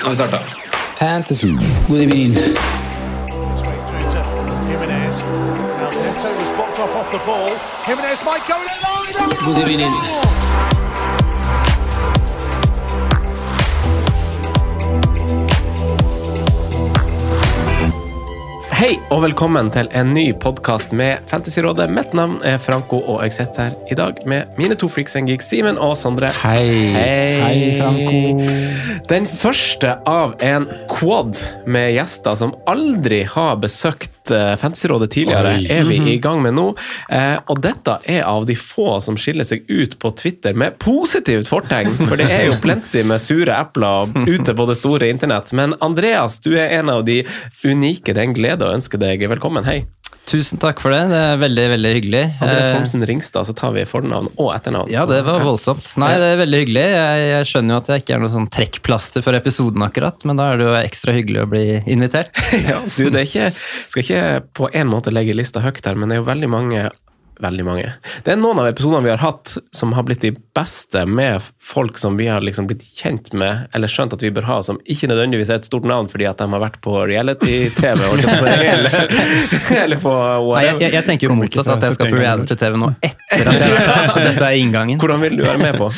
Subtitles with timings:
[0.00, 0.38] Nå har vi starta.
[0.98, 1.56] Fantasy.
[1.88, 2.36] God evening.
[9.44, 10.49] through to
[18.80, 21.90] Hei og velkommen til en ny podkast med Fantasyrådet.
[21.92, 25.28] Mitt navn er Franco, og jeg sitter her i dag med mine to freaks and
[25.28, 26.30] geeks, Simen og Sondre.
[26.40, 26.88] Hei.
[26.94, 27.34] Hei.
[27.42, 29.02] Hei, Franco.
[29.10, 31.36] Den første av en quad
[31.68, 35.68] med gjester som aldri har besøkt eh, Fantasyrådet tidligere, Oi.
[35.76, 36.70] er vi i gang med nå.
[37.12, 41.52] Eh, og dette er av de få som skiller seg ut på Twitter med positivt
[41.52, 41.92] fortegn.
[42.06, 45.52] For det er jo plenty med sure epler ute på det store internett.
[45.52, 47.20] Men Andreas, du er en av de
[47.60, 48.14] unike.
[48.14, 49.66] Det er en glede å ønske deg velkommen.
[49.66, 49.82] Hei.
[50.30, 51.00] Tusen takk for det.
[51.10, 52.22] Det er veldig veldig hyggelig.
[52.38, 54.90] Andreas Eh, Homsen Ringstad, så tar vi fornavn og etternavn.
[54.92, 55.82] Ja, det var voldsomt.
[55.98, 56.84] Nei, det er veldig hyggelig.
[56.92, 60.38] Jeg, jeg skjønner jo at jeg ikke er noe sånn trekkplaster for episoden akkurat, men
[60.38, 62.30] da er det jo ekstra hyggelig å bli invitert.
[62.70, 63.46] Ja, du, det er ikke,
[63.90, 66.82] skal ikke på en måte legge lista høyt her, men det er jo veldig mange
[67.40, 67.92] Veldig mange.
[68.24, 71.96] Det er noen av episodene vi har hatt som har blitt de beste med folk
[72.00, 75.08] som vi har liksom blitt kjent med, eller skjønt at vi bør ha, som ikke
[75.08, 78.98] nødvendigvis er et stort navn fordi at de har vært på reality-TV, eller,
[79.84, 80.16] eller på
[80.50, 83.72] Nei, jeg, jeg tenker jo motsatt, at jeg skal på reality-TV nå etter at jeg
[83.78, 85.00] har vært Dette er inngangen.
[85.00, 85.88] Hvordan vil du være med på?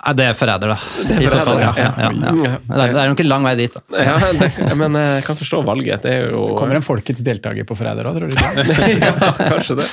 [0.00, 0.76] Det er forræder, da.
[1.20, 1.72] I så fall, ja.
[1.76, 2.30] ja, ja, ja.
[2.32, 3.74] Det er, det er nok en lang vei dit.
[3.76, 4.06] Da.
[4.06, 4.48] Ja, det,
[4.80, 6.06] men jeg kan forstå valget.
[6.06, 8.38] Det er jo Kommer en folkets deltaker på Forræder òg, tror du?
[9.04, 9.88] ja, kanskje det.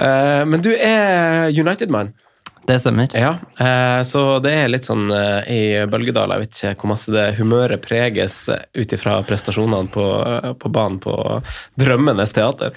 [0.00, 2.14] Eh, men du er United-mann.
[2.70, 3.08] Det stemmer.
[3.12, 7.12] Ja, eh, så det er litt sånn eh, i Bølgedal, jeg vet ikke hvor masse
[7.12, 10.06] det humøret preges ut ifra prestasjonene på,
[10.60, 11.16] på banen på
[11.80, 12.72] Drømmenes teater.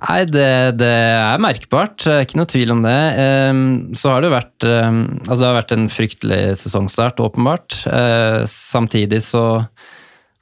[0.00, 0.48] Nei, det,
[0.80, 2.06] det er merkbart.
[2.22, 2.98] Ikke noe tvil om det.
[3.20, 3.64] Ehm,
[3.96, 7.82] Så har det vært ehm, Altså, det har vært en fryktelig sesongstart, åpenbart.
[7.90, 9.44] Eh, Samtidig så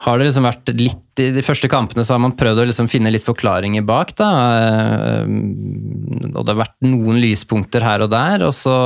[0.06, 2.86] har det liksom vært litt I de første kampene så har man prøvd å liksom
[2.90, 4.28] finne litt forklaringer bak, da.
[4.60, 8.78] Eh, Og det har vært noen lyspunkter her og der, og så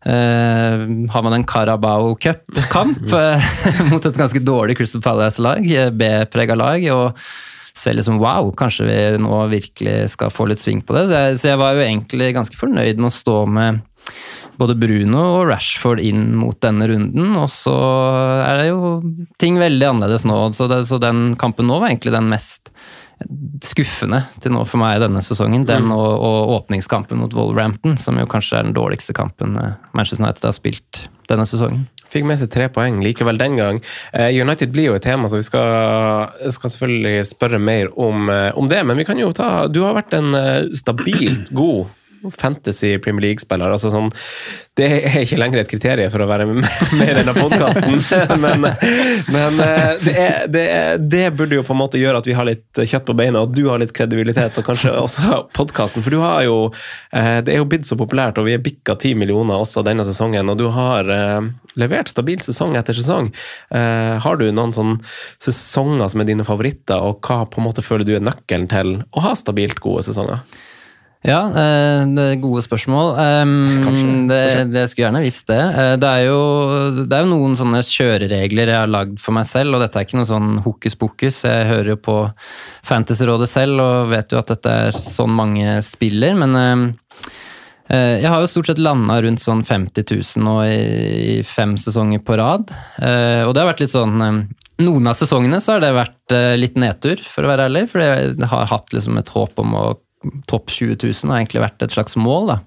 [0.00, 0.80] Uh,
[1.12, 3.02] har man en Carabao Cup-kamp
[3.90, 6.86] mot et ganske dårlig Crystal Palace-lag, B-prega lag.
[6.94, 7.18] og
[7.80, 11.06] ser liksom wow, kanskje vi nå virkelig skal få litt sving på det.
[11.08, 13.80] Så jeg, så jeg var jo egentlig ganske fornøyd med å stå med
[14.60, 17.74] både Bruno og Rashford inn mot denne runden, og så
[18.44, 18.96] er det jo
[19.40, 20.36] ting veldig annerledes nå.
[20.56, 22.72] Så, det, så den kampen nå var egentlig den mest
[23.64, 25.66] skuffende til nå for meg denne sesongen.
[25.68, 30.24] Den og, og åpningskampen mot Wolverhampton, som jo kanskje er den dårligste kampen eh, Manchester
[30.24, 31.84] United har spilt denne sesongen.
[32.10, 33.80] Fikk med seg tre poeng likevel den gang.
[34.12, 38.50] Eh, United blir jo et tema, så vi skal, skal selvfølgelig spørre mer om, eh,
[38.58, 38.82] om det.
[38.86, 41.86] Men vi kan jo ta Du har vært en eh, stabilt god
[42.36, 43.70] fantasy Premier League-spiller.
[43.70, 44.10] altså sånn,
[44.76, 47.96] Det er ikke lenger et kriterium for å være med i denne podkasten,
[48.44, 48.66] men,
[49.32, 52.36] men eh, det, er, det, er, det burde jo på en måte gjøre at vi
[52.36, 56.04] har litt kjøtt på beina, og du har litt kredibilitet, og kanskje også podkasten.
[56.06, 56.58] For du har jo
[57.12, 60.06] eh, Det er jo blitt så populært, og vi er bikka ti millioner også denne
[60.08, 61.50] sesongen, og du har eh,
[61.80, 63.28] levert stabil sesong etter sesong.
[63.70, 64.98] Har du noen sånne
[65.40, 68.96] sesonger som er dine favoritter, og hva på en måte føler du er nøkkelen til
[69.14, 70.42] å ha stabilt gode sesonger?
[71.20, 73.10] Ja, eh, det er gode spørsmål.
[73.84, 74.12] Kanskje.
[74.30, 74.38] Det,
[74.72, 75.58] det skulle gjerne visst det.
[75.60, 76.38] Eh, Det er, jo,
[77.04, 80.08] det er jo noen sånne kjøreregler jeg har lagd for meg selv, og dette er
[80.08, 81.42] ikke noe sånn hokus pokus.
[81.44, 82.16] Jeg hører jo på
[82.88, 86.88] Fantasyrådet selv og vet jo at dette er sånn mange spiller, men eh,
[88.22, 92.36] jeg har jo stort sett landa rundt sånn 50 000 nå i, fem sesonger på
[92.40, 92.70] rad.
[93.02, 94.46] Og det har vært litt sånn
[94.80, 97.82] Noen av sesongene så har det vært litt nedtur, for å være ærlig.
[97.90, 99.82] For jeg har hatt liksom et håp om å
[100.50, 102.52] topp 20 000 har egentlig vært et slags mål.
[102.54, 102.58] da.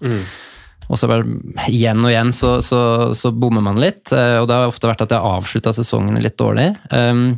[0.91, 1.23] Og så bare
[1.71, 5.05] igjen og igjen så, så, så bommer man litt, eh, og det har ofte vært
[5.05, 6.73] at jeg har avslutta sesongene litt dårlig.
[6.91, 7.37] Um,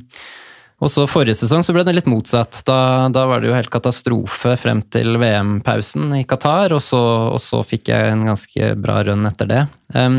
[0.84, 2.58] Og så Forrige sesong så ble det litt motsatt.
[2.68, 7.00] Da, da var det jo helt katastrofe frem til VM-pausen i Qatar, og så,
[7.32, 9.62] og så fikk jeg en ganske bra run etter det.
[9.96, 10.18] Um,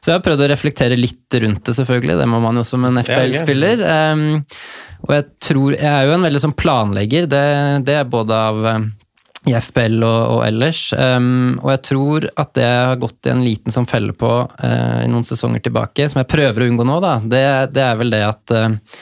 [0.00, 2.16] så jeg har prøvd å reflektere litt rundt det, selvfølgelig.
[2.22, 3.84] Det må man jo som en FPL-spiller.
[4.14, 4.24] Um,
[5.04, 7.28] og jeg tror Jeg er jo en veldig sånn planlegger.
[7.34, 7.44] Det,
[7.90, 8.88] det er både av um,
[9.48, 10.82] i FPL og, og ellers.
[10.92, 15.00] Um, og jeg tror at det har gått i en liten sånn felle på uh,
[15.00, 17.42] i noen sesonger tilbake, som jeg prøver å unngå nå, da, det,
[17.74, 18.96] det er vel det at uh,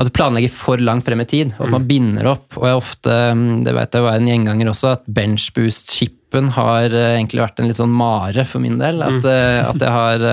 [0.00, 2.56] at du planlegger for langt frem i tid, og at man binder opp.
[2.56, 3.16] Og jeg ofte,
[3.62, 7.68] det vet jeg jo er en gjenganger også, at benchboost-chipen har uh, egentlig vært en
[7.68, 9.04] litt sånn mare for min del.
[9.04, 9.68] At, mm.
[9.68, 10.24] at jeg har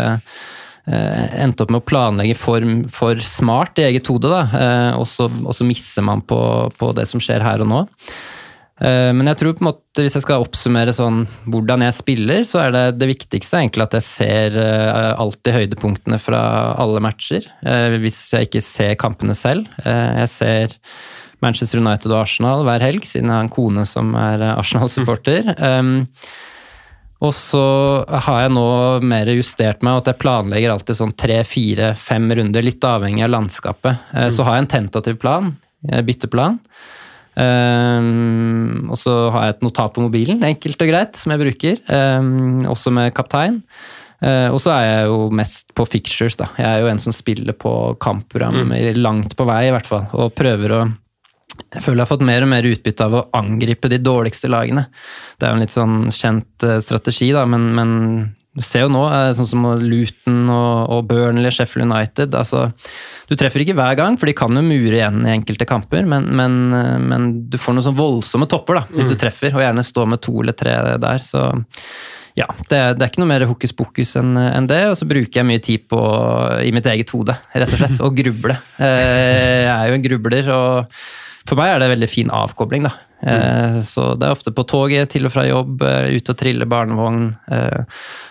[0.89, 4.95] endt opp med å planlegge for, for smart i eget hode, da.
[4.97, 6.39] Og så misser man på,
[6.79, 7.83] på det som skjer her og nå.
[8.79, 12.43] Eh, Men jeg tror på en måte, hvis jeg skal oppsummere sånn hvordan jeg spiller,
[12.47, 16.41] så er det det viktigste egentlig at jeg ser eh, alltid høydepunktene fra
[16.79, 17.47] alle matcher.
[17.63, 19.67] eh, Hvis jeg ikke ser kampene selv.
[19.83, 20.77] Jeg ser
[21.43, 25.53] Manchester United og Arsenal hver helg, siden jeg har en kone som er Arsenal-supporter.
[27.19, 27.61] Og så
[28.07, 28.63] har jeg nå
[29.03, 33.33] mer justert meg, at jeg planlegger alltid sånn tre, fire, fem runder, litt avhengig av
[33.33, 34.05] landskapet.
[34.31, 35.49] Så har jeg en tentativ plan,
[35.83, 36.61] bytteplan.
[37.39, 41.81] Um, og så har jeg et notat på mobilen, enkelt og greit, som jeg bruker.
[41.87, 43.61] Um, også med kaptein.
[44.19, 46.49] Uh, og så er jeg jo mest på fictures, da.
[46.59, 48.73] Jeg er jo en som spiller på kampprogram mm.
[48.99, 50.09] langt på vei, i hvert fall.
[50.19, 50.81] Og prøver å
[51.69, 54.85] Jeg føler jeg har fått mer og mer utbytte av å angripe de dårligste lagene.
[55.37, 57.89] Det er jo en litt sånn kjent eh, strategi, da, men, men
[58.59, 62.65] du ser jo nå, eh, sånn som Luton og, og Burnley, Sheffield United altså,
[63.29, 66.27] Du treffer ikke hver gang, for de kan jo mure igjen i enkelte kamper, men,
[66.35, 69.85] men, eh, men du får noen sånn voldsomme topper da, hvis du treffer, og gjerne
[69.87, 71.23] stå med to eller tre der.
[71.23, 71.47] så
[72.37, 75.41] ja, det, det er ikke noe mer hokus pokus enn en det, og så bruker
[75.41, 75.99] jeg mye tid på,
[76.63, 78.59] i mitt eget hode, rett og slett, å gruble.
[78.89, 81.01] Eh, Jeg er jo en grubler, og
[81.49, 82.93] for meg er det en veldig fin avkobling, da.
[83.21, 86.65] Eh, Så det er ofte på toget til og fra jobb, ut ute og trille
[86.69, 87.35] barnevogn.
[87.51, 87.83] eh,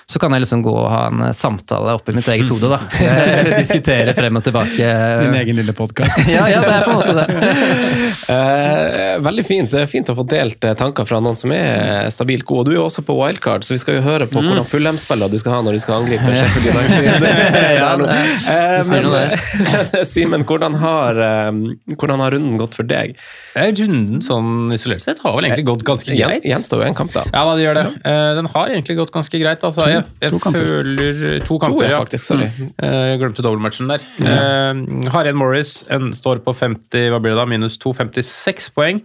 [0.09, 2.79] Så kan jeg liksom gå og ha en eh, samtale oppi mitt eget hode, da.
[3.09, 4.89] Eh, Diskutere frem og tilbake.
[5.25, 6.23] Din egen lille podkast.
[6.33, 7.27] Ja, ja, det er på en måte det.
[8.33, 9.71] Eh, veldig fint.
[9.73, 12.69] Det er fint å få delt eh, tanker fra noen som er stabilt gode.
[12.69, 15.39] Du er jo også på wildcard, så vi skal jo høre på hvordan fullhjemsspillere du
[15.43, 18.09] skal ha når de skal angripe Sheffield United.
[18.49, 21.53] Eh, Simen, hvordan, har, eh,
[21.99, 23.17] hvordan har runden gått for deg?
[23.59, 26.47] Eh, Runden sånn isolert sett har vel egentlig gått ganske greit.
[26.49, 27.25] Gjenstår jo en kamp, da.
[27.33, 27.85] Ja, da, det gjør det.
[28.09, 29.67] Eh, Den har egentlig gått ganske greit.
[29.67, 32.01] Altså, jeg jeg to føler To kamper, To, ja, ja.
[32.05, 32.25] faktisk.
[32.31, 32.49] Sorry.
[32.55, 32.71] Mm.
[32.79, 34.07] Eh, Jeg glemte dobbeltmatchen der.
[34.23, 38.73] Eh, Har en Morris en står på 50, hva blir det da, minus 2, 56
[38.77, 39.03] poeng.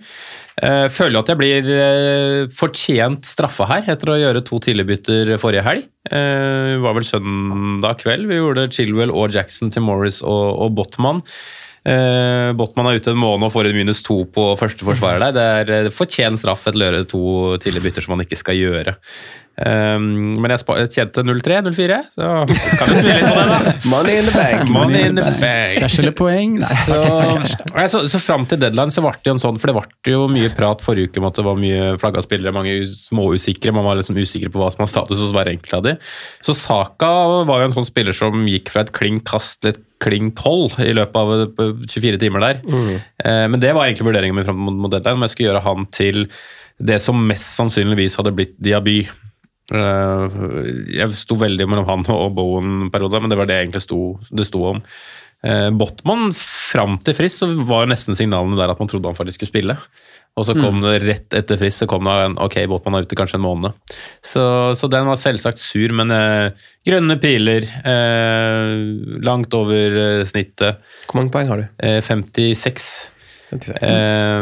[0.61, 5.63] Uh, Føler at jeg blir uh, fortjent straffa her, etter å gjøre to tidligbytter forrige
[5.65, 5.87] helg.
[6.11, 8.27] Uh, var vel søndag kveld.
[8.29, 11.23] Vi gjorde Chilwell og Jackson til Morris og, og Botman.
[11.83, 15.33] Uh, Botman er ute en måned og får en minus to på første forsvarer der.
[15.35, 15.47] Det
[15.79, 17.23] er uh, fortjent straff et å gjøre to
[17.63, 18.95] tidlige bytter som man ikke skal gjøre.
[19.53, 22.29] Um, men jeg kjente jeg tjente 0-3, 0-4, så
[22.79, 23.73] kan vi smile litt på det, da.
[23.91, 24.69] Money in the bank.
[24.73, 25.75] Money in the bank.
[25.83, 26.55] Cash eller poeng?
[26.63, 26.69] Nei.
[26.87, 26.97] Så,
[27.75, 30.15] Nei, så, så fram til deadline så ble det jo en sånn, for det ble
[30.15, 33.75] jo mye prat forrige uke om at det var mye flagga spillere, mange us- småusikre,
[33.77, 35.95] man var liksom usikre på hva som var status hos hver enkelt av de.
[36.49, 37.11] Så Saka
[37.45, 40.81] var jo en sånn spiller som gikk fra et kling kast til et kling 12
[40.83, 42.63] i løpet av eh, 24 timer der.
[43.21, 45.61] Eh, Men det var egentlig vurderingen min fram mot mot deadline, om jeg skulle gjøre
[45.69, 46.25] han til
[46.83, 49.03] det som mest sannsynligvis hadde blitt Diaby.
[49.73, 50.37] Eh,
[50.99, 53.99] Jeg sto veldig mellom han og Bowen en periode, men det var det egentlig sto,
[54.31, 54.81] det sto om.
[55.43, 59.17] Eh, Botman fram til frist så var jo nesten signalene der at man trodde han
[59.17, 59.77] faktisk skulle spille.
[60.33, 63.17] Og så kom det rett etter frist så kom det en ok, Botman er ute
[63.19, 63.75] kanskje en måned.
[64.25, 64.41] Så,
[64.79, 66.55] så den var selvsagt sur, men eh,
[66.87, 68.71] grønne piler, eh,
[69.21, 70.79] langt over eh, snittet.
[71.05, 71.67] Hvor mange poeng har du?
[71.85, 72.87] Eh, 56.
[73.53, 73.83] 56.
[73.83, 74.41] Eh,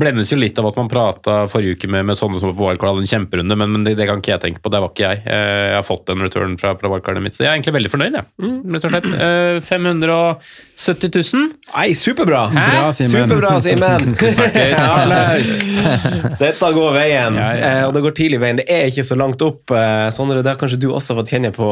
[0.00, 2.64] blendes jo litt av at man prata forrige uke med, med sånne som var på
[2.70, 4.68] wildcard, hadde en kjemperunde, men, men det, det kan ikke jeg tenke på.
[4.72, 5.16] Det var ikke jeg.
[5.26, 7.92] Eh, jeg har fått en return fra, fra wildcardet mitt, så jeg er egentlig veldig
[7.94, 8.14] fornøyd.
[8.20, 8.26] Jeg.
[8.74, 9.08] Rett og slett.
[9.26, 11.44] Eh, 570 000.
[11.74, 12.42] Nei, superbra!
[12.54, 13.28] Bra, Simen.
[13.28, 14.02] Superbra, Simen!
[16.40, 18.58] Dette går veien, eh, og det går tidlig veien.
[18.60, 19.70] Det er ikke så langt opp.
[19.76, 21.66] eh, Sondre, det har kanskje du også fått kjenne på,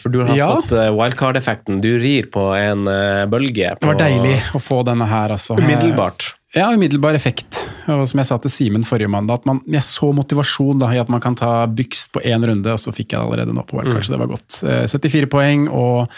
[0.00, 0.48] for du har Ja.
[0.60, 1.80] fått eh, wildcard-effekten.
[1.84, 3.74] Du rir på en eh, bølge.
[3.80, 5.56] Det var deilig å få denne her, altså.
[5.70, 6.34] Umiddelbart.
[6.54, 7.68] Ja, umiddelbar effekt.
[7.86, 10.98] Og som jeg sa til Simen forrige mandag, at man, jeg så motivasjon da, i
[10.98, 13.62] at man kan ta bygst på én runde, og så fikk jeg det allerede nå
[13.68, 14.56] på wildcard, så det var godt.
[14.66, 16.10] Eh, 74 poeng og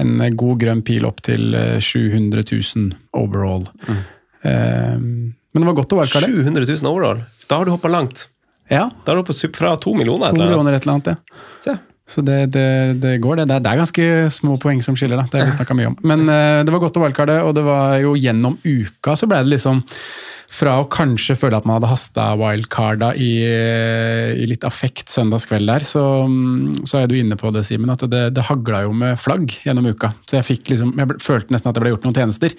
[0.00, 3.68] en god grønn pil opp til eh, 700 000 overall.
[4.42, 6.32] Eh, men det var godt å wildcarde.
[6.32, 7.20] 700 000 overall.
[7.48, 8.24] Da har du hoppa langt.
[8.72, 10.32] Ja, Da har du hoppet fra to millioner.
[10.32, 11.42] to eller millioner et eller annet, ja.
[11.60, 11.76] Se.
[12.04, 13.48] Så det, det, det går, det.
[13.48, 15.24] Det er, ganske små poeng som skiller, da.
[15.30, 15.96] Det har vi snakka mye om.
[16.04, 19.40] Men uh, det var godt å wildcarde, og det var jo gjennom uka så ble
[19.44, 19.80] det liksom
[20.54, 25.66] fra å kanskje føle at man hadde hasta wildcarda i, eh, i litt affekt søndagskveld
[25.66, 28.92] der, så, mm, så er du inne på det, Simen, at det, det hagla jo
[28.94, 30.12] med flagg gjennom uka.
[30.30, 32.54] Så jeg, fikk liksom, jeg følte nesten at det ble gjort noen tjenester.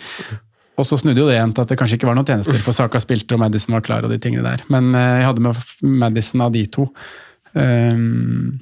[0.76, 2.76] Og så snudde jo det igjen til at det kanskje ikke var noen tjenester, for
[2.76, 4.66] Saka spilte og Madison var klar og de tingene der.
[4.74, 5.66] Men eh, jeg hadde med
[6.04, 6.90] Madison av de to.
[7.56, 8.58] Um,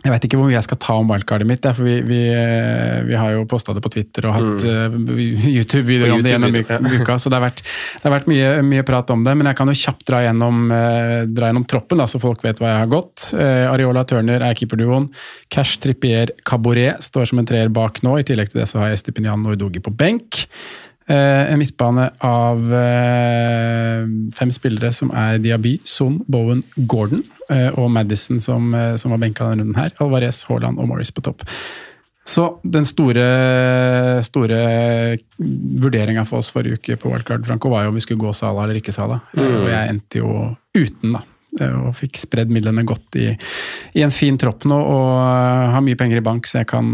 [0.00, 3.02] jeg vet ikke hvor mye jeg skal ta om wildcardet mitt, for vi, vi, eh,
[3.04, 6.56] vi, har jo posta det på Twitter og hatt uh, YouTube-videoer om det gjennom
[7.02, 9.36] uka, så det har vært, det har vært mye, mye, prat om det.
[9.36, 12.62] Men jeg kan jo kjapt dra gjennom, uh, dra gjennom troppen, da, så folk vet
[12.62, 13.30] hva jeg har gått.
[13.40, 15.10] Areola Turner er keeperduoen.
[15.52, 18.16] Cash Trippier Caboret står som en treer bak nå.
[18.20, 20.46] I tillegg til det så har jeg Stupinian og Udogi på benk.
[21.10, 22.60] En midtbane av
[24.36, 29.64] fem spillere som er Diaby, Son, Bowen, Gordon og Madison som, som var benka denne
[29.64, 29.90] runden her.
[29.98, 31.42] Alvarez, Haaland og Morris på topp.
[32.30, 33.24] Så den store,
[34.22, 34.58] store
[35.82, 38.66] vurderinga for oss forrige uke på Wildcard Franco var jo om vi skulle gå Sala
[38.66, 39.18] eller ikke Sala.
[39.34, 39.46] Mm.
[39.48, 40.30] Og jeg endte jo
[40.76, 41.24] uten, da.
[41.68, 43.28] Og fikk spredd midlene godt i,
[43.98, 45.10] i en fin tropp nå og
[45.74, 46.88] har mye penger i bank, så jeg kan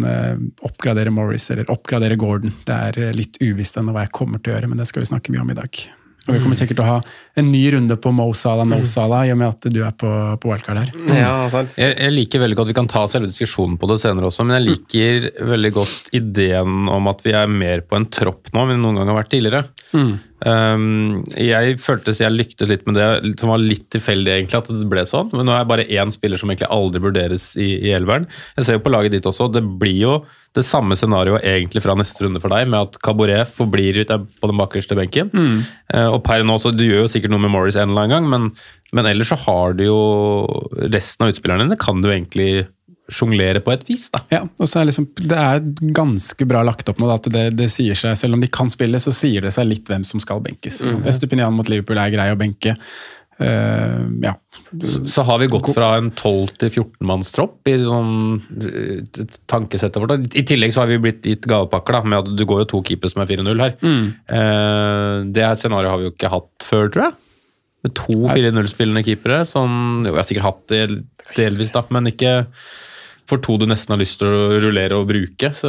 [0.67, 2.55] oppgradere Morris eller oppgradere Gordon.
[2.67, 5.13] Det er litt uvisst ennå hva jeg kommer til å gjøre, men det skal vi
[5.13, 5.87] snakke mye om i dag.
[6.27, 6.97] Og vi kommer sikkert til å ha
[7.39, 10.11] en ny runde på Mo Salah, No Salah, i og med at du er på,
[10.43, 10.91] på wildcard her.
[11.15, 11.77] Ja, sant.
[11.79, 14.59] Jeg, jeg liker veldig godt, Vi kan ta selve diskusjonen på det senere også, men
[14.59, 18.75] jeg liker veldig godt ideen om at vi er mer på en tropp nå enn
[18.75, 19.63] vi noen gang har vært tidligere.
[19.95, 20.17] Mm.
[20.45, 24.89] Um, jeg følte jeg lyktes litt med det, som var litt tilfeldig egentlig at det
[24.91, 25.31] ble sånn.
[25.33, 28.29] Men nå er jeg bare én spiller som egentlig aldri vurderes i, i elveren.
[28.59, 30.17] Jeg ser jo på laget ditt også, det blir jo
[30.57, 34.51] det samme scenarioet egentlig fra neste runde for deg, med at Caboret forblir ute på
[34.51, 35.33] den bakerste benken.
[35.33, 35.59] Mm.
[35.93, 38.17] Uh, og per nå, så Du gjør jo sikkert noe med Morris en eller annen
[38.17, 38.49] gang, men,
[38.97, 40.01] men ellers så har du jo
[40.93, 42.67] resten av utspillerne dine kan du egentlig
[43.13, 44.09] sjonglere på et vis.
[44.15, 44.23] da.
[44.33, 45.61] Ja, og så er liksom, Det er
[45.95, 47.11] ganske bra lagt opp nå.
[47.15, 49.91] At det, det sier seg, Selv om de kan spille, så sier det seg litt
[49.91, 50.83] hvem som skal benkes.
[50.83, 51.05] Mhm.
[51.11, 52.77] Estupinian mot Liverpool er grei å benke.
[53.37, 54.33] Uh, ja.
[54.81, 60.25] Så, så har vi gått fra en 12 til 14-mannstropp i sånn uh, tankesettet vårt.
[60.33, 62.81] I tillegg så har vi blitt gitt gavepakker da, med at du går jo to
[62.89, 63.77] keepere som er 4-0 her.
[63.85, 64.09] Mm.
[64.31, 67.19] Uh, det scenarioet har vi jo ikke hatt før, tror jeg.
[67.87, 69.43] Med to 4-0-spillende keepere.
[69.49, 70.83] Som, jo, jeg har sikkert hatt det
[71.37, 72.39] delvis, da, men ikke
[73.31, 75.53] for to du nesten har lyst til å rullere og bruke.
[75.57, 75.67] Så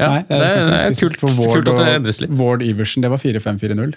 [0.00, 2.32] ja, Nei, det, er, det er kult, for Ward, kult at det endres litt.
[2.38, 3.92] Ward Iversen, det var 4-5-4-0.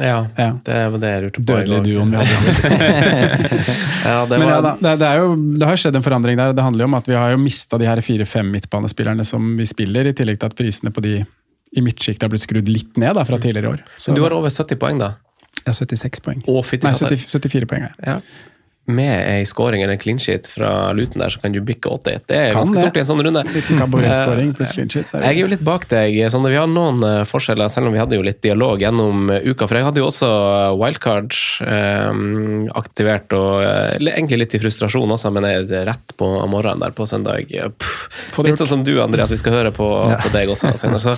[0.00, 0.52] Ja, Ja.
[0.64, 1.46] det var det jeg lurte på.
[1.50, 3.16] Dødelig duoen vi hadde.
[4.06, 6.54] Ja, det Men ja, da, det, det, er jo, det har skjedd en forandring der.
[6.56, 9.66] Det handler jo om at vi har jo mista de her fire-fem midtbanespillerne som vi
[9.68, 11.18] spiller, i tillegg til at prisene på de
[11.72, 13.84] i midtsjiktet har blitt skrudd litt ned da, fra tidligere år.
[14.00, 15.14] Så du har over 70 poeng, da?
[15.66, 16.40] ja, 76 poeng.
[16.48, 16.84] Å, fint.
[16.86, 17.86] Nei, 70, 74 poeng.
[17.86, 18.16] Ja.
[18.16, 18.16] Ja.
[18.90, 22.24] Med ei scoring eller en clean sheet fra Luton der, så kan du bikke 80.
[22.26, 22.82] Det er ganske det.
[22.82, 23.42] stort i en sånn runde.
[23.54, 25.12] Liten Cabaret-skåring pluss clean sheet.
[25.14, 26.18] er Jeg er jo litt bak deg.
[26.34, 29.46] Sånn, vi har noen eh, forskjeller, selv om vi hadde jo litt dialog gjennom eh,
[29.46, 29.68] uka.
[29.70, 30.30] For jeg hadde jo også
[30.80, 36.32] wildcard um, aktivert, og eh, egentlig litt i frustrasjon også, men jeg er rett på
[36.50, 37.54] morgenen der på søndag.
[37.54, 39.30] eh, Pff, litt sånn som du, Andreas.
[39.30, 40.98] Vi skal høre på, på deg også senere.
[41.06, 41.14] Så,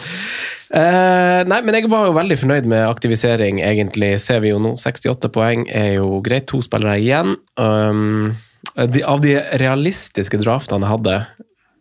[0.75, 4.15] eh, nei, men jeg var jo veldig fornøyd med aktivisering, egentlig.
[4.23, 6.49] Ser vi jo nå 68 poeng er jo greit.
[6.51, 7.37] To spillere igjen.
[7.61, 8.35] Um,
[8.75, 11.19] de, av de realistiske draftene jeg hadde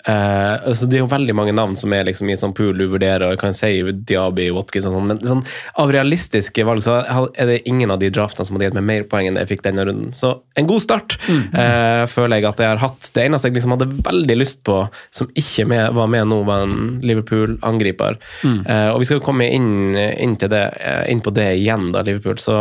[0.08, 2.86] eh, altså Det er jo veldig mange navn som er liksom i sånn pool du
[2.92, 5.44] vurderer, og jeg kan si Diaby, Watkins og sånn, men sånn,
[5.82, 9.08] av realistiske valg så er det ingen av de draftene som hadde gitt meg mer
[9.10, 10.14] poeng enn jeg fikk denne runden.
[10.18, 13.12] Så en god start eh, føler jeg at jeg har hatt.
[13.14, 14.80] Det eneste jeg liksom hadde veldig lyst på,
[15.14, 18.20] som ikke med, var med nå, var en Liverpool-angriper.
[18.48, 20.66] Eh, og vi skal komme inn, inn, til det,
[21.12, 22.40] inn på det igjen, da, Liverpool.
[22.42, 22.60] Så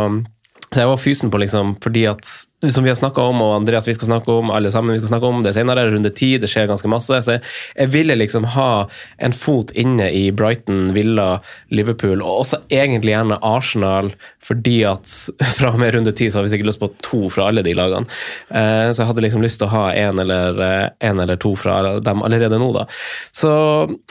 [0.73, 2.25] så jeg var fysen på liksom, fordi at,
[2.71, 5.11] som vi har snakka om, og Andreas vi skal snakke om, alle sammen vi skal
[5.11, 7.19] snakke om det senere, runde ti, det skjer ganske masse.
[7.25, 7.43] Så jeg,
[7.75, 8.85] jeg ville liksom ha
[9.17, 11.41] en fot inne i Brighton, Villa,
[11.73, 15.11] Liverpool, og også egentlig gjerne Arsenal, fordi at
[15.57, 17.75] fra og med runde ti så har vi sikkert lyst på to fra alle de
[17.77, 18.07] lagene.
[18.49, 21.55] Eh, så jeg hadde liksom lyst til å ha en eller, eh, en eller to
[21.59, 22.87] fra dem allerede nå, da.
[23.35, 23.53] Så,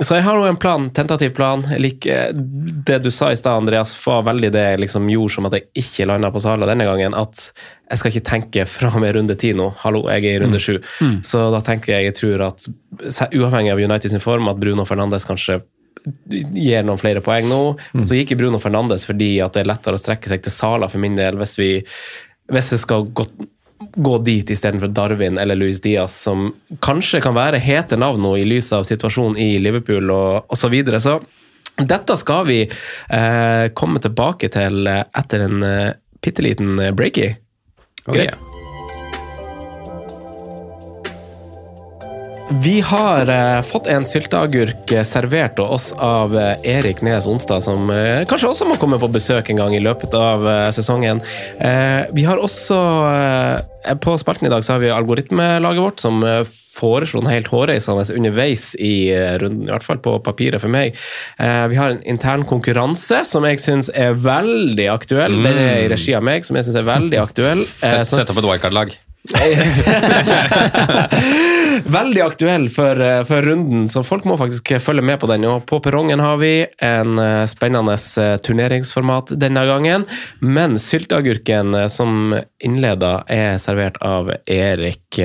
[0.02, 1.64] så jeg har jo en plan, tentativ plan.
[1.80, 2.22] Like,
[2.86, 5.70] det du sa i stad, Andreas, var veldig det jeg liksom gjorde som at jeg
[5.84, 7.16] ikke landa på Sala denne gangen.
[7.16, 7.52] At
[7.92, 9.68] jeg skal ikke tenke fra og med runde ti nå.
[9.82, 10.78] Hallo, jeg er i runde sju.
[11.28, 12.66] Så da tenker jeg jeg tror at
[13.28, 15.60] uavhengig av United sin form, at Bruno Fernandes kanskje
[16.32, 17.60] gir noen flere poeng nå.
[18.02, 21.02] Så gikk Bruno Fernandes fordi at det er lettere å strekke seg til Sala for
[21.02, 21.72] min del hvis vi
[22.52, 23.24] hvis jeg skal gå,
[23.94, 26.50] gå dit istedenfor Darwin eller Luis Diaz, som
[26.84, 30.64] kanskje kan være hete navn nå i lys av situasjonen i Liverpool og osv.
[30.64, 31.00] Så, videre.
[31.00, 31.18] så
[31.78, 36.76] dette skal vi eh, komme tilbake til eh, etter en eh, bitte liten
[38.06, 38.36] eh, breaky.
[38.36, 38.51] Greit.
[42.60, 47.62] Vi har eh, fått en sylteagurk eh, servert til oss av eh, Erik Nes Onsdag,
[47.64, 51.22] som eh, kanskje også må komme på besøk en gang i løpet av eh, sesongen.
[51.62, 52.76] Eh, vi har også
[54.02, 58.76] På spalten i dag så har vi algoritmelaget vårt, som foreslo noe helt hårreisende underveis
[58.78, 59.10] i
[59.42, 60.94] runden, i hvert fall på papiret for meg.
[61.42, 65.42] Eh, vi har en intern konkurranse som jeg syns er veldig aktuell.
[65.42, 67.60] Det er i regi av meg, som jeg syns er veldig aktuell.
[67.66, 68.88] Sett, sett opp et wildcard-lag.
[71.84, 75.44] Veldig aktuell for, eh, for runden, så folk må faktisk følge med på den.
[75.48, 80.06] Og på perrongen har vi en eh, spennende eh, turneringsformat denne gangen.
[80.40, 85.18] Men sylteagurken som innleda, er servert av Erik.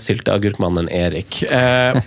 [0.00, 1.42] Sylteagurkmannen Erik.
[1.50, 2.00] Eh,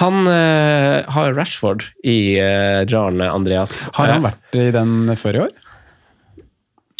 [0.00, 3.88] Han eh, har Rashford i eh, jaren, Andreas.
[3.94, 5.54] Har han vært i den før i år?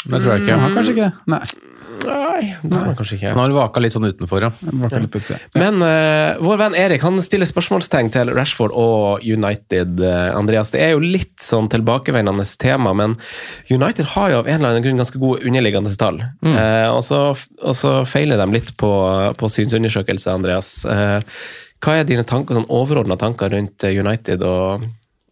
[0.00, 0.54] Det tror jeg ikke.
[0.56, 1.28] Han har kanskje ikke det.
[1.34, 1.69] Nei.
[2.06, 3.32] Nei, det var kanskje ikke.
[3.34, 4.50] Han har vaka litt sånn utenfor, ja.
[4.60, 5.38] det litt ja.
[5.58, 10.00] Men uh, vår venn Erik han stiller spørsmålstegn til Rashford og United.
[10.02, 13.16] Uh, Andreas, Det er jo litt sånn tilbakevendende tema, men
[13.70, 16.20] United har jo av en eller annen grunn ganske gode underliggende tall.
[16.44, 18.90] Eh, og, så, og så feiler de litt på,
[19.36, 20.70] på synsundersøkelse, Andreas.
[20.86, 24.86] Hva er dine tanker, sånn overordna tanker rundt United, og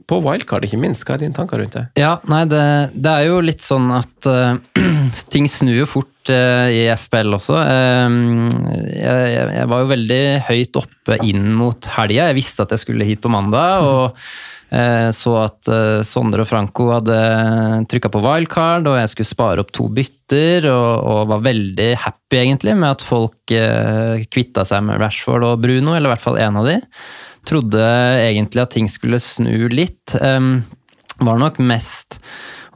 [0.09, 1.05] på wildcard, ikke minst?
[1.05, 1.85] Hva er dine tanker rundt det?
[2.01, 2.63] Ja, nei, det,
[2.97, 4.57] det er jo litt sånn at uh,
[5.33, 7.59] ting snur jo fort uh, i FPL også.
[7.61, 8.49] Uh,
[8.95, 12.31] jeg, jeg, var jo veldig høyt oppe inn mot helga.
[12.31, 13.85] Jeg visste at jeg skulle hit på mandag.
[13.85, 14.19] og
[14.69, 15.71] eh, så at
[16.05, 17.21] Sondre og Franco hadde
[17.89, 20.69] trykka på wildcard, og jeg skulle spare opp to bytter.
[20.73, 23.57] Og, og var veldig happy egentlig med at folk
[24.33, 26.79] kvitta seg med Rashford og Bruno, eller i hvert fall én av de.
[27.49, 27.81] Trodde
[28.21, 30.17] egentlig at ting skulle snu litt.
[30.21, 30.61] Um,
[31.19, 32.21] var nok mest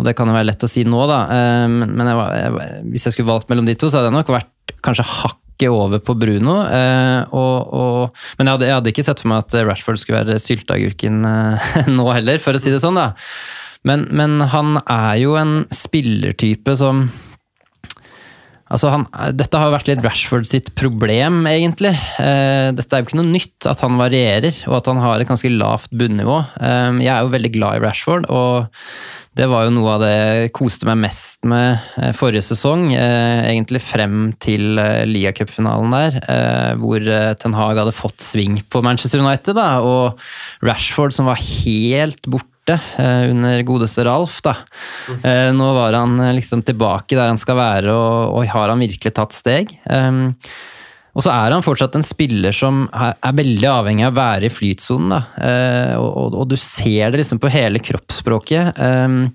[0.00, 1.20] Og det kan jo være lett å si nå, da.
[1.66, 4.16] um, Men jeg var, jeg, hvis jeg skulle valgt mellom de to, så hadde jeg
[4.16, 6.56] nok vært kanskje hakket over på Bruno.
[6.66, 10.24] uh, og, og, men jeg hadde, jeg hadde ikke sett for meg at Rashford skulle
[10.24, 13.12] være sylteagurken uh, nå heller, for å si det sånn, da.
[13.86, 17.06] Men, men han er jo en spillertype som
[18.72, 21.92] Altså han, dette har jo vært litt Rashford sitt problem, egentlig.
[22.22, 25.28] Eh, dette er jo ikke noe nytt at han varierer, og at han har et
[25.28, 26.38] ganske lavt bunnivå.
[26.56, 28.70] Eh, jeg er jo veldig glad i Rashford, og
[29.36, 32.90] det var jo noe av det jeg koste meg mest med eh, forrige sesong.
[32.92, 38.58] Eh, egentlig frem til eh, ligacupfinalen der, eh, hvor eh, Ten Hag hadde fått sving
[38.72, 40.20] på Manchester United, da, og
[40.64, 44.40] Rashford som var helt borte eh, under godeste Ralf.
[44.44, 44.56] da.
[45.22, 48.82] Eh, Nå var han eh, liksom tilbake der han skal være, og, og har han
[48.82, 49.74] virkelig tatt steg.
[49.86, 50.34] Um,
[51.12, 54.52] og så er han fortsatt en spiller som er, veldig avhengig av å være i
[54.52, 55.12] flytsonen.
[55.98, 58.80] og, og, og du ser det liksom på hele kroppsspråket.
[58.80, 59.26] Um,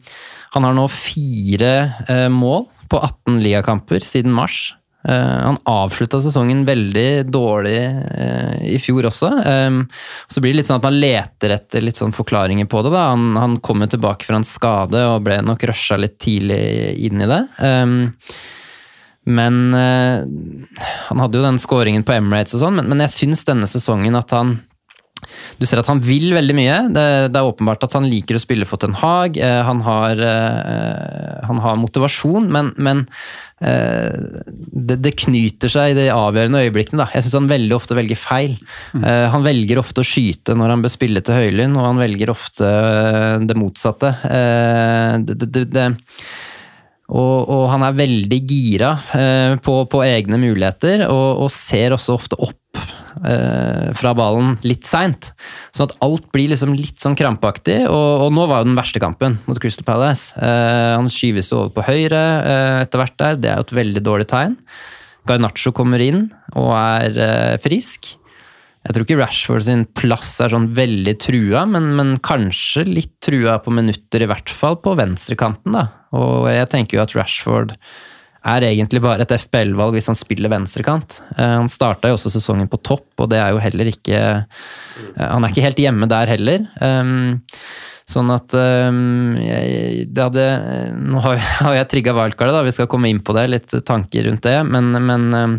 [0.55, 4.71] han har nå fire mål på 18 ligakamper siden mars.
[5.05, 9.29] Eh, han avslutta sesongen veldig dårlig eh, i fjor også.
[9.45, 9.83] Um,
[10.27, 12.91] så blir det litt sånn at man leter etter litt sånn forklaringer på det.
[12.95, 13.07] da.
[13.13, 16.61] Han, han kom jo tilbake fra en skade og ble nok rusha litt tidlig
[17.07, 17.43] inn i det.
[19.27, 20.23] Men eh,
[21.09, 24.31] Han hadde jo den skåringen på Emirates og sånn, men jeg syns denne sesongen at
[24.35, 24.57] han
[25.57, 26.77] du ser at han vil veldig mye.
[26.93, 29.39] Det, det er åpenbart at han liker å spille for Ten Hag.
[29.41, 33.05] Eh, han, har, eh, han har motivasjon, men, men
[33.61, 34.13] eh,
[34.57, 37.01] det, det knyter seg i de avgjørende øyeblikkene.
[37.03, 37.09] Da.
[37.15, 38.57] Jeg syns han veldig ofte velger feil.
[38.97, 42.33] Eh, han velger ofte å skyte når han bør spille til Høylund, og han velger
[42.33, 44.13] ofte eh, det motsatte.
[44.27, 45.89] Eh, det, det, det
[47.07, 52.17] og, og, han er veldig gira eh, på, på, egne muligheter, og, og, ser også
[52.17, 52.81] ofte opp
[53.25, 55.31] eh, fra ballen litt seint.
[55.75, 57.79] Sånn at alt blir liksom litt sånn krampaktig.
[57.87, 60.35] Og, og, nå var jo den verste kampen mot Crystal Palace.
[60.37, 64.05] Eh, han skyves over på høyre eh, etter hvert der, det er jo et veldig
[64.05, 64.55] dårlig tegn.
[65.27, 68.13] Garnaccio kommer inn og er eh, frisk.
[68.87, 73.57] Jeg tror ikke Rashford sin plass er sånn veldig trua, men, men, kanskje litt trua
[73.59, 75.75] på minutter, i hvert fall på venstrekanten.
[75.75, 75.89] da.
[76.15, 77.75] Og jeg tenker jo at Rashford
[78.47, 81.19] er egentlig bare et FBL-valg hvis han spiller venstrekant.
[81.37, 84.21] Han starta jo også sesongen på topp, og det er jo heller ikke
[85.17, 86.65] Han er ikke helt hjemme der heller.
[88.07, 90.47] Sånn at jeg, det hadde
[90.95, 91.39] Nå har
[91.75, 94.93] jeg, trigga wildcardet, da, vi skal komme inn på det, litt tanker rundt det, men,
[95.07, 95.55] men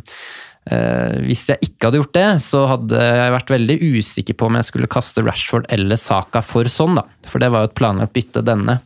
[0.68, 4.58] Uh, hvis jeg ikke hadde gjort det, så hadde jeg vært veldig usikker på om
[4.58, 7.06] jeg skulle kaste Rashford eller Saka for sånn, da.
[7.28, 8.76] For det var jo et planlagt bytte, denne.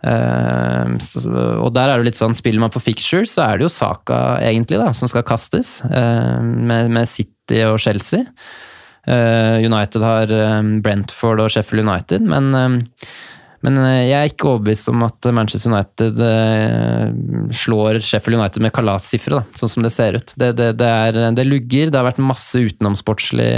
[0.00, 3.72] Så, og der er det litt sånn, spiller man på fixture, så er det jo
[3.74, 8.24] Saka egentlig da, som skal kastes, uh, med, med, City og Chelsea.
[9.10, 10.32] United har
[10.84, 12.52] Brentford og Sheffield United, men
[13.64, 17.10] Men eh, jeg er ikke overbevist om at Manchester United eh,
[17.62, 20.32] slår Sheffield United med kalassifre, sånn som det ser ut.
[20.40, 23.50] Det, det, det, er, det lugger, det har vært masse utenomsportslig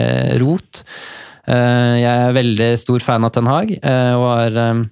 [0.42, 0.83] rot.
[1.46, 4.83] Eh, jeg er veldig stor fan av Ten Hag, eh, og har eh,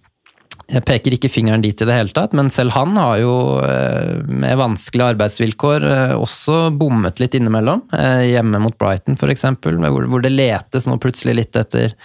[0.70, 4.20] jeg peker ikke fingeren dit i det hele tatt, men selv han har jo eh,
[4.26, 7.82] med vanskelige arbeidsvilkår eh, også bommet litt innimellom.
[7.96, 11.96] Eh, Hjemme mot Brighton f.eks., hvor det letes nå plutselig litt etter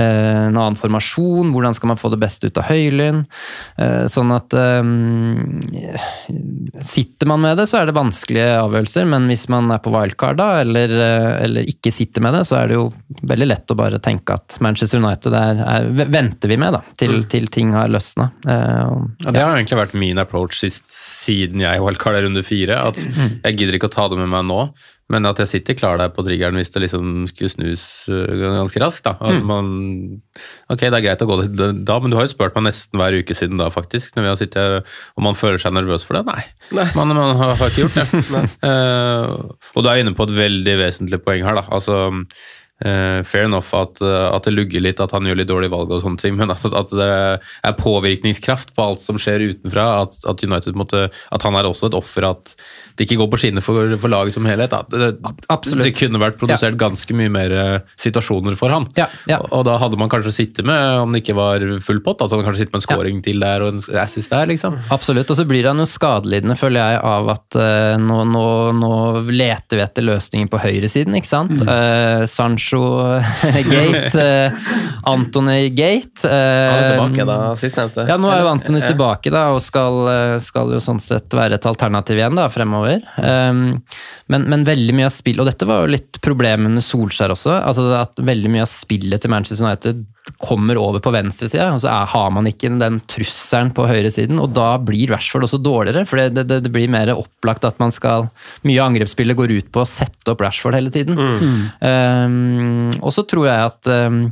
[0.00, 1.52] en annen formasjon.
[1.54, 3.26] Hvordan skal man få det beste ut av Høylund?
[3.78, 4.82] Eh, Sånn at eh,
[6.84, 10.38] Sitter man med det, så er det vanskelige avgjørelser, men hvis man er på wildcard
[10.40, 12.88] da, eller, eh, eller ikke sitter med det, så er det jo
[13.22, 17.22] veldig lett å bare tenke at Manchester United er, er venter vi med da, til,
[17.30, 18.30] til ting har løsna.
[18.46, 19.28] Uh, ja.
[19.28, 22.80] Ja, det har egentlig vært min approach sist, siden jeg wildcard er runde fire.
[22.90, 24.60] At jeg gidder ikke å ta det med meg nå,
[25.12, 28.80] men at jeg sitter klar der på triggeren hvis det liksom skulle snus øh, ganske
[28.80, 29.04] raskt.
[29.04, 29.12] da.
[29.20, 29.66] At man,
[30.72, 33.00] ok, det er greit å gå litt da, men du har jo spurt meg nesten
[33.00, 34.14] hver uke siden da, faktisk.
[34.16, 36.24] når vi har sittet her, Om man føler seg nervøs for det?
[36.72, 38.24] Nei, Man, man har, har ikke gjort det.
[38.68, 41.60] uh, og du er inne på et veldig vesentlig poeng her.
[41.60, 41.66] da.
[41.68, 42.00] Altså,
[42.82, 45.92] eh, fair enough at, uh, at det lugger litt, at han gjør litt dårlige valg
[45.92, 50.18] og sånne ting, men at, at det er påvirkningskraft på alt som skjer utenfra, at,
[50.30, 52.54] at United måtte, at han er også et offer, at
[52.94, 54.74] det ikke går på skinner for, for laget som helhet.
[54.74, 55.14] At det,
[55.50, 55.88] Absolutt.
[55.88, 58.88] det kunne vært produsert ganske mye mer uh, situasjoner for han.
[58.98, 59.40] Ja, ja.
[59.42, 62.38] Og, og da hadde man kanskje sittet med, om det ikke var full pott, altså
[62.38, 64.78] han kanskje sittet med en scoring til der og en assist der, liksom.
[64.94, 67.58] Absolutt, og så blir han jo skadelidende, føler jeg, av at
[68.00, 68.46] nå, nå,
[68.78, 68.94] nå
[69.30, 71.62] leter vi etter løsninger på høyresiden, ikke sant?
[71.64, 72.24] Eh,
[72.64, 74.52] Sancho-gate, eh,
[75.02, 76.24] Antony-gate.
[76.24, 78.06] eh, Han er tilbake, da, sistnevnte.
[78.08, 81.58] Ja, nå er jo Antony tilbake da, og skal, eh, skal jo sånn sett være
[81.58, 83.02] et alternativ igjen da, fremover.
[83.18, 83.82] Um,
[84.32, 87.58] men, men veldig mye av spill, og dette var jo litt problemet under Solskjær også,
[87.60, 90.04] altså at veldig mye av spillet til Manchester United
[90.40, 94.54] kommer over på venstresida, og så er, har man ikke den trusselen på høyresiden, og
[94.56, 98.30] da blir Rashford også dårligere, for det, det, det blir mer opplagt at man skal
[98.64, 101.18] Mye av angrepsspillet går ut på å sette opp Rashford hele tiden.
[101.84, 102.53] Um,
[103.00, 104.22] og så tror jeg at um,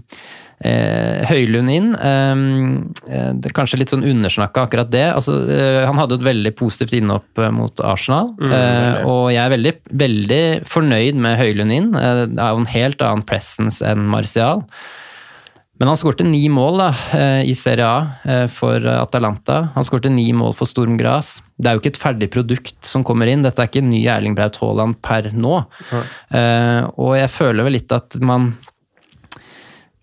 [0.62, 1.88] Eh, Høylund inn.
[1.98, 5.08] Eh, det er kanskje litt sånn undersnakka akkurat det.
[5.10, 8.30] Altså, eh, han hadde et veldig positivt innhopp eh, mot Arsenal.
[8.38, 11.90] eh, og jeg er veldig, veldig fornøyd med Høylund inn.
[11.98, 14.62] Eh, det er jo en helt annen presence enn Martial.
[15.82, 16.84] Men han skårte ni mål da,
[17.18, 19.56] eh, i Serie A eh, for Atalanta.
[19.74, 21.40] Han skårte ni mål for Storm Gras.
[21.58, 23.42] Det er jo ikke et ferdig produkt som kommer inn.
[23.42, 25.56] Dette er ikke en ny Erling Braut Haaland per nå.
[25.90, 28.52] Eh, og jeg føler vel litt at man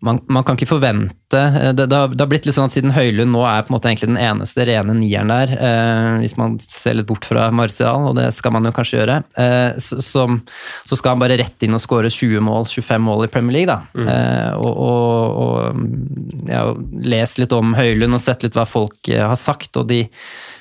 [0.06, 2.76] man, man kan ikke forvente eh, det, det, har, det har blitt litt sånn at
[2.76, 6.38] Siden Høylund nå er på en måte egentlig den eneste rene nieren der, eh, hvis
[6.40, 10.00] man ser litt bort fra Martial, og det skal man jo kanskje gjøre, eh, så,
[10.06, 10.40] som-
[10.88, 13.68] så skal han bare rett inn og skåre 20 mål, 25 mål i Premier League.
[13.76, 13.82] da.
[14.00, 16.76] Eh, og, og, og jeg har
[17.16, 20.06] lest litt om Høylund og sett litt hva folk eh, har sagt, og de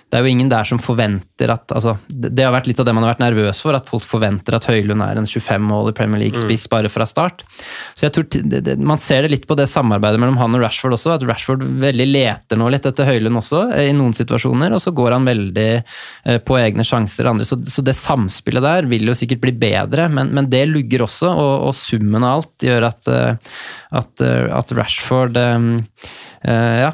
[0.09, 2.87] det er jo ingen der som forventer at altså, det, det har vært litt av
[2.89, 5.91] det man har vært nervøs for, at folk forventer at Høylund er en 25 mål
[5.91, 7.45] i Premier League-spiss bare fra start.
[7.93, 10.65] Så jeg tror det, det, Man ser det litt på det samarbeidet mellom han og
[10.65, 14.73] Rashford også, at Rashford veldig leter nå litt etter Høylund også, eh, i noen situasjoner,
[14.73, 17.45] og så går han veldig eh, på egne sjanser andre.
[17.49, 21.35] Så, så det samspillet der vil jo sikkert bli bedre, men, men det lugger også,
[21.35, 23.61] og, og summen av alt gjør at, eh,
[24.01, 26.91] at, at Rashford eh, ja,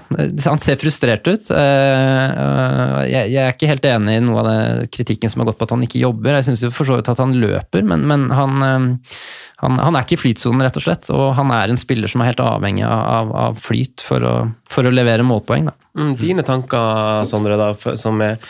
[0.49, 1.55] han ser frustrert ut.
[1.55, 5.59] Eh, jeg, jeg er ikke helt enig i noe av det kritikken som har gått
[5.61, 6.37] på at han ikke jobber.
[6.39, 9.19] Jeg syns for så vidt at han løper, men, men han, eh,
[9.63, 11.11] han, han er ikke i flytsonen, rett og slett.
[11.15, 14.35] Og han er en spiller som er helt avhengig av, av flyt for å,
[14.71, 15.71] for å levere målpoeng.
[15.99, 18.41] Mm, dine tanker, Sondre, da, som er,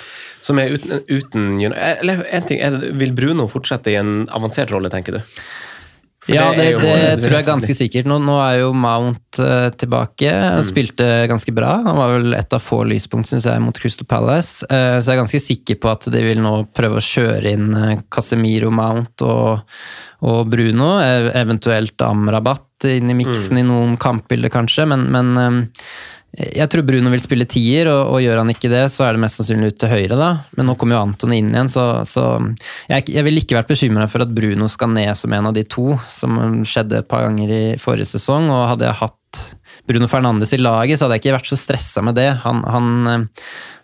[0.45, 4.93] som er uten, uten Eller én ting, er Vil Bruno fortsette i en avansert rolle,
[4.93, 5.39] tenker du?
[6.31, 8.07] Ja, det det, det tror jeg er ganske sikkert.
[8.09, 10.31] Nå, nå er jo Mount uh, tilbake.
[10.31, 10.55] Mm.
[10.57, 11.75] Han Spilte ganske bra.
[11.85, 14.65] Han var vel et av få lyspunkt, synes jeg, mot Crystal Palace.
[14.71, 17.69] Uh, så jeg er ganske sikker på at de vil nå prøve å kjøre inn
[17.77, 19.77] eh, Casemiro, Mount og,
[20.25, 20.95] og Bruno.
[21.37, 23.61] Eventuelt Amrabat inn i miksen Mm.
[23.61, 24.85] i noen kampbilder, kanskje.
[24.89, 25.59] Men, men
[26.35, 29.23] jeg tror Bruno vil spille tier, og, og gjør han ikke det, så er det
[29.23, 30.19] mest sannsynlig ut til høyre.
[30.19, 30.31] da.
[30.59, 32.25] Men nå kommer jo Anton inn igjen, så, så
[32.91, 35.63] jeg, jeg ville ikke vært bekymra for at Bruno skal ned som en av de
[35.63, 38.51] to, som skjedde et par ganger i forrige sesong.
[38.51, 39.21] Og hadde jeg hatt
[39.87, 42.31] Bruno Fernandes i laget, så hadde jeg ikke vært så stressa med det.
[42.45, 43.27] Han, han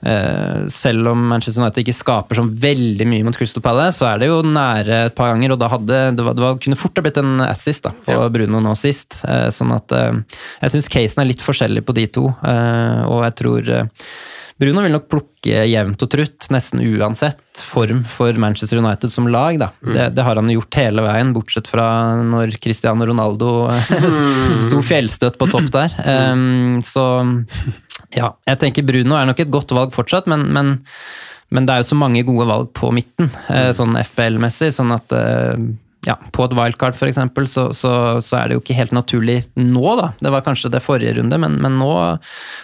[0.06, 4.22] eh, Selv om Manchester United ikke skaper sånn veldig mye mot Crystal Palace, så er
[4.22, 6.96] det jo nære et par ganger, og da hadde det, var, det var, kunne fort
[6.96, 9.20] ha blitt en assist da, på Bruno nå sist.
[9.28, 13.24] Eh, sånn at eh, jeg syns casen er litt forskjellig på de to, eh, og
[13.28, 13.74] jeg tror
[14.60, 19.56] Bruno vil nok plukke jevnt og trutt, nesten uansett form for Manchester United som lag.
[19.60, 19.70] Da.
[19.80, 21.86] Det, det har han gjort hele veien, bortsett fra
[22.20, 23.70] når Cristiano Ronaldo
[24.66, 25.96] sto fjellstøtt på topp der.
[26.04, 27.06] Um, så
[28.12, 30.74] ja, jeg tenker Bruno er nok et godt valg fortsatt, men, men,
[31.54, 35.16] men det er jo så mange gode valg på midten, eh, sånn FBL-messig, sånn at
[35.16, 35.56] eh,
[36.06, 37.92] ja, på et wildcard eksempel, så, så,
[38.24, 40.10] så er det jo ikke helt naturlig nå, da.
[40.20, 41.92] Det var kanskje det forrige runde, men, men nå,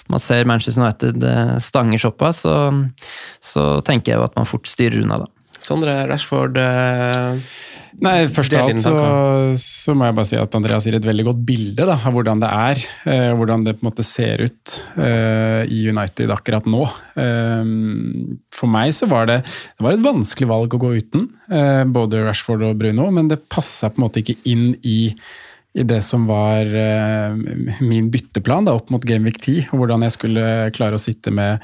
[0.09, 1.27] når man ser Manchester United
[1.63, 2.57] stanger såpass, så,
[3.45, 5.36] så tenker jeg jo at man fort styrer unna, da.
[5.63, 7.47] Sondre Rashford eh,
[8.05, 8.93] Nei, først av alt så,
[9.57, 12.43] så må jeg bare si at Andreas gir et veldig godt bilde da, av hvordan
[12.43, 12.83] det er.
[13.09, 16.83] Eh, hvordan det på en måte ser ut eh, i United akkurat nå.
[17.23, 17.73] Eh,
[18.53, 22.21] for meg så var det, det var et vanskelig valg å gå uten, eh, både
[22.27, 25.01] Rashford og Bruno, men det passa på en måte ikke inn i
[25.77, 27.35] i det som var eh,
[27.85, 30.45] min bytteplan da, opp mot Gameweek 10, og hvordan jeg skulle
[30.77, 31.61] klare å sitte med,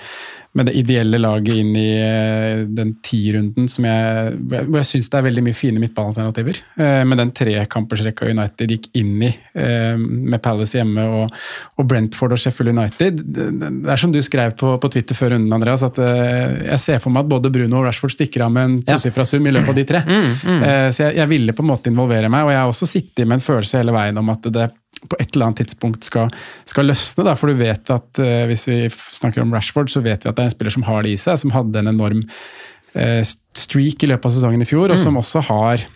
[0.52, 5.18] med det ideelle laget inn i eh, den ti-runden som jeg, hvor jeg, syns det
[5.18, 6.58] er veldig mye fine midtbanealternativer.
[6.76, 11.32] Eh, med den trekampersrekka United gikk inn i, eh, med Palace hjemme og,
[11.80, 13.22] og Brentford og Sheffield United.
[13.24, 13.48] Det,
[13.88, 17.24] er som du skrev på, på Twitter før runden, Andreas, at jeg ser for meg
[17.24, 19.88] at både Bruno og Rashford stikker av med en tosifra sum i løpet av de
[19.88, 20.04] tre.
[20.04, 23.24] Eh, så jeg, jeg ville på en måte involvere meg, og jeg har også sittet
[23.24, 24.68] med en følelse hele veien om at det
[25.10, 26.30] på et eller annet tidspunkt skal,
[26.68, 27.26] skal løsne.
[27.26, 27.34] Da.
[27.38, 30.44] For du vet at uh, hvis vi snakker om Rashford, så vet vi at det
[30.44, 33.22] er en spiller som har det i seg, som hadde en enorm uh,
[33.58, 35.86] streak i løpet av sesongen i fjor, og som også har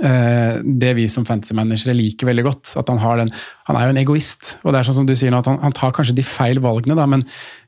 [0.00, 2.72] uh, det vi som fantasy-managere liker veldig godt.
[2.80, 3.34] At han har den
[3.68, 5.60] Han er jo en egoist, og det er sånn som du sier nå, at han,
[5.64, 7.26] han tar kanskje de feil valgene, da, men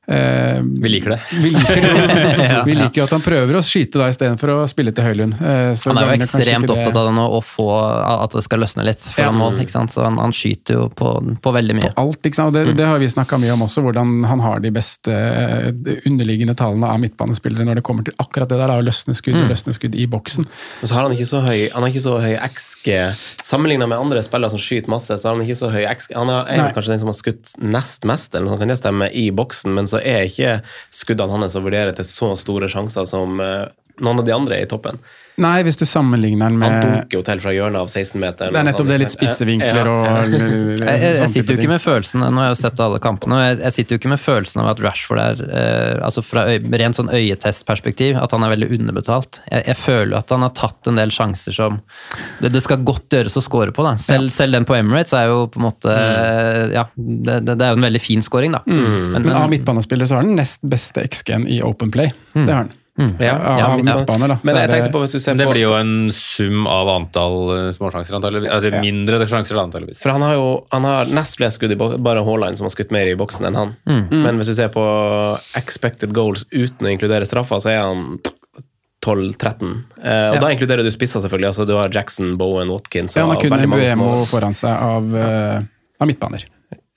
[0.08, 1.20] eh, Vi liker det.
[1.44, 1.86] vi liker,
[2.48, 5.36] ja, vi liker jo at han prøver å skyte da istedenfor å spille til Høylund.
[5.40, 8.62] Eh, så Han er jo ekstremt opptatt av det nå, å få at det skal
[8.64, 9.38] løsne litt foran Ja.
[9.38, 9.60] mål.
[9.62, 9.92] ikke sant?
[9.94, 11.12] Så han, han skyter jo på,
[11.44, 11.92] på veldig mye.
[11.94, 12.52] På alt, ikke sant?
[12.52, 15.70] Og det, det har vi snakka mye om også, hvordan han har de beste eh,
[15.74, 19.16] de underliggende tallene av midtbanespillere når det kommer til akkurat det der, da, å løsne
[19.18, 20.48] skudd og løsne skudd i boksen.
[20.82, 22.88] Og så har han ikke så høy Han har ikke så høy XG
[23.44, 26.14] Sammenlignet med andre spillere som skyter masse, så har han ikke så høy XG.
[26.18, 28.78] Han er, er kanskje den som har skutt nest mest, eller noe sånt kan det
[28.80, 30.58] stemme, i boksen, men så er ikke
[30.94, 33.66] skuddene hans å vurdere til så store sjanser som eh,
[34.04, 35.00] noen av de andre i toppen.
[35.38, 38.54] Nei, hvis du sammenligner den med Han dunker jo til fra hjørnet av 16-meteren.
[38.54, 41.60] Det er nettopp det, er litt spisse vinkler og Jeg, jeg, jeg sånn sitter jo
[41.60, 44.00] ikke med følelsen nå har jeg jo sett alle kampene, og jeg, jeg sitter jo
[44.00, 48.34] ikke med følelsen av at Rashford er eh, altså fra øy, rent sånn øyetestperspektiv, at
[48.34, 49.40] han er veldig underbetalt.
[49.46, 51.78] Jeg, jeg føler jo at han har tatt en del sjanser som
[52.42, 53.86] det, det skal godt gjøres å score på.
[53.86, 53.94] da.
[54.02, 55.94] Selv, selv den på Emirates er jo på en måte
[56.74, 58.64] Ja, det, det, er jo en veldig fin scoring, da.
[58.66, 62.10] Men, Men av midtbanespillere så har den nest beste XG-en i Open Play.
[62.34, 62.66] Det har
[62.98, 63.12] den.
[63.22, 64.36] Ja, ja, av midtbaner, da.
[64.44, 66.90] Men jeg tenkte på hvis du ser Men det på blir jo en sum av
[66.92, 68.50] antall eh, småsjanser, antageligvis.
[68.52, 70.02] Altså, Mindre sjanser, antageligvis.
[70.02, 72.74] For han har jo han har nest flest skudd i boksen, bare Haaland som har
[72.74, 73.76] skutt mer i boksen enn han.
[74.10, 74.84] Men hvis du ser på
[75.58, 78.18] expected goals uten å inkludere straffer, så er han
[79.04, 79.72] 12-13.
[80.02, 81.52] Eh, og da inkluderer du spisser, selvfølgelig.
[81.52, 84.74] Altså, du har Jackson, Bowen, Watkins Ja, han har og kun Buemo små foran seg
[84.74, 85.62] av, uh,
[86.02, 86.44] av midtbaner.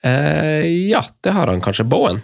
[0.02, 1.86] eh, Ja, det har han kanskje.
[1.88, 2.22] Bowen.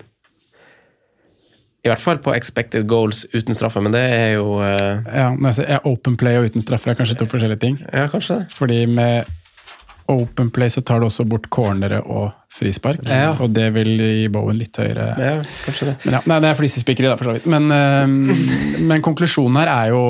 [1.87, 5.05] I hvert fall på expected goals uten straffe, men det er jo uh...
[5.07, 7.77] Ja, når jeg Open Play og uten straffer er kanskje to forskjellige ting.
[7.87, 8.57] Ja, kanskje det.
[8.59, 9.29] Fordi med
[10.11, 13.37] Open Play så tar du også bort cornere og frispark, Ja.
[13.39, 15.35] og det vil gi Bowen litt høyere Ja,
[15.67, 15.97] kanskje det.
[16.07, 17.49] Men ja, nei, det er flisespikkeri, da, for så vidt.
[17.53, 20.05] Men, uh, men konklusjonen her er jo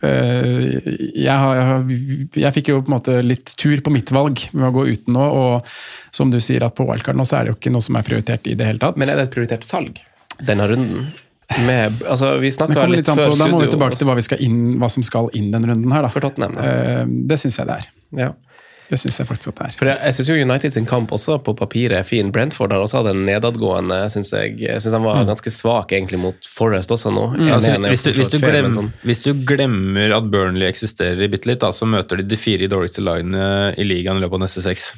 [0.00, 0.80] Uh,
[1.12, 4.70] jeg, har, jeg, jeg fikk jo på en måte litt tur på mitt valg med
[4.70, 7.52] å gå uten nå, og som du sier at på wildcard nå så er det
[7.52, 8.96] jo ikke noe som er prioritert i det hele tatt.
[8.96, 10.00] Men er det et prioritert salg
[10.46, 11.10] denne runden?
[11.66, 13.38] Med, altså, vi snakka litt litt før studio.
[13.40, 15.90] da må vi tilbake til hva, vi skal inn, hva som skal inn den runden
[15.92, 16.06] her.
[16.06, 16.12] Da.
[16.12, 16.54] for Tottenham.
[16.54, 16.68] Da.
[16.68, 17.90] Eh, det syns jeg det er.
[18.20, 18.30] Ja.
[18.90, 19.74] Det synes jeg faktisk at det er.
[19.78, 22.32] For jeg, jeg syns United sin kamp også på papiret er fin.
[22.34, 24.00] Brentford har også hatt en nedadgående.
[24.10, 27.28] Syns jeg, jeg synes han var ganske svak egentlig mot Forest også nå.
[27.38, 30.66] Altså, 1-1 jo hvis, du, hvis, du fortsatt fair, sånn- hvis du glemmer at Burnley
[30.66, 33.44] eksisterer bitte litt, da, så møter de de fire dårligste lagene
[33.78, 34.90] i ligaen i løpet av neste seks.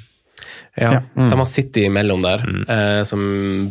[0.76, 3.20] Ja, De har City imellom der, eh, som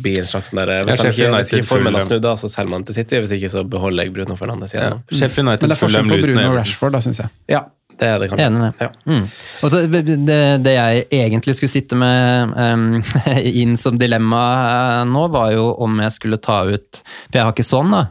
[0.02, 2.36] blir en slags sånn der Hvis, Ja, de ikke, hvis ikke formen har snudd, da,
[2.38, 3.18] så selger man til City.
[3.24, 5.00] Hvis ikke, så beholder jeg Bruno Fernandes igjen.
[5.00, 5.18] nå.
[5.18, 7.34] Sheffield Men det er forskjell på Bruno og Rashford, da, syns jeg.
[7.50, 7.64] Ja,
[7.98, 8.46] det er det kanskje.
[8.46, 8.74] Enig med.
[8.82, 8.90] Ja.
[9.06, 9.26] Mm.
[9.62, 12.88] Så det, det, det jeg egentlig skulle sitte med um,
[13.64, 17.54] inn som dilemma eh, nå, var jo om jeg skulle ta ut For jeg har
[17.54, 18.08] ikke sånn, da.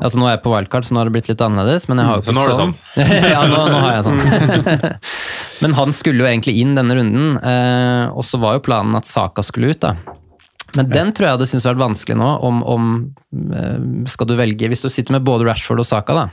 [0.00, 1.84] Altså Nå er jeg på wildcard, så nå har det blitt litt annerledes.
[1.90, 2.74] Men jeg har jo Så ikke nå har du sånn.
[3.34, 4.20] ja, nå, nå har jeg sånn.
[5.62, 9.06] men han skulle jo egentlig inn denne runden, eh, og så var jo planen at
[9.08, 9.82] Saka skulle ut.
[9.84, 9.92] da.
[10.74, 12.82] Men den tror jeg hadde syntes vært vanskelig nå, om, om
[13.54, 13.78] eh,
[14.10, 16.26] skal du velge Hvis du sitter med både Rashford og Saka, da.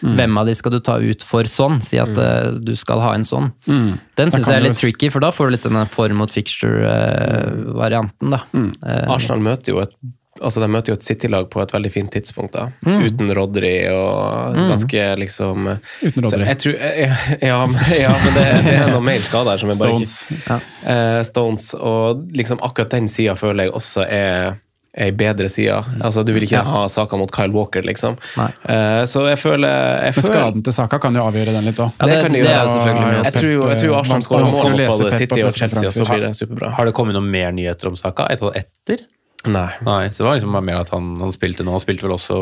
[0.00, 0.14] Mm.
[0.16, 1.80] Hvem av de skal du ta ut for sånn?
[1.84, 3.50] Si at eh, du skal ha en sånn.
[3.66, 6.32] Den Da syns jeg er litt tricky, for da får du litt denne form mot
[6.32, 8.40] fixture-varianten, da.
[8.56, 8.70] Mm.
[8.80, 9.92] Eh, Arsenal møter jo et
[10.40, 12.68] altså De møter jo et City-lag på et veldig fint tidspunkt, da.
[12.86, 13.02] Mm.
[13.06, 15.68] Uten Rodry og ganske liksom
[16.02, 16.44] Uten Rodri.
[16.48, 17.18] jeg tror, ja,
[17.50, 20.16] ja, men- ja, men det, det er noe mer skader som er bare Stones.
[20.30, 21.68] ikke uh, Stones.
[21.76, 24.58] Og liksom akkurat den sida føler jeg også er
[24.98, 25.76] ei bedre side.
[26.02, 28.16] Altså, du vil ikke ha Saka mot Kyle Walker, liksom.
[28.34, 29.70] Eh, så jeg føler,
[30.02, 31.92] jeg Men skaden til Saka kan jo avgjøre den litt òg.
[32.00, 33.20] Ja, det, kan de det er jo selvfølgelig med.
[33.28, 35.54] Jeg tror, jeg tror Arsenal skårer mål Vanskelig å mot lese både på City og
[35.60, 36.72] Chelsea, og så blir det superbra.
[36.74, 38.26] Har det kommet noen mer nyheter om Saka?
[38.34, 39.06] Et etter?
[39.48, 39.70] Nei.
[39.86, 41.72] Nei, så det var liksom mer at han, han spilte nå.
[41.72, 42.36] Han spilte vel også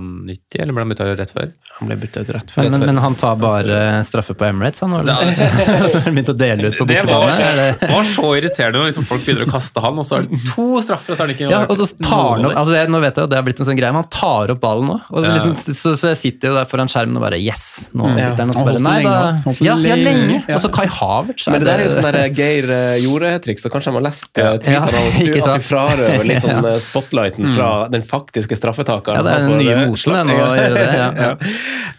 [0.00, 1.50] 90, eller ble han bytta rett før?
[1.78, 2.62] Han ble bytta ut rett før.
[2.70, 4.94] Men, men, men han tar bare straffe på Emirates, han?
[4.96, 5.28] Eller?
[5.36, 7.50] så har han begynt å dele ut på Det var, bortebane?
[7.58, 10.24] det- det var så irriterende når liksom folk begynner å kaste han, og så er
[10.30, 12.72] det to straffer, og så er det ikke Ja, og så tar han opp altså
[12.78, 14.62] det, Nå vet jeg jo det har blitt en sånn greie, men han tar opp
[14.64, 14.96] ballen nå.
[15.12, 15.34] Og Ja.
[15.36, 17.66] liksom, så, så jeg sitter jo der foran skjermen og bare Yes!
[17.92, 18.24] Nå Ja.
[18.24, 20.40] sitter han og så bare Nei, da Ja, ja lenge.
[20.48, 20.56] Ja.
[20.56, 21.44] Og så Kai Havertz.
[21.52, 24.32] Men det der er jo sånn der Geir eh, Jorde-triks, så kanskje han har lest
[24.40, 24.54] ja.
[24.56, 26.37] tweetene Ja, hans.
[26.44, 26.72] sånn Ja.
[26.74, 29.18] eh, spotlighten fra den faktiske straffetakeren.
[29.18, 31.08] Ja, det er den nye moten, å gjøre det, ja.
[31.28, 31.30] Ja.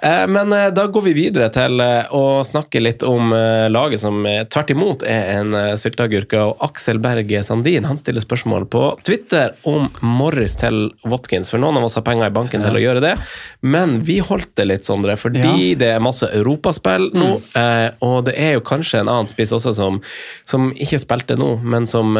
[0.01, 1.81] Eh, Men eh, da går vi videre til
[2.15, 3.31] å snakke litt om
[3.69, 6.39] laget som tvert imot er en sylteagurke.
[6.39, 11.51] Og Aksel Berge Sandin han stiller spørsmål på Twitter om Morris til Watkins.
[11.51, 13.13] For noen av oss har penger i banken til å gjøre det,
[13.61, 17.29] men vi holdt det litt, Sondre, fordi det er masse europaspill nå.
[17.53, 17.99] mm.
[18.05, 19.99] Og det er jo kanskje en annen spiss også som,
[20.47, 22.15] som ikke spilte nå, men som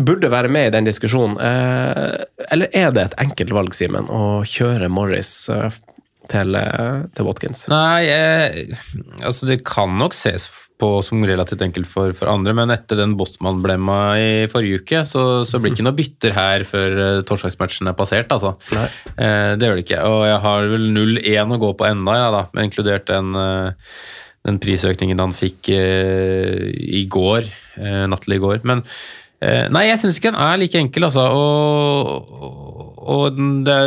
[0.00, 1.38] burde være med i den diskusjonen.
[1.60, 5.68] Eh, Eller er det et enkelt valg, Simen, å kjøre Morris eh,
[6.30, 7.66] til, eh, til Watkins?
[7.72, 8.80] Nei, jeg,
[9.20, 10.48] altså det kan nok ses
[10.80, 15.24] på som relativt enkelt for, for andre, men etter den Botman-blemma i forrige uke, så,
[15.44, 16.96] så blir det ikke noe bytter her før
[17.28, 18.54] torsdagsmatchen er passert, altså.
[18.72, 20.00] Eh, det gjør det ikke.
[20.08, 23.36] Og jeg har vel 0-1 å gå på enda, ja, da, inkludert den,
[24.46, 28.62] den prisøkningen han fikk eh, i går, eh, natt til i går.
[28.68, 28.82] Men
[29.40, 31.26] nei, jeg syns ikke den er like enkel, altså.
[31.32, 33.80] Og, og, det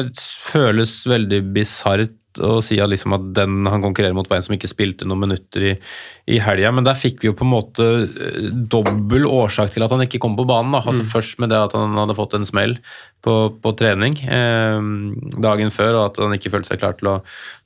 [0.49, 4.55] føles veldig bisart å si at, liksom at den han konkurrerer mot, var en som
[4.55, 5.73] ikke spilte noen minutter i,
[6.33, 6.71] i helga.
[6.73, 10.21] Men der fikk vi jo på en måte eh, dobbel årsak til at han ikke
[10.23, 10.73] kom på banen.
[10.79, 12.77] Altså Først med det at han hadde fått en smell
[13.23, 14.79] på, på trening eh,
[15.45, 17.15] dagen før, og at han ikke følte seg klar til å,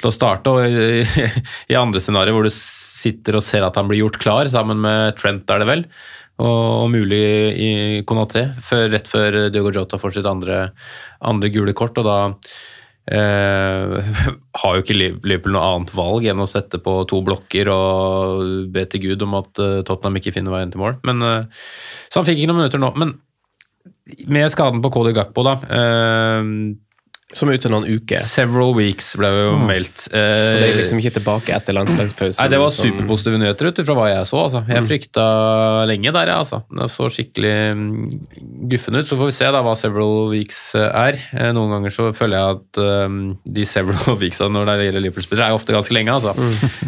[0.02, 0.54] til å starte.
[0.54, 1.30] Og i,
[1.72, 5.18] i andre scenarioer hvor du sitter og ser at han blir gjort klar, sammen med
[5.20, 5.88] Trent, er det vel,
[6.38, 7.22] og, mulig
[7.58, 7.70] i
[8.08, 8.50] Konaté,
[8.92, 10.68] rett før Diogo Jota får sitt andre,
[11.26, 11.98] andre gule kort.
[11.98, 12.20] og da
[13.08, 14.08] Eh,
[14.62, 18.42] har jo ikke Liverpool noe annet valg enn å sette på to blokker og
[18.74, 21.00] be til Gud om at eh, Tottenham ikke finner veien til mål.
[21.08, 21.64] Men, eh,
[22.12, 22.92] så han fikk ikke noen minutter nå.
[23.00, 23.16] Men
[24.28, 26.52] med skaden på Cody Gakpo, da eh,
[27.36, 28.22] Som er ute noen uker.
[28.24, 30.06] Several weeks ble jo meldt.
[30.16, 32.40] Eh, Så det er liksom ikke tilbake etter landslagspausen.
[32.40, 34.38] Nei, Det var som- superpositive nyheter ut fra hva jeg så.
[34.46, 34.62] Altså.
[34.72, 35.26] Jeg frykta
[35.92, 36.38] lenge der, jeg.
[36.38, 36.62] Altså.
[36.72, 39.06] Det så skikkelig mm, guffen ut.
[39.12, 41.20] Så får vi se da hva several weeks eh, er.
[41.36, 45.52] Eh, Noen ganger så føler jeg at um, de several weeksa når det gjelder Liverpool-spillere,
[45.52, 46.16] er ofte ganske lenge.
[46.16, 46.32] Altså.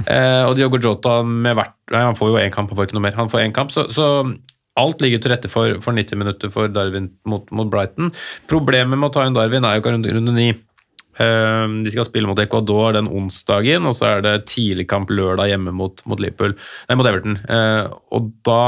[0.07, 2.93] eh, og Diogo Jota med hvert Nei, Han får jo én kamp, han får ikke
[2.99, 3.15] noe mer.
[3.17, 4.05] Han får én kamp, så, så
[4.79, 8.13] Alt ligger til rette for, for 90 minutter for Darwin mot, mot Brighton.
[8.51, 10.49] Problemet med å ta inn Darwin er jo ikke runde, runde 9.
[11.19, 15.73] Eh, De skal spille mot Ecuador den onsdagen, og så er det tidligkamp lørdag hjemme
[15.75, 16.31] mot, mot nei,
[16.95, 17.39] mot Everton.
[17.43, 18.61] Eh, Og da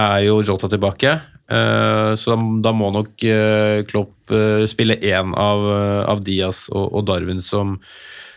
[0.00, 1.14] er jo Jota tilbake,
[1.50, 5.66] eh, så da, da må nok eh, Klopp eh, spille én av,
[6.10, 7.78] av Diaz og, og Darwin som,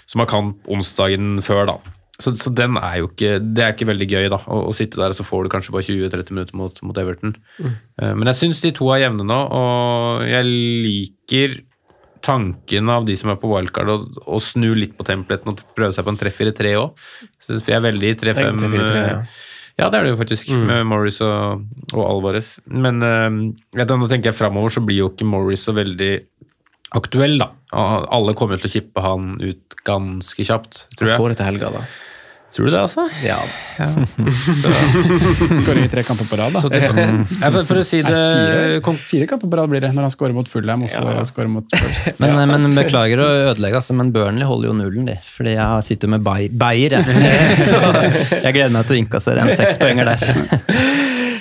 [0.09, 1.77] som har kamp onsdagen før, da.
[2.21, 4.99] Så, så den er jo ikke Det er ikke veldig gøy, da, å, å sitte
[5.01, 7.33] der, og så får du kanskje bare 20-30 minutter mot, mot Everton.
[7.57, 7.71] Mm.
[8.19, 11.57] Men jeg syns de to er jevne nå, og jeg liker
[12.23, 13.97] tanken av de som er på wildcard, å,
[14.37, 17.01] å snu litt på templeten og prøve seg på en 3-4-3 òg.
[17.49, 18.61] Jeg er veldig i 3-5.
[18.61, 19.17] 3-4-3, ja.
[19.73, 21.63] Ja, det er det jo faktisk, med Morris og,
[21.95, 22.59] og Alvarez.
[22.69, 23.39] Men eh,
[23.73, 26.11] jeg nå tenker jeg framover, så blir jo ikke Morris så veldig
[26.99, 27.51] aktuell, da.
[27.73, 31.17] Alle kommer til å kippe han ut ganske kjapt, tror jeg.
[31.19, 31.85] Skåre til helga, da.
[32.53, 33.07] Tror du det, altså?
[33.25, 33.39] Ja.
[35.57, 36.61] Skårer i tre kamper på rad, da.
[36.61, 39.81] Så det, ja, for, for å si det Nei, fire, fire kamper på rad blir
[39.81, 41.23] det når han skårer mot Fulham og så Ja.
[41.25, 42.03] skårer mot Spurs.
[42.21, 45.17] Men, men Beklager å ødelegge, altså, men Burnley holder jo nullen, de.
[45.25, 47.03] Fordi jeg sitter med Bay- Bayer, jeg.
[47.71, 50.21] Så jeg gleder meg til å innkassere en sekspoenger der.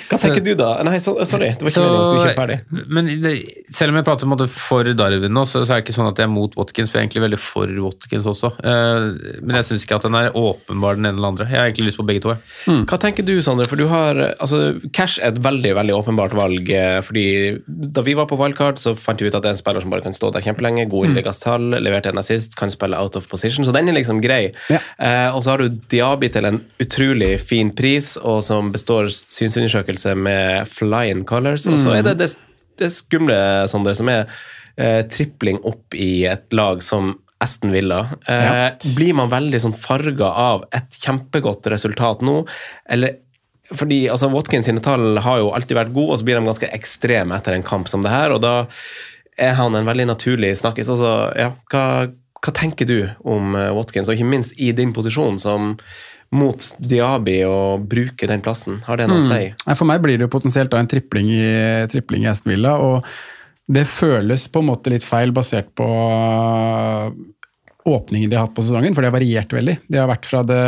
[0.09, 0.69] Hva tenker du, da?
[0.85, 1.51] Nei, så, sorry.
[1.57, 2.57] Det var ikke Så- meningen ikke ferdig.
[2.97, 3.33] Men det,
[3.73, 6.09] selv om jeg prater det måte for Darwin nå, så, så er det ikke sånn
[6.11, 8.53] at jeg er mot Watkins, for jeg er egentlig veldig for Watkins også.
[8.63, 11.47] Uh, men jeg syns ikke at den er åpenbar den ene eller andre.
[11.49, 12.33] Jeg har egentlig lyst på begge to.
[12.35, 12.85] jeg.
[12.89, 13.67] Hva tenker du, Sondre?
[13.69, 16.69] For du har, altså, Cash er et veldig veldig åpenbart valg.
[16.69, 19.57] eh, fordi Da vi var på wildcard, så fant vi ut at det er en
[19.57, 20.89] spiller som bare kan stå der kjempelenge.
[20.89, 23.65] God innleggstall, tall, leverte en assist, kan spille out of position.
[23.65, 24.51] Så den er liksom grei.
[24.69, 29.92] Eh, og så har du Diaby til en utrolig fin pris, og som består synsundersøkelse
[30.15, 31.67] med flying colors.
[31.69, 32.29] Og så er det det,
[32.81, 33.37] det skumle,
[33.71, 34.25] Sondre, som er
[34.77, 38.05] eh, tripling opp i et lag som Aston Villa.
[38.29, 42.41] Eh, Blir man veldig sånn farga av et kjempegodt resultat nå,
[42.89, 43.19] eller
[43.73, 46.69] fordi altså, Watkins sine tall har jo alltid vært gode, og så blir de ganske
[46.75, 48.55] ekstreme etter en kamp som det her, og da
[49.41, 50.91] er han en veldig naturlig snakkis.
[50.93, 51.85] Altså, ja, hva,
[52.43, 55.73] hva tenker du om eh, Watkins, og ikke minst i din posisjon som
[56.33, 58.81] mot Diaby å bruke den plassen?
[58.87, 59.51] Har det noe å si?
[59.53, 61.45] Nei, For meg blir det jo potensielt da en tripling i,
[61.91, 63.05] tripling i Aston Villa, og
[63.73, 65.87] det føles på en måte litt feil basert på
[67.83, 69.75] åpningen de har hatt på sesongen, for det har variert veldig.
[69.91, 70.59] De har vært fra det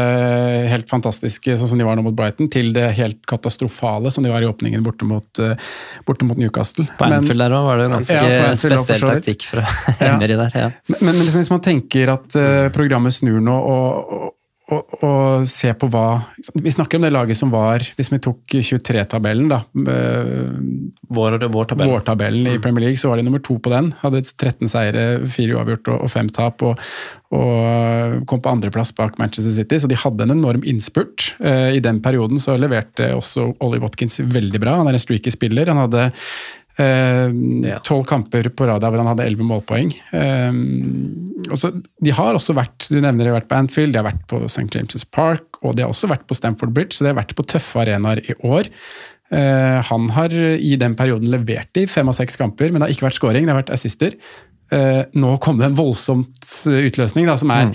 [0.71, 4.33] helt fantastiske sånn som de var nå mot Brighton, til det helt katastrofale som de
[4.33, 5.55] var i åpningen borte mot, eh,
[6.07, 6.87] borte mot Newcastle.
[6.99, 9.63] På Men- Anfield der òg var det jo ganske Ja, spesiell taktikk fra
[9.99, 10.51] Emery der.
[10.55, 10.71] Ja.
[10.87, 14.33] Men, men liksom, hvis man tenker at uh, programmet snur nå, og, og,
[14.73, 15.09] og, å,
[15.45, 16.05] se på hva
[16.63, 19.59] Vi snakker om det laget som var Hvis vi tok 23-tabellen, da.
[19.75, 21.91] Vår, Vår, tabell.
[21.91, 23.91] Vårtabellen i Premier League, så var de nummer to på den.
[24.01, 26.65] Hadde 13 seire, fire uavgjort og, og fem tap.
[26.65, 26.81] Og,
[27.35, 31.35] og kom på andreplass bak Manchester City, så de hadde en enorm innspurt.
[31.45, 34.79] Eh, I den perioden så leverte også Ollie Watkins veldig bra.
[34.81, 35.69] Han er en streaky spiller.
[35.69, 36.09] Han hadde
[36.75, 39.93] tolv kamper på rad hvor han hadde elleve målpoeng.
[40.11, 40.57] Eh,
[41.45, 44.25] og de har også vært du nevner de har vært på Anfield, de har vært
[44.31, 44.67] på St.
[44.75, 47.45] James' Park og de har også vært på Stamford Bridge, så de har vært på
[47.47, 48.69] tøffe arenaer i år.
[49.33, 52.97] Eh, han har i den perioden levert i fem av seks kamper, men det har
[52.97, 54.19] ikke vært scoring, det har vært assister.
[54.73, 57.69] Eh, nå kom det en voldsomt utløsning, da, som er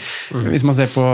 [0.51, 1.05] Hvis man ser på,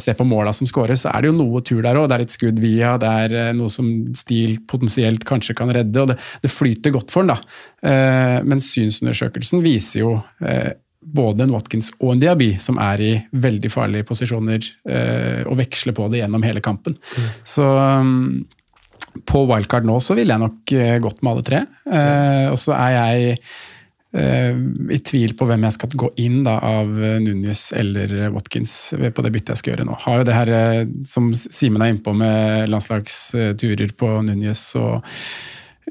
[0.00, 2.08] ser på måla som skåres, så er det jo noe tur der òg.
[2.08, 6.00] Det er litt skudd via, det er eh, noe som Stil potensielt kanskje kan redde,
[6.00, 7.58] og det, det flyter godt for den da.
[7.84, 13.12] Eh, men synsundersøkelsen viser jo eh, både en Watkins og en Diaby som er i
[13.42, 16.96] veldig farlige posisjoner, eh, og veksler på det gjennom hele kampen.
[17.44, 18.44] Så um,
[19.28, 21.60] på wildcard nå så ville jeg nok eh, gått med alle tre.
[21.90, 23.52] Eh, og så er jeg eh,
[24.12, 26.90] i tvil på hvem jeg skal gå inn da, av
[27.22, 29.96] Nunes eller Watkins på det byttet jeg skal gjøre nå.
[30.04, 35.00] Har jo det her eh, som Simen er innpå med landslagsturer på Nunes og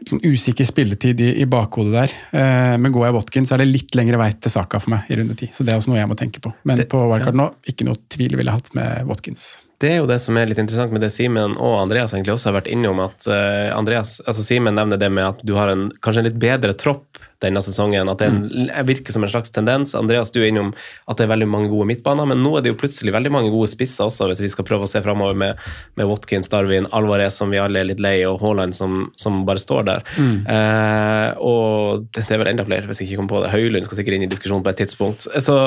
[0.08, 2.14] sånn usikker spilletid i, i bakhodet der.
[2.38, 5.10] Eh, men går jeg Watkins, så er det litt lengre vei til Saka for meg
[5.12, 5.50] i runde ti.
[5.54, 6.54] Så det er også noe jeg må tenke på.
[6.70, 9.50] Men på wildcard nå, ikke noe tvil ville jeg hatt med Watkins.
[9.82, 12.52] Det er jo det som er litt interessant med det Simen og Andreas egentlig også
[12.52, 13.02] har vært innom.
[13.02, 13.26] at
[13.74, 17.18] Andreas, altså Simen nevner det med at du har en, kanskje en litt bedre tropp
[17.42, 18.10] denne sesongen.
[18.12, 19.96] At det en, virker som en slags tendens.
[19.98, 20.72] Andreas, du er innom
[21.10, 23.52] at det er veldig mange gode midtbaner, men nå er det jo plutselig veldig mange
[23.54, 25.60] gode spisser også, hvis vi skal prøve å se framover med,
[26.00, 29.62] med Watkins, Darwin, Alvarez, som vi alle er litt lei, og Haaland, som, som bare
[29.62, 30.06] står der.
[30.22, 33.54] Eh, og det, det er vel enda flere, hvis jeg ikke kommer på det.
[33.56, 35.28] Høylund skal sikkert inn i diskusjonen på et tidspunkt.
[35.44, 35.58] Så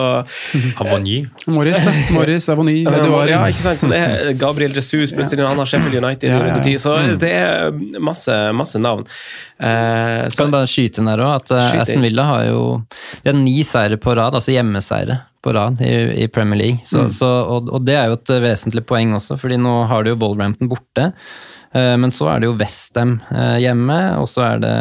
[0.81, 1.18] Havany.
[1.51, 1.95] Morris, da.
[2.16, 3.33] Morris, Avony, Eduard.
[3.33, 3.83] ja, ikke sant?
[3.83, 6.79] Så det er Gabriel Jesus, plutselig han har Sheffield United Ja, ja, ja.
[6.81, 9.05] Så det er masse, masse navn.
[9.61, 12.61] Eh, så, Kan bare skyte inn der også, at eh, Aston Villa har jo
[13.23, 15.95] de har ni seire på rad, altså hjemmeseire på rad i,
[16.25, 16.83] i Premier League.
[16.89, 20.15] Så, så, og, og det er jo et vesentlig poeng også, fordi nå har du
[20.15, 21.11] jo Wolverhampton borte.
[21.77, 23.19] eh, Men så er det jo Westham
[23.63, 24.77] hjemme, og så er det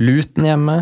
[0.00, 0.78] Luton hjemme.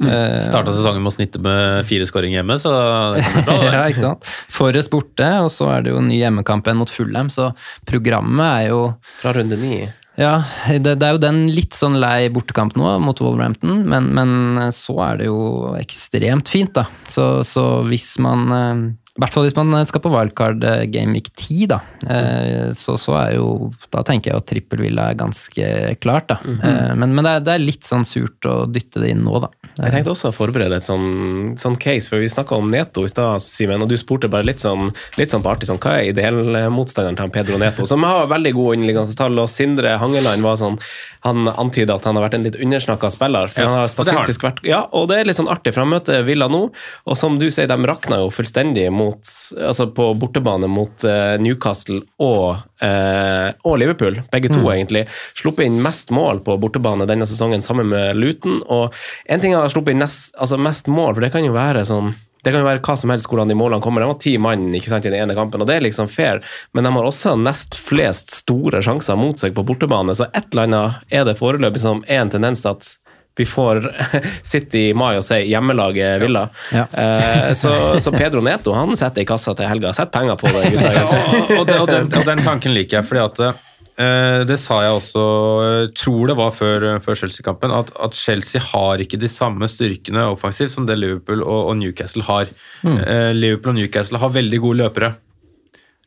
[0.00, 2.70] Eh, Starta sesongen med å snitte med fire skåringer hjemme, så
[3.16, 3.56] det kan bli bra.
[3.74, 4.28] ja, ikke sant?
[4.52, 7.50] Forrest borte, og så er det jo ny hjemmekamp igjen mot Fulham, så
[7.88, 8.78] programmet er jo
[9.20, 9.82] fra runde ni.
[10.20, 14.58] Ja, det, det er jo den litt sånn lei bortekamp nå mot Wolverhampton, men, men
[14.76, 16.84] så er det jo ekstremt fint, da.
[17.08, 18.82] Så, så hvis man eh,
[19.12, 22.94] I hvert fall hvis man skal på wildcard eh, Game Week 10, da, eh, så,
[22.96, 25.66] så er jo Da tenker jeg at trippelvilla er ganske
[26.00, 26.38] klart, da.
[26.48, 29.36] Eh, Men, men det, er, det er litt sånn surt å dytte det inn nå,
[29.44, 29.50] da.
[29.72, 33.12] Jeg tenkte også å forberede et sånn, sånn case, for vi snakka om Neto i
[33.12, 34.90] stad, Simen, og du spurte bare litt sånn,
[35.20, 38.52] litt sånn på artig sånn, hva er ideellmotstanderen til han Pedro Neto, som har veldig
[38.56, 40.76] gode underliggende tall, og Sindre Hangeland var sånn,
[41.24, 44.44] han antyda at han har vært en litt undersnakka spiller, for Ja, han har statistisk
[44.48, 46.62] vært Ja, og det er litt sånn artig, for han møter Villa nå,
[47.08, 52.00] og som du sier, de rakna jo fullstendig mot, altså på bortebane mot eh, Newcastle
[52.22, 55.06] og, eh, og Liverpool, begge to egentlig.
[55.38, 58.94] Sluppet inn mest mål på bortebane denne sesongen sammen med Luton, og
[59.26, 61.56] en ting er å ha sluppet inn nest, altså mest mål, for det kan jo
[61.56, 64.02] være sånn det kan jo være hva som helst hvordan de målene kommer.
[64.02, 66.42] De har ti mann ikke sant, i den ene kampen, og det er liksom fair.
[66.74, 70.66] Men de har også nest flest store sjanser mot seg på bortebane, så et eller
[70.66, 72.96] annet er det foreløpig som er en tendens at
[73.36, 73.80] vi får
[74.52, 76.48] sitte i mai og si 'hjemmelaget Villa'.
[76.72, 76.86] Ja.
[76.92, 77.54] Ja.
[77.54, 79.94] så, så Pedro Neto han setter i kassa til helga.
[79.96, 80.92] Sett penger på det, gutta.
[81.02, 84.58] Ja, og, og, den, og, den, og den tanken liker jeg, fordi at eh, det
[84.60, 85.24] sa jeg også,
[85.64, 90.26] eh, tror det var før, før Chelsea-kampen, at, at Chelsea har ikke de samme styrkene
[90.34, 92.52] offensivt som det Liverpool og, og Newcastle har.
[92.84, 92.98] Mm.
[93.38, 95.14] Liverpool og Newcastle har veldig gode løpere.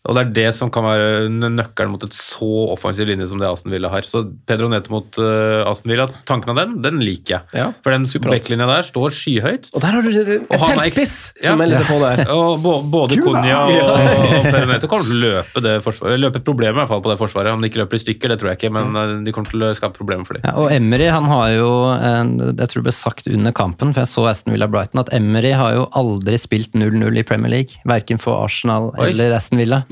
[0.05, 3.47] Og det er det som kan være nøkkelen mot et så offensiv linje som det
[3.49, 4.05] Aston Villa har.
[4.07, 7.57] Så Pedro Neto mot uh, Aston Villa, tanken av den, den liker jeg.
[7.57, 9.71] Ja, For den backlinja der står skyhøyt.
[9.73, 11.55] Og der har du en pelspiss spiss som Ja.
[11.59, 12.23] melder seg på der.
[12.35, 16.21] Og både Konya og, og Pedro Neto kommer til å løpe det forsvaret.
[16.21, 17.53] Løpe et problem i hvert fall på det forsvaret.
[17.55, 19.65] Om de ikke løper i stykker, det tror jeg ikke, men uh, de kommer til
[19.67, 20.45] å skape problemer for dem.
[20.47, 24.03] Ja, og Emery han har jo, en, jeg tror det ble sagt under kampen, for
[24.05, 27.81] jeg så Aston Villa Brighton, at Emery har jo aldri spilt 0-0 i Premier League.
[27.87, 29.09] Verken for Arsenal Oi.
[29.09, 29.83] eller Aston Villa.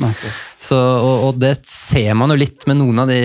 [0.63, 3.17] Så, og, og det ser man jo litt med noen av de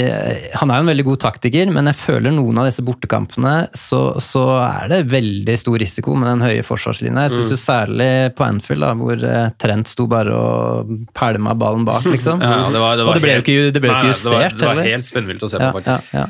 [0.58, 4.00] Han er jo en veldig god taktiker, men jeg føler noen av disse bortekampene så,
[4.22, 7.28] så er det veldig stor risiko med den høye forsvarslinja.
[7.28, 11.86] Jeg syns jo særlig på Anfield, da, hvor eh, Trent sto bare og pælma ballen
[11.88, 12.42] bak, liksom.
[12.48, 14.10] Ja, det var, det var og det ble jo ikke, det ble jo Nei, ikke
[14.10, 16.14] nei, det var- justert, Det var, helt spennvilt å se på, ja, ja, faktisk.
[16.18, 16.26] ja.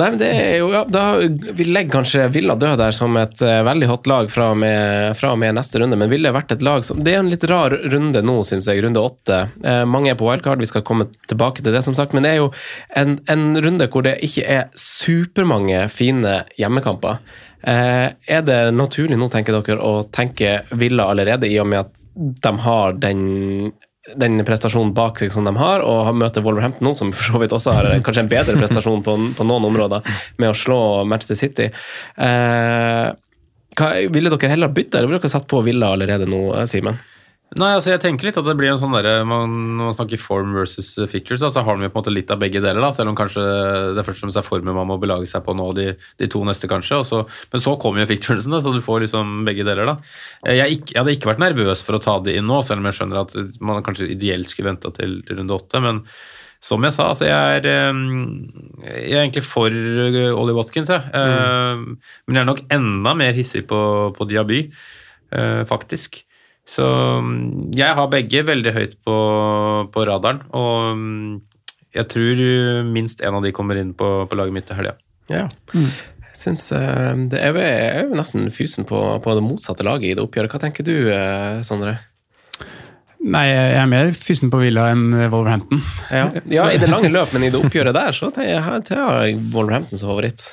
[0.00, 1.02] Nei, men det er jo, ja, da,
[1.52, 5.12] Vi legger kanskje Villa død der som et uh, veldig hot lag fra og, med,
[5.20, 7.44] fra og med neste runde, men ville vært et lag som Det er en litt
[7.50, 8.80] rar runde nå, syns jeg.
[8.84, 9.42] Runde åtte.
[9.60, 12.16] Uh, mange er på wildcard, vi skal komme tilbake til det, som sagt.
[12.16, 12.50] Men det er jo
[12.96, 17.20] en, en runde hvor det ikke er supermange fine hjemmekamper.
[17.62, 22.06] Uh, er det naturlig nå, tenker dere, å tenke Villa allerede, i og med at
[22.16, 23.20] de har den
[24.18, 27.54] den prestasjonen bak seg som de har, og møter Wolverhampton nå, som for så vidt
[27.54, 30.08] også har kanskje en bedre prestasjon på, på noen områder,
[30.42, 31.68] med å slå Manchester City.
[32.18, 33.06] Eh,
[33.78, 36.98] hva, ville dere heller bytte, eller ville dere satt på Villa allerede nå, eh, Simen?
[37.52, 40.20] Nei, altså jeg tenker litt at det blir en sånn derre man, Når man snakker
[40.20, 42.80] form versus features, da, så har man jo på en måte litt av begge deler.
[42.80, 45.44] da, Selv om kanskje det er først og fremst er formen man må belage seg
[45.44, 45.90] på nå de,
[46.22, 47.02] de to neste, kanskje.
[47.02, 47.20] Og så,
[47.52, 49.90] men så kommer jo featuresen, da, så du får liksom begge deler.
[49.92, 49.96] da.
[50.46, 52.88] Eh, Jeg, jeg hadde ikke vært nervøs for å ta det inn nå, selv om
[52.88, 55.84] jeg skjønner at man kanskje ideelt skulle venta til, til runde åtte.
[55.84, 56.04] men
[56.62, 58.02] som jeg sa, altså jeg er, eh,
[58.86, 61.04] jeg er egentlig for eh, Ollie Watkins, jeg.
[61.10, 61.96] Mm.
[62.26, 63.80] Men jeg er nok enda mer hissig på,
[64.16, 64.68] på Diaby,
[65.34, 66.22] eh, faktisk.
[66.72, 66.86] Så
[67.20, 69.16] mm, jeg har begge veldig høyt på,
[69.92, 71.32] på radaren, og mm,
[71.92, 72.42] jeg tror
[72.88, 74.96] minst en av de kommer inn på, på laget mitt til helga.
[75.32, 75.46] Ja.
[75.76, 80.08] Jeg synes eh, det er, jeg er jo nesten fysen på, på det motsatte laget
[80.08, 80.54] i det oppgjøret.
[80.54, 81.98] Hva tenker du, eh, Sondre?
[83.22, 85.82] Nei, jeg er mer fysen på Villa enn Wolverhampton.
[86.10, 86.24] Ja.
[86.56, 89.38] ja, i det lange løp, men i det oppgjøret der så tar jeg, tar jeg
[89.52, 90.48] Wolverhampton som favoritt.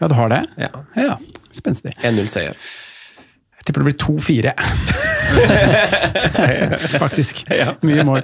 [0.00, 0.40] Ja, du har det?
[0.58, 0.72] Ja.
[0.96, 1.18] Ja,
[1.54, 1.92] spenstig.
[2.00, 2.56] 1-0-seier.
[3.60, 4.54] Jeg tipper det blir 2-4.
[7.02, 7.44] Faktisk.
[7.86, 8.22] Mye mål.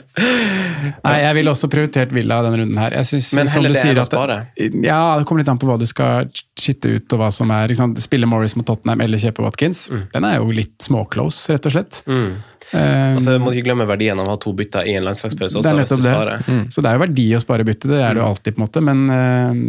[1.04, 2.96] Nei, jeg ville også prioritert Villa denne runden her.
[3.00, 4.38] Jeg synes, Men heller det enn å spare?
[4.56, 7.74] Ja, det kommer litt an på hva du skal skitte ut, og hva som er?
[8.02, 9.86] Spille Morris mot Tottenham eller kjøpe Watkins.
[10.14, 12.02] Den er jo litt småclose, rett og slett.
[12.08, 12.36] Mm.
[12.72, 12.80] Um,
[13.14, 15.70] Altså, må ikke glemme verdien av å ha to bytter i en landslagspause det også,
[15.70, 16.38] er hvis du nettopp det.
[16.50, 16.64] Mm.
[16.74, 18.64] Så det er jo verdi å spare bytte, det er det jo alltid, på en
[18.64, 18.82] måte.
[18.88, 19.60] Men uh,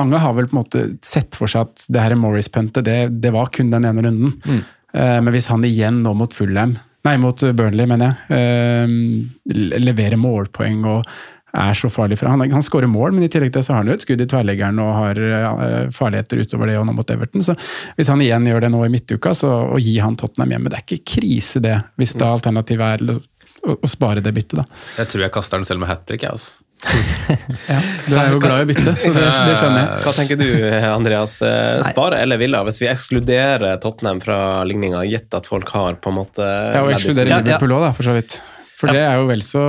[0.00, 3.34] mange har vel på en måte sett for seg at det her Morris-puntet, det, det
[3.36, 4.64] var kun den ene runden.
[4.94, 6.76] Eh, men hvis han igjen nå mot Fulham,
[7.06, 11.16] nei mot Burnley, mener jeg, eh, leverer målpoeng og
[11.56, 13.82] er så farlig for Han, han skårer mål, men i tillegg til det så har
[13.82, 17.14] han jo et skudd i tverrleggeren og har eh, farligheter utover det og nå mot
[17.14, 17.44] Everton.
[17.44, 17.56] Så
[17.96, 20.80] hvis han igjen gjør det nå i midtuka, så å gi han Tottenham hjemme, det
[20.80, 24.84] er ikke krise det, hvis da alternativet er å, å spare det byttet, da.
[25.00, 26.26] Jeg tror jeg kaster den selv med hat trick.
[26.26, 26.65] jeg, Altså.
[28.06, 30.02] Du er jo glad i å bytte, så det, det skjønner jeg.
[30.04, 30.48] Hva tenker du,
[30.90, 31.38] Andreas?
[31.44, 36.12] Eh, Spare eller Villa, hvis vi ekskluderer Tottenham fra ligninga, gitt at folk har på
[36.12, 37.46] en måte Ja, og ekskludere Ja, ja.
[37.48, 38.40] Liverpool òg, da, for så vidt.
[38.76, 39.62] For det er jo vel så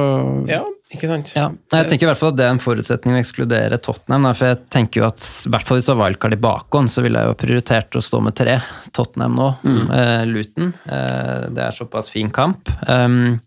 [0.50, 1.32] Ja, ikke sant?
[1.36, 4.28] Ja, jeg tenker i hvert fall at det er en forutsetning å ekskludere Tottenham.
[4.28, 6.92] Da, for jeg tenker jo at i hvert fall hvis det var wildcard i bakhånd,
[6.92, 8.60] så ville jeg jo prioritert å stå med tre.
[8.96, 9.50] Tottenham nå,
[9.96, 10.72] eh, Luton.
[10.86, 12.72] Eh, det er såpass fin kamp.
[12.88, 13.40] Um,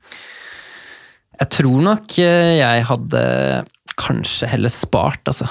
[1.41, 3.21] jeg tror nok eh, jeg hadde
[4.01, 5.47] kanskje heller spart, altså,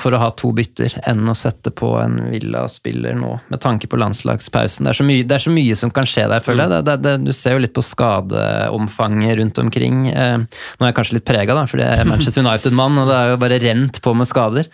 [0.00, 3.98] for å ha to bytter, enn å sette på en Villa-spiller nå, med tanke på
[4.00, 4.86] landslagspausen.
[4.86, 6.72] Det er så mye, det er så mye som kan skje der, føler jeg.
[6.72, 10.06] Det, det, det, du ser jo litt på skadeomfanget rundt omkring.
[10.12, 13.18] Eh, nå er jeg kanskje litt prega, da, fordi jeg er Manchester United-mann, og det
[13.18, 14.72] er jo bare rent på med skader.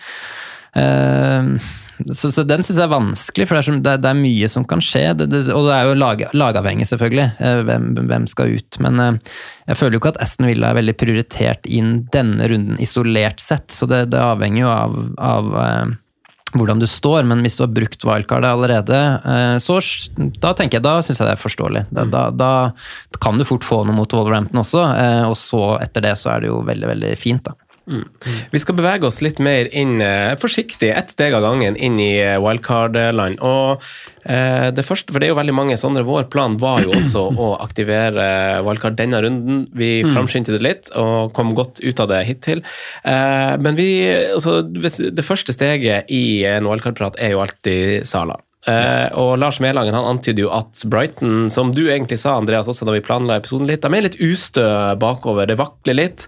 [0.77, 1.51] Eh,
[2.05, 4.49] så, så den syns jeg er vanskelig, for det er, så, det, det er mye
[4.53, 5.05] som kan skje.
[5.17, 8.81] Det, og det er jo lag, lagavhengig, selvfølgelig, eh, hvem, hvem skal ut.
[8.85, 9.37] Men eh,
[9.71, 13.71] jeg føler jo ikke at Aston Villa er veldig prioritert inn denne runden isolert sett,
[13.73, 15.95] så det, det avhenger jo av, av eh,
[16.57, 18.99] hvordan du står, men hvis du har brukt wildcardet allerede,
[19.61, 19.75] så
[20.41, 21.83] da tenker jeg, da syns jeg det er forståelig.
[21.93, 24.87] Da, da, da kan du fort få noe mot Wolverhampton også,
[25.27, 27.66] og så etter det så er det jo veldig, veldig fint, da.
[27.87, 32.17] Vi skal bevege oss litt mer inn, eh, forsiktig, ett steg av gangen, inn i
[32.19, 33.39] eh, wildcard-land.
[33.47, 33.85] Og
[34.25, 37.23] eh, det første, for det er jo veldig mange sånne, vår plan var jo også
[37.47, 38.27] å aktivere
[38.67, 39.63] wildcard denne runden.
[39.77, 42.65] Vi framskyndte det litt og kom godt ut av det hittil.
[43.07, 43.91] Eh, men vi,
[44.35, 48.41] altså, det første steget i en wildcard-prat er jo alltid Sala.
[48.67, 52.89] Eh, og Lars Melangen han antyder jo at Brighton, som du egentlig sa, Andreas, også
[52.89, 54.67] da vi planla episoden litt, de er litt ustø
[55.01, 55.47] bakover.
[55.51, 56.27] Det vakler litt.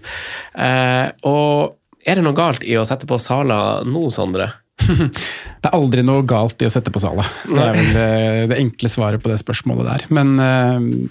[0.55, 4.49] Uh, og er det noe galt i å sette på Sala nå, Sondre?
[5.59, 7.25] Det er aldri noe galt i å sette på Sala.
[7.43, 10.05] Det er vel eh, det enkle svaret på det spørsmålet der.
[10.15, 11.09] Men eh,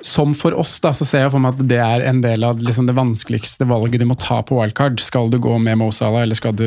[0.00, 2.60] som for oss, da, så ser jeg for meg at det er en del av
[2.62, 5.00] liksom, det vanskeligste valget du må ta på wildcard.
[5.02, 6.66] Skal du gå med Mo Salah, eller skal du,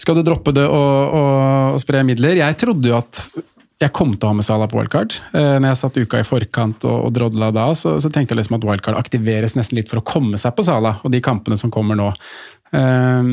[0.00, 1.38] skal du droppe det og, og,
[1.76, 2.40] og spre midler?
[2.40, 3.28] Jeg trodde jo at
[3.78, 5.14] jeg kom til å ha med Salah på wildcard.
[5.30, 8.40] Eh, når jeg satt uka i forkant og, og drodla da, så, så tenkte jeg
[8.40, 11.58] liksom at wildcard aktiveres nesten litt for å komme seg på Salah og de kampene
[11.60, 12.08] som kommer nå.
[12.70, 13.28] Um,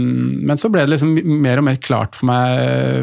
[0.47, 1.11] men så ble det liksom
[1.43, 3.01] mer og mer klart for meg eh,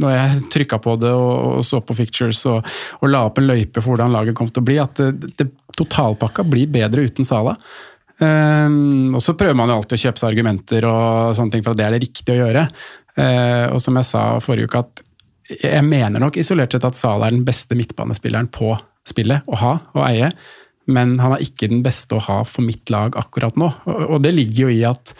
[0.00, 2.64] når jeg trykka på det og, så på fictures og,
[3.02, 5.50] og, la opp en løype for hvordan laget kom til å bli, at det, det
[5.76, 7.52] totalpakka blir bedre uten Sala.
[8.18, 11.74] Um, og så prøver man jo alltid å kjøpe seg argumenter og sånne ting for
[11.74, 12.64] at det er det riktige å gjøre.
[13.18, 15.04] Uh, og som jeg sa forrige uke, at
[15.48, 18.72] jeg mener nok isolert sett at Sala er den beste midtbanespilleren på
[19.08, 20.32] spillet å ha og eie.
[20.88, 23.68] Men han er ikke den beste å ha for mitt lag akkurat nå.
[24.08, 25.12] Og det ligger jo i at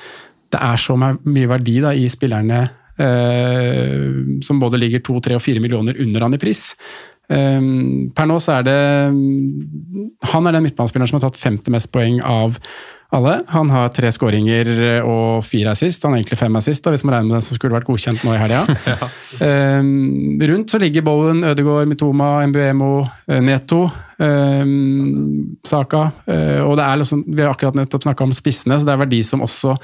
[0.52, 2.62] det er så mye verdi da, i spillerne
[2.98, 6.70] eh, som både ligger to, tre og fire millioner under han i pris.
[7.28, 7.64] Eh,
[8.16, 8.78] per nå så er det
[10.32, 12.56] Han er den midtbanespilleren som har tatt 50 mest poeng av
[13.14, 13.38] alle.
[13.48, 14.68] Han har tre skåringer
[15.00, 16.02] og fire assist.
[16.04, 18.20] Han har egentlig fem assist, da, hvis man regner med den som skulle vært godkjent
[18.20, 18.66] nå i helga.
[18.90, 19.08] ja.
[19.80, 22.90] um, rundt så ligger Bowen, Ødegaard, Mitoma, Mbuemo,
[23.46, 23.86] Neto,
[24.20, 26.10] um, Saka.
[26.28, 29.04] Uh, og det er liksom, Vi har akkurat nettopp snakka om spissene, så det er
[29.06, 29.78] verdi som også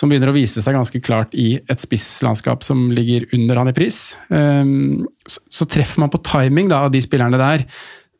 [0.00, 3.76] som begynner å vise seg ganske klart i et spisslandskap som ligger under han i
[3.76, 4.14] pris.
[4.32, 7.66] Um, så, treffer man på timing da, av de spillerne der,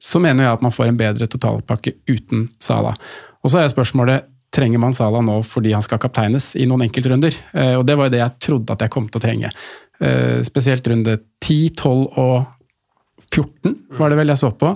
[0.01, 2.93] så mener jeg at man får en bedre totalpakke uten Sala.
[3.41, 7.37] Og så er spørsmålet trenger man Sala nå fordi han skal kapteines i noen enkeltrunder.
[7.57, 9.53] Uh, og det var jo det jeg trodde at jeg kom til å trenge.
[10.03, 14.75] Uh, spesielt runde 10, 12 og 14 var det vel jeg så på.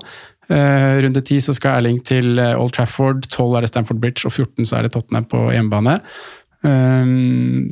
[0.48, 4.32] Uh, runde 10 så skal Erling til Old Trafford, 12 er det Stamford Bridge og
[4.32, 5.98] 14 så er det Tottenham på hjemmebane.
[6.64, 7.68] Um,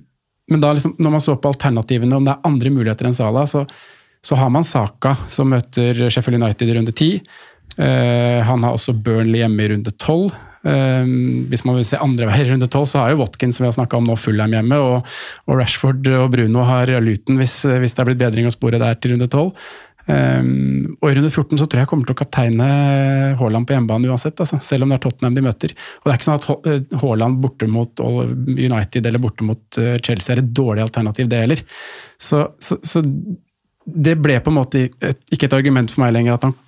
[0.50, 3.46] men da liksom, når man så på alternativene, om det er andre muligheter enn Sala,
[3.48, 3.64] så,
[4.24, 7.20] så har man Saka, som møter Sheffield United i runde 10.
[7.72, 10.32] Uh, han har også Burnley hjemme i runde 12.
[10.62, 13.64] Um, hvis man vil se andre veier i runde 12, så har jo Watkins som
[13.64, 14.78] vi har om nå, Fullheim hjemme.
[14.78, 15.14] Og,
[15.48, 19.00] og, Rashford og Bruno har Luton hvis, hvis det er blitt bedring å spore der
[19.00, 19.50] til runde 12.
[20.06, 22.66] Um, og I runde 14 så tror jeg jeg kommer til å kapteine
[23.38, 25.76] Haaland på hjemmebane uansett, altså, selv om det er Tottenham de møter.
[26.00, 29.94] Og Det er ikke sånn at eh, Haaland borte mot United eller borte mot eh,
[30.02, 31.62] Chelsea er et dårlig alternativ, det heller.
[32.18, 36.46] Så, så, så det ble på en måte ikke et argument for meg lenger at
[36.48, 36.58] han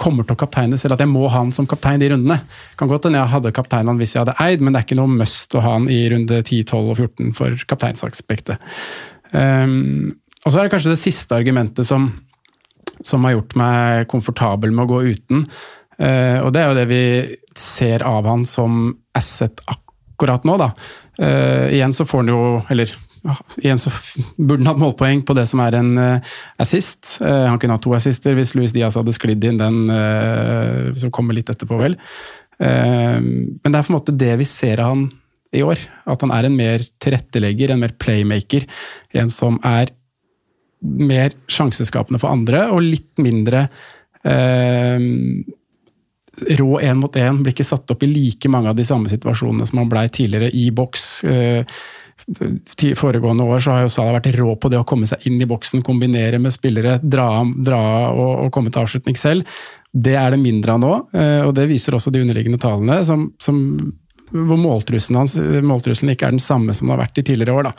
[0.00, 2.40] kommer til å kapteines, eller at jeg må ha han som kaptein de rundene.
[2.80, 4.98] Kan godt hende jeg hadde kaptein han hvis jeg hadde eid, men det er ikke
[4.98, 8.72] noe must å ha han i runde 10, 12 og 14 for kapteinsaspektet.
[9.32, 12.10] Um, og så er det kanskje det siste argumentet som
[13.00, 15.46] som har gjort meg komfortabel med å gå uten.
[16.00, 17.04] Uh, og det er jo det vi
[17.58, 20.72] ser av han som asset akkurat nå, da.
[21.20, 22.38] Uh, igjen så får han jo
[22.74, 22.90] Eller
[23.62, 23.92] igjen så
[24.36, 27.20] burde han hatt målpoeng på det som er en uh, assist.
[27.22, 29.78] han kunne hatt to assister hvis Luis Diaz hadde sklidd inn den
[30.98, 31.94] som kommer litt etterpå, vel.
[32.58, 35.06] men det er på en måte det vi ser av han
[35.54, 35.80] i år.
[36.10, 38.66] At han er en mer tilrettelegger, en mer playmaker.
[39.14, 39.92] En som er
[40.84, 43.66] mer sjanseskapende for andre, og litt mindre
[44.24, 45.06] eh,
[46.58, 47.42] rå én mot én.
[47.42, 50.50] Blir ikke satt opp i like mange av de samme situasjonene som han blei tidligere
[50.54, 51.06] i boks.
[51.24, 51.78] Eh,
[52.96, 55.48] foregående år så har jo Salah vært rå på det å komme seg inn i
[55.48, 57.80] boksen, kombinere med spillere, dra, dra
[58.12, 59.44] og, og, komme til avslutning selv.
[59.92, 63.28] Det er det mindre av nå, eh, og det viser også de underliggende tallene, som,
[63.42, 63.60] som
[64.34, 67.68] hvor måltrusselen hans måltrusselen ikke er den samme som den har vært i tidligere år.
[67.68, 67.74] Da.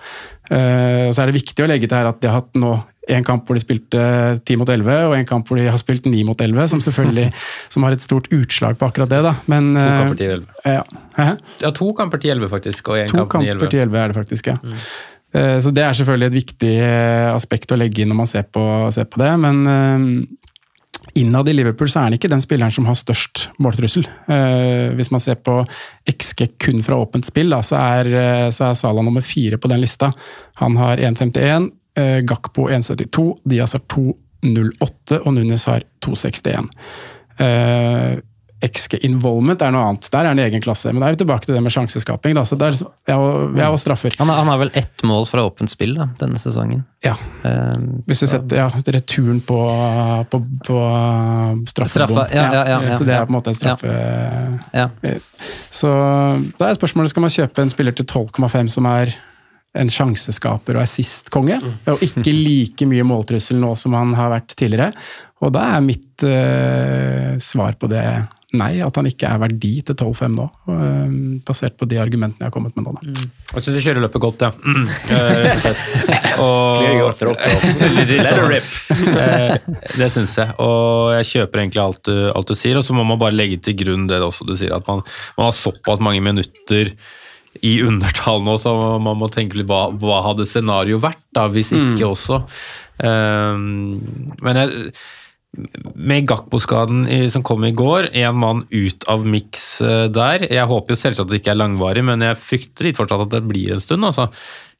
[0.47, 2.77] Uh, så er det viktig å legge til her at de har hatt nå
[3.11, 4.03] en kamp hvor de spilte
[4.41, 7.27] 10 mot 11, og en kamp hvor de har spilt 9 mot 11, som selvfølgelig
[7.73, 9.23] som har et stort utslag på akkurat det.
[9.25, 9.35] da.
[9.51, 10.47] Men, to kamper til 11.
[10.61, 11.27] Uh, ja.
[11.65, 13.59] ja, to kamper til 11 faktisk, og én kamp til 11.
[13.59, 14.57] To kamper til 11 er det faktisk, ja.
[14.63, 14.79] Mm.
[15.35, 16.73] Uh, så det er selvfølgelig et viktig
[17.35, 20.27] aspekt å legge inn når man ser på, ser på det, men
[21.13, 24.07] Innad i Liverpool så er han ikke den spilleren som har størst måltrussel.
[24.31, 25.61] Eh, hvis man ser på
[26.09, 29.71] XG kun fra åpent spill, da, så, er, eh, så er Salah nummer fire på
[29.71, 30.11] den lista.
[30.59, 36.69] Han har 1,51, eh, Gakpo 1,72, Diaz har 2,08 og Nunes har 2,61.
[37.37, 38.15] Eh,
[38.65, 40.07] XG involvement er noe annet.
[40.13, 40.91] Der er han i egen klasse.
[40.93, 42.37] Men da er vi tilbake til det med sjanseskaping.
[42.37, 42.45] Da.
[42.47, 42.77] Så der,
[43.09, 44.15] ja, og, ja, og straffer.
[44.21, 46.85] Han, han, har vel ett mål fra åpent spill da, denne sesongen.
[47.05, 47.13] Ja.
[47.43, 49.59] Um, Hvis du setter ja, returen på,
[50.31, 50.79] på, på
[51.69, 52.23] straffebom.
[52.33, 53.93] Ja, ja, ja, Så det er på en måte en straffe...
[55.69, 55.91] Så
[56.57, 59.13] da er spørsmålet skal man kjøpe en spiller til 12,5 som er
[59.75, 61.59] en sjanseskaper og assist-konge.
[61.91, 64.93] Og ikke like mye måltrussel nå som han har vært tidligere.
[65.43, 68.05] Og da er mitt uh, svar på det
[68.55, 70.45] nei, at han ikke er verdi til 12-5 nå.
[70.69, 71.09] Uh,
[71.45, 72.93] basert på de argumentene jeg har kommet med nå.
[72.95, 73.01] Da.
[73.51, 74.51] Jeg syns du kjører løpet godt, ja.
[74.63, 74.85] Mm.
[75.11, 75.45] Uh,
[76.45, 76.79] og
[79.99, 82.79] Det syns jeg, og jeg kjøper egentlig alt du, alt du sier.
[82.79, 85.03] Og så må man bare legge til grunn det også du sier, at man,
[85.35, 86.95] man har såpass mange minutter
[87.63, 91.71] i undertall nå, så man må tenke litt hva, hva hadde scenarioet vært, da, hvis
[91.75, 92.41] ikke også.
[92.99, 94.01] Um,
[94.43, 94.91] men jeg,
[95.95, 100.47] med Gakpo-skaden som kom i går, én mann ut av miks eh, der.
[100.51, 103.35] Jeg håper jo selvsagt at det ikke er langvarig, men jeg frykter litt fortsatt at
[103.37, 104.03] det blir en stund.
[104.03, 104.29] altså.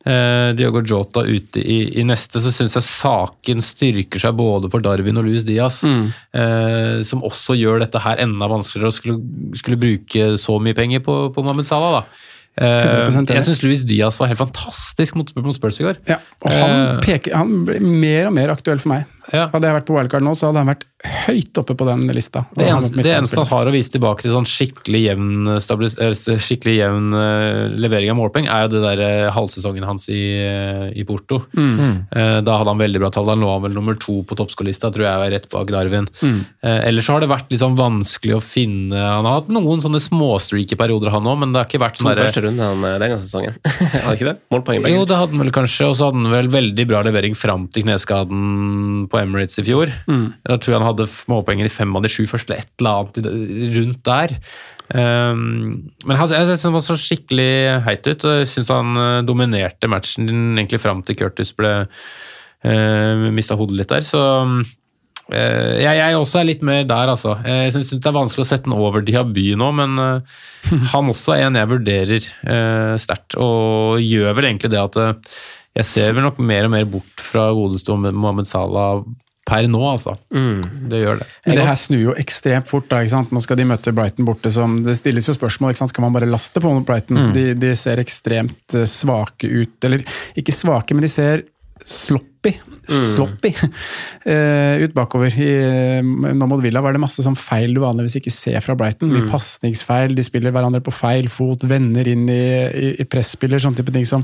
[0.06, 4.84] Uh, Diogo Jota ute i, i neste, så syns jeg saken styrker seg både for
[4.86, 5.80] Darwin og Luis Diaz.
[5.82, 11.02] Eh, som også gjør dette her enda vanskeligere å skulle, skulle bruke så mye penger
[11.08, 12.02] på, på Mohammed Salah.
[12.04, 12.22] da.
[12.56, 15.98] Eh, 100% jeg syns Luis Diaz var helt fantastisk mot, mot Spurs i går.
[16.08, 17.00] Ja, og han, Eh.
[17.04, 19.06] peker, han blir mer og mer aktuell for meg.
[19.34, 19.48] Ja.
[19.54, 20.84] Hadde jeg vært på wildcard nå, så hadde han vært
[21.26, 22.44] høyt oppe på den lista.
[22.58, 25.98] Det eneste, det eneste han har å vise tilbake til sånn skikkelig jevn, stabilis-
[26.42, 30.88] skikkelig jevn uh, levering av målpoeng, er jo det der uh, halvsesongen hans i, uh,
[30.94, 31.44] i Porto.
[31.56, 33.30] Eh, Da hadde han veldig bra tall.
[33.30, 36.08] Han lå vel nummer to på toppskårlista, tror jeg var rett bak Darwin.
[36.26, 39.82] Eh, Ellers så har det vært litt sånn vanskelig å finne Han har hatt noen
[39.84, 43.02] sånne småstreaky perioder, han òg, men det har ikke vært sånn derre- første runde den
[43.06, 43.58] denne sesongen.
[44.06, 44.38] hadde ikke det?
[44.54, 44.96] Målpoeng begge.
[44.98, 47.68] jo, det hadde han vel kanskje, og så hadde han vel veldig bra levering fram
[47.74, 49.96] til kneskaden på Emirates i fjor.
[50.06, 53.78] Tror jeg han hadde målpoenger i fem av de sju første, eller et eller annet
[53.80, 54.36] rundt der.
[54.94, 57.52] Um, men han, jeg synes han var så skikkelig
[57.88, 63.30] heit ut, og jeg syns han eh, dominerte matchen egentlig fram til Curtis ble uh,
[63.34, 64.06] mista hodet litt der.
[64.06, 64.26] Så
[65.26, 67.32] Uh, jeg, jeg også er litt mer der, altså.
[67.42, 70.36] Jeg syns det er vanskelig å sette den over Diaby nå, men uh,
[70.94, 75.34] han også er en jeg vurderer uh, sterkt, og gjør vel egentlig det at eh,
[75.76, 79.04] jeg ser vel nok mer og mer bort fra godeste Mohammed Salah
[79.46, 80.16] per nå, altså.
[80.90, 81.26] Det gjør det.
[81.46, 82.88] Men det her snur jo ekstremt fort.
[82.90, 83.34] da, ikke sant?
[83.36, 84.50] Nå skal de møte Brighton borte.
[84.50, 85.76] som Det stilles jo spørsmål.
[85.76, 85.92] ikke sant?
[85.94, 87.30] Skal man bare laste på mot Brighton?
[87.36, 89.76] De, de ser ekstremt eh, svake ut.
[89.86, 90.02] Eller
[90.40, 91.46] ikke svake, men de ser
[91.86, 92.56] sloppy.
[92.88, 95.34] Sloppy uh, ut bakover.
[95.42, 95.50] I,
[96.00, 99.12] eh, nå mot Villa var det masse sånn feil du vanligvis ikke ser fra Brighton.
[99.14, 103.80] Mye pasningsfeil, de spiller hverandre på feil fot, vender inn i, i, i presspiller, sånne
[103.82, 104.24] type ting som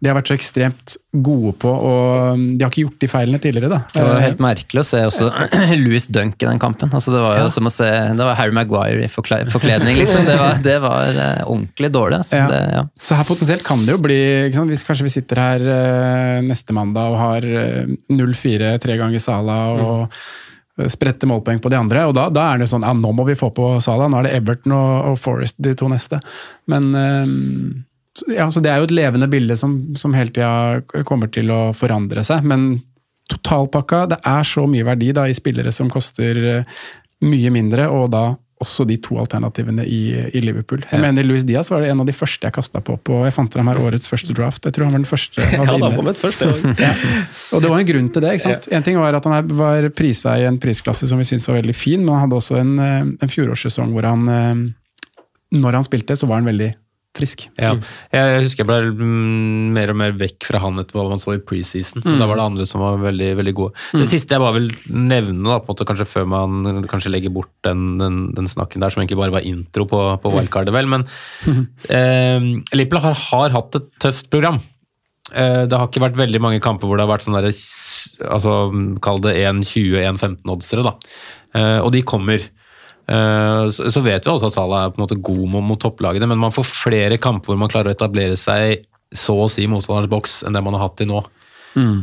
[0.00, 1.70] de har vært så ekstremt gode på.
[1.70, 3.70] og um, De har ikke gjort de feilene tidligere.
[3.72, 3.80] da.
[3.94, 5.30] Det var Eh, helt merkelig å se også
[5.84, 6.90] Louis Dunk i den kampen.
[6.94, 10.26] Altså, det var jo som å se Det var Harry Maguire i forkle- forkledning, liksom.
[10.28, 12.20] Det var, det var ordentlig dårlig.
[12.22, 12.36] Altså.
[12.42, 12.46] Ja.
[12.50, 12.82] Det, ja.
[13.06, 14.18] Så her potensielt kan det jo bli?
[14.70, 15.64] Hvis kanskje vi sitter her
[16.46, 17.46] neste mandag og har
[18.08, 20.88] 0-4 tre ganger Sala og mm.
[20.92, 23.38] spredte målpoeng på de andre, og da, da er det sånn ja, nå må vi
[23.38, 24.08] få på Sala.
[24.08, 26.20] Nå er det Everton og, og Forest de to neste.
[26.70, 27.34] Men eh,
[28.34, 31.60] ja, så Det er jo et levende bilde som, som hele tida kommer til å
[31.76, 32.46] forandre seg.
[32.46, 32.72] Men
[33.30, 36.80] totalpakka, det er så mye verdi da i spillere som koster eh,
[37.24, 38.24] mye mindre, og da
[38.60, 40.00] også de to alternativene i,
[40.36, 40.82] i Liverpool.
[40.90, 43.32] Jeg mener Luis Diaz var det en av de første jeg kasta på på Jeg
[43.32, 44.66] fant fram her årets første draft.
[44.68, 45.44] Jeg tror han var den første.
[45.60, 46.50] Ja, da får et første.
[46.84, 46.90] Ja.
[47.56, 48.34] Og det var en grunn til det.
[48.36, 48.68] ikke sant?
[48.74, 51.76] En ting var at han var prisa i en prisklasse som vi syntes var veldig
[51.76, 54.62] fin, men han hadde også en, eh, en fjorårssesong hvor han eh,
[55.56, 56.70] Når han spilte, så var han veldig
[57.20, 57.46] frisk.
[57.60, 57.74] Ja.
[58.16, 61.36] Jeg husker jeg ble mm, mer og mer vekk fra han etter hva man så
[61.36, 62.02] i preseason.
[62.18, 63.76] Da var det andre som var veldig veldig gode.
[63.94, 67.32] Det siste jeg bare vil nevne, da, på en måte kanskje før man kanskje legger
[67.36, 70.88] bort den, den, den snakken der, som egentlig bare var intro på, på wildcardet, vel.
[70.90, 71.06] Men
[71.92, 74.58] eh, Lippel har, har hatt et tøft program.
[75.30, 77.50] Eh, Det har ikke vært veldig mange kamper hvor det har vært sånn der,
[78.26, 78.54] altså,
[79.04, 80.96] Kall det 1-20-1-15-oddsere, da.
[81.54, 82.42] Eh, Og de kommer.
[83.10, 86.38] Eh, Så vet vi også at Salah er på en måte god mot, topplagene, men
[86.38, 90.36] man får flere kamper hvor man klarer å etablere seg så å si motstanderens boks
[90.46, 91.24] enn det man har hatt til nå.
[91.74, 91.96] Mm.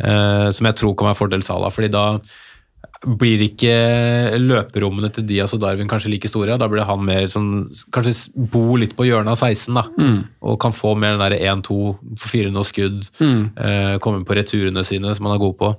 [0.55, 2.03] Som jeg tror kan være fordel Salah, fordi da
[3.05, 3.71] blir ikke
[4.41, 6.57] løperommene til Diaz og Darwin kanskje like store.
[6.57, 9.83] Da blir han mer sånn Kanskje bo litt på hjørnet av 16, da.
[10.41, 11.77] Og kan få mer den derre 1-2,
[12.19, 15.73] fire noe skudd, eh, komme på returene sine, som han er god på.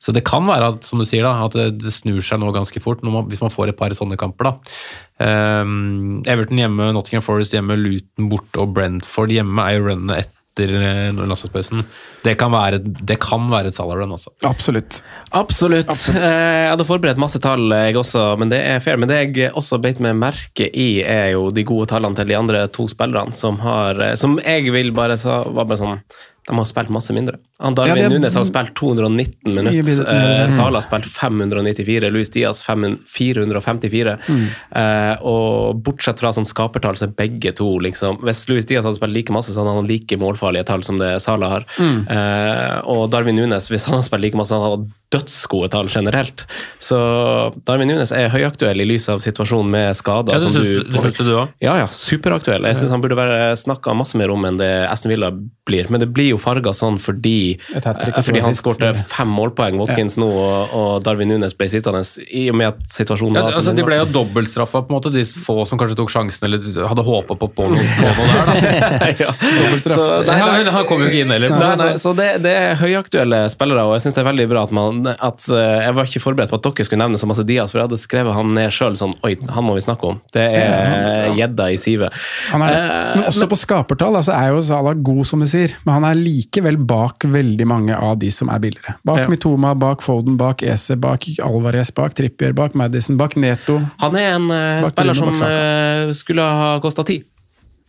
[0.00, 2.80] Så det kan være at, som du sier, da, at det, snur seg nå ganske
[2.80, 4.48] fort, når man, hvis man får et par sånne kamper.
[4.48, 4.80] da.
[5.20, 10.72] Um, Everton hjemme, Nottingham Forest hjemme, Luton borte og Brentford hjemme er jo runnet etter
[10.74, 11.84] eh, landslagspausen.
[12.24, 14.32] Det kan være, det kan være et Salah-run, altså.
[14.48, 15.02] Absolutt.
[15.36, 15.92] Absolutt.
[16.16, 18.98] Eh, Jeg hadde forberedt masse tall, jeg også, men det er fair.
[19.00, 22.40] Men det jeg også beit meg merke i, er jo de gode tallene til de
[22.40, 26.02] andre to spillerne som har eh, Som jeg vil bare sa var bare sånn
[26.48, 27.36] De har spilt masse mindre.
[27.60, 30.06] Han Ja, Darwin det- Nunes har spilt 219 minutter.
[30.08, 30.46] Eh.
[30.46, 32.10] Sala har spilt 594.
[32.10, 34.18] Luis Diaz 5 454.
[34.28, 34.46] Mm.
[34.80, 38.96] Eh, og bortsett fra sånn skapertall, så er begge to liksom Hvis Luis Diaz hadde
[38.96, 41.66] spilt like masse, så hadde han like målfarlige tall som det Sala har.
[41.78, 42.08] Mm.
[42.08, 46.44] Eh, og Darwin Nunes, hvis han hadde spilt like masse, han hadde dødsgode tall generelt.
[46.78, 46.96] Så
[47.66, 50.36] Darwin Nunes er høyaktuell i lys av situasjonen med skader.
[50.36, 51.48] Ja, det syns- du du også?
[51.60, 52.66] Ja, ja, superaktuell.
[52.70, 55.32] Jeg syns han burde være snakka masse mer om enn det Aston Villa
[55.66, 55.90] blir.
[55.90, 60.74] Men det blir jo farga sånn fordi, fordi han skårte fem målpoeng, Watkins nå, og,
[60.76, 63.86] og Darwin Nunes ble sittende i og med at situasjonen Ja, var altså, som de
[63.86, 67.36] ble jo dobbeltstraffa, på en måte, de få som kanskje tok sjansen eller hadde håpa
[67.40, 68.50] på, på, noe, på noe der.
[68.50, 69.10] Da.
[69.24, 69.34] ja.
[69.90, 71.54] Så, nei, nei, han kom jo ikke inn heller.
[71.58, 74.64] Nei, nei, så det, det er høyaktuelle spillere, og jeg syns det er veldig bra
[74.68, 77.44] at man at, eh, Jeg var ikke forberedt på at dere skulle nevne så masse
[77.46, 80.20] Diaz, for jeg hadde skrevet han ned sjøl sånn Oi, han må vi snakke om.
[80.32, 82.12] Det er gjedda i sivet.
[82.52, 85.74] Eh, Men også på skapertall altså er jo Salah god, som du sier.
[85.86, 88.96] Men han er likevel bak veldig mange av de som er billigere.
[89.04, 89.28] Bak Ja.
[89.28, 93.80] Mitoma, bak Foden, bak Ese, bak Alvarez, bak Trippier, bak Madison, bak Neto.
[94.00, 97.22] Han er en uh, spiller som uh, skulle ha kosta ti.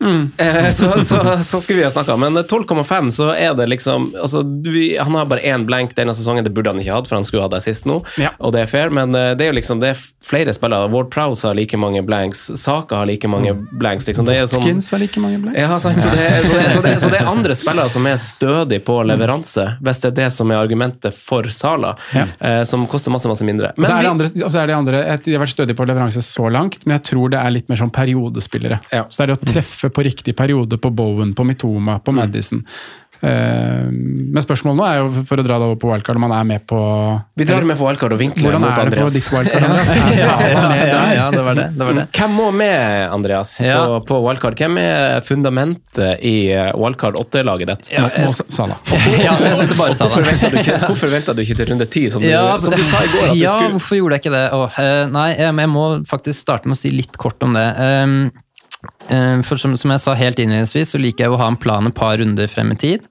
[0.02, 0.32] Mm.
[0.36, 2.16] Eh, så, så, så skulle vi ha snakka.
[2.18, 6.42] Men 12,5 så er det liksom altså, vi, Han har bare én blank denne sesongen,
[6.44, 8.32] det burde han ikke hatt, for han skulle ha det sist nå, Ja.
[8.42, 10.90] og det er fair, men eh, det er jo liksom det er flere spillere.
[10.92, 14.08] Ward Prowse har like mange blanks, Saka har like mange blanks.
[14.10, 14.26] Liksom.
[14.26, 15.60] Det er sånn, Skins har like mange blanks.
[15.60, 18.18] ja, sant, så, det, så, det, så, det, så det er andre spillere som er
[18.22, 22.26] stødige på leveranse, hvis det er det som er argumentet for Sala, Ja.
[22.40, 23.72] eh, som koster masse, masse mindre.
[23.78, 25.76] Og så er det andre, og så er det andre jeg- De har vært stødige
[25.78, 28.80] på leveranse så langt, men jeg tror det er litt mer sånn periodespillere.
[28.92, 29.04] Ja.
[29.10, 32.64] Så er det å treffe på riktig periode på Bowen, på Mitoma, på Madison.
[33.22, 36.32] Eh, men spørsmålet nå er jo, for å dra det over på wildcard, om han
[36.40, 36.78] er med på
[37.38, 39.66] Vi drar med på wildcard og vinkler Hvordan mot er det på ditt wildcard?
[39.68, 39.92] Andreas?
[40.82, 41.68] Ja, ja, det var det.
[41.76, 42.06] det, var det.
[42.18, 43.76] Hvem må med, Andreas, Ja.
[43.86, 44.58] på, på wildcard?
[44.58, 47.92] Hvem er fundamentet i eh, wildcard 8-laget ditt?
[47.94, 48.34] Ja, jeg...
[48.50, 48.80] Sala.
[49.22, 50.10] Ja, det er bare Sala.
[50.16, 52.82] Hvorfor venta du, ikke- hvorfor du ikke til runde 10, som, du- Ja, som du
[52.90, 53.76] sa i går at du ja, skulle?
[53.78, 54.46] hvorfor gjorde jeg ikke det?
[54.58, 57.68] Åh, eh, nei, jeg, jeg må faktisk starte med å si litt kort om det.
[57.78, 58.40] Um, eh,
[59.46, 61.96] for som, som jeg sa helt innledningsvis, så liker jeg å ha en plan et
[61.96, 63.06] par runder frem i tid.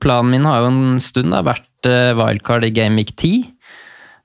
[0.00, 3.46] Planen min har jo en stund da, vært eh, wildcard i Game Week 10.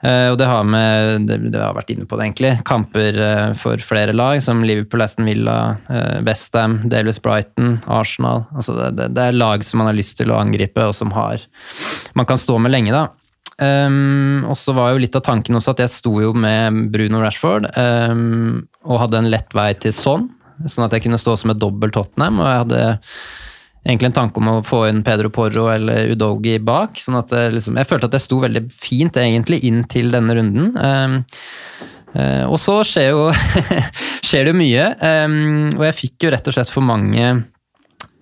[0.01, 3.53] Eh, og det har med det, det har vært inne på det egentlig, kamper eh,
[3.59, 5.77] for flere lag, som Liverpool, Aston Villa,
[6.25, 8.45] Westham, delvis Brighton, Arsenal.
[8.55, 11.13] Altså det, det, det er lag som man har lyst til å angripe, og som
[11.15, 11.45] har
[12.17, 12.95] man kan stå med lenge.
[12.95, 13.07] da.
[13.61, 17.19] Um, og så var jo litt av tanken også at jeg sto jo med Bruno
[17.21, 20.25] Rashford um, og hadde en lett vei til sånn,
[20.69, 22.41] sånn at jeg kunne stå som et dobbelt Tottenham.
[22.41, 22.81] Og jeg hadde
[23.81, 26.99] egentlig en tanke om å få inn Pedro Porro eller Udogi bak.
[27.01, 30.37] sånn at jeg, liksom, jeg følte at jeg sto veldig fint egentlig inn til denne
[30.37, 30.73] runden.
[30.77, 31.17] Um,
[32.13, 33.31] uh, og så skjer jo
[34.27, 37.31] skjer det jo mye, um, og jeg fikk jo rett og slett for mange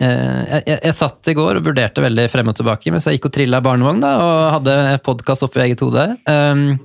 [0.00, 3.18] Eh, jeg, jeg, jeg satt i går og vurderte veldig frem og tilbake mens jeg
[3.18, 6.06] gikk og trilla barnevogn da, og hadde podkast oppe i eget hode.
[6.24, 6.78] Um,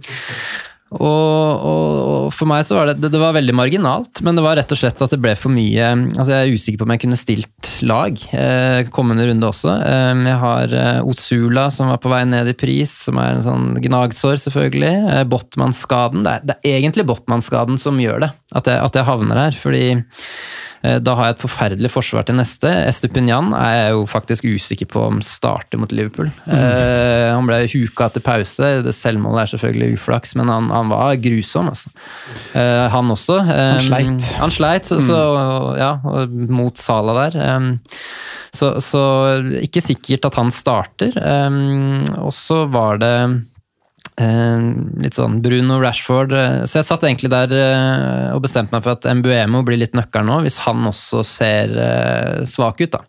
[0.96, 4.58] og, og, og for meg så var det, det var veldig marginalt, men det var
[4.60, 7.04] rett og slett at det ble for mye altså Jeg er usikker på om jeg
[7.04, 9.76] kunne stilt lag eh, kommende runde også.
[9.86, 13.46] Eh, jeg har eh, Osula som var på vei ned i pris, som er en
[13.46, 14.94] sånn gnagsår, selvfølgelig.
[15.14, 16.26] Eh, Botman-skaden.
[16.26, 19.60] Det, det er egentlig Botman-skaden som gjør det, at jeg, at jeg havner her.
[19.60, 19.84] fordi
[21.06, 22.70] Da har jeg et forferdelig forsvar til neste.
[22.90, 26.30] Estupinian er jeg jo faktisk usikker på om starter mot Liverpool.
[26.46, 28.72] Eh, han ble huka etter pause.
[28.86, 31.92] Det Selvmålet er selvfølgelig uflaks, men han, han var grusom, altså.
[32.54, 33.40] Eh, han også.
[33.46, 34.30] Eh, Han sleit.
[34.44, 35.20] Han sleit, så, så
[35.80, 35.92] ja,
[36.52, 37.40] mot Sala der.
[37.48, 37.68] Eh,
[38.56, 39.04] så, så
[39.64, 41.16] ikke sikkert at han starter.
[41.20, 43.36] Eh, og så var det Eh,
[44.16, 48.96] litt sånn Bruno Rashford eh, Så jeg satt egentlig der eh, og bestemte meg for
[48.96, 53.04] at Mbuemo blir litt nøkkelen nå, hvis han også ser eh, svak ut, da.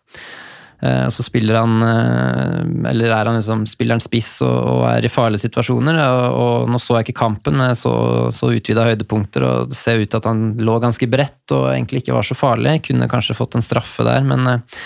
[0.87, 5.07] Og så spiller han eh, Eller er han liksom Spiller han spiss og, og er
[5.09, 5.97] i farlige situasjoner.
[6.05, 7.95] Og, og nå så jeg ikke kampen, jeg så,
[8.35, 12.05] så utvida høydepunkter, og det ser ut til at han lå ganske bredt og egentlig
[12.05, 12.83] ikke var så farlig.
[12.91, 14.83] Kunne kanskje fått en straffe der, men eh,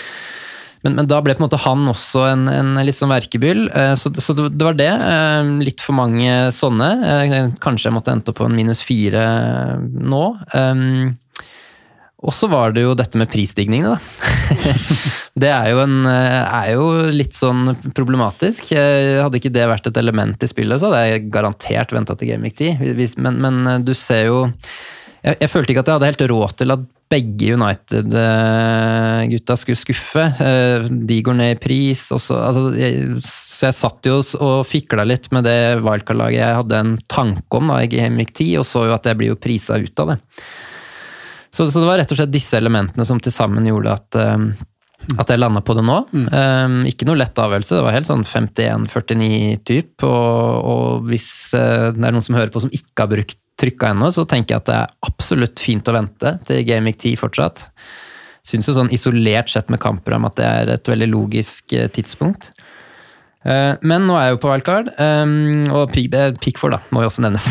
[0.83, 3.67] men, men da ble på en måte han også en, en litt sånn verkebyll.
[3.69, 4.89] Eh, Så, så det var det.
[4.89, 6.87] Eh, Litt for mange sånne.
[7.05, 9.25] Eh, Kanskje jeg måtte endt opp på en minus fire
[9.81, 10.23] nå.
[12.21, 13.99] Og så var det jo dette med prisstigningene, da.
[15.41, 18.67] Det er jo, en, er jo litt sånn problematisk.
[18.75, 22.45] Hadde ikke det vært et element i spillet, så hadde jeg garantert venta til Game
[22.45, 23.15] Week 10.
[23.17, 24.41] Men, men du ser jo
[25.23, 30.23] jeg, jeg følte ikke at jeg hadde helt råd til at begge United-gutta skulle skuffe.
[30.41, 32.01] Eh, De går ned i pris.
[32.15, 36.79] Også, altså, jeg, så jeg satt jo og fikla litt med det wildcard-laget jeg hadde
[36.79, 39.73] en tanke om da, i Game 10, og så jo at jeg blir jo prisa
[39.81, 40.17] ut av det.
[41.51, 44.41] Så, så det var rett og slett disse elementene som til sammen gjorde at, eh,
[45.19, 45.97] at jeg landa på det nå.
[46.13, 50.05] Um, ikke noe lett avgjørelse, det var helt sånn 51-49-typ.
[50.07, 54.11] Og, og hvis det er noen som hører på som ikke har brukt trykka ennå,
[54.13, 57.65] så tenker jeg at det er absolutt fint å vente til Gaming 10 fortsatt.
[58.45, 62.51] Syns jo sånn isolert sett med kampprogram at det er et veldig logisk eh, tidspunkt.
[63.41, 67.09] Eh, Men nå er jeg jo på wildcard, um, og eh, Pickford da, må jo
[67.09, 67.47] også nevnes.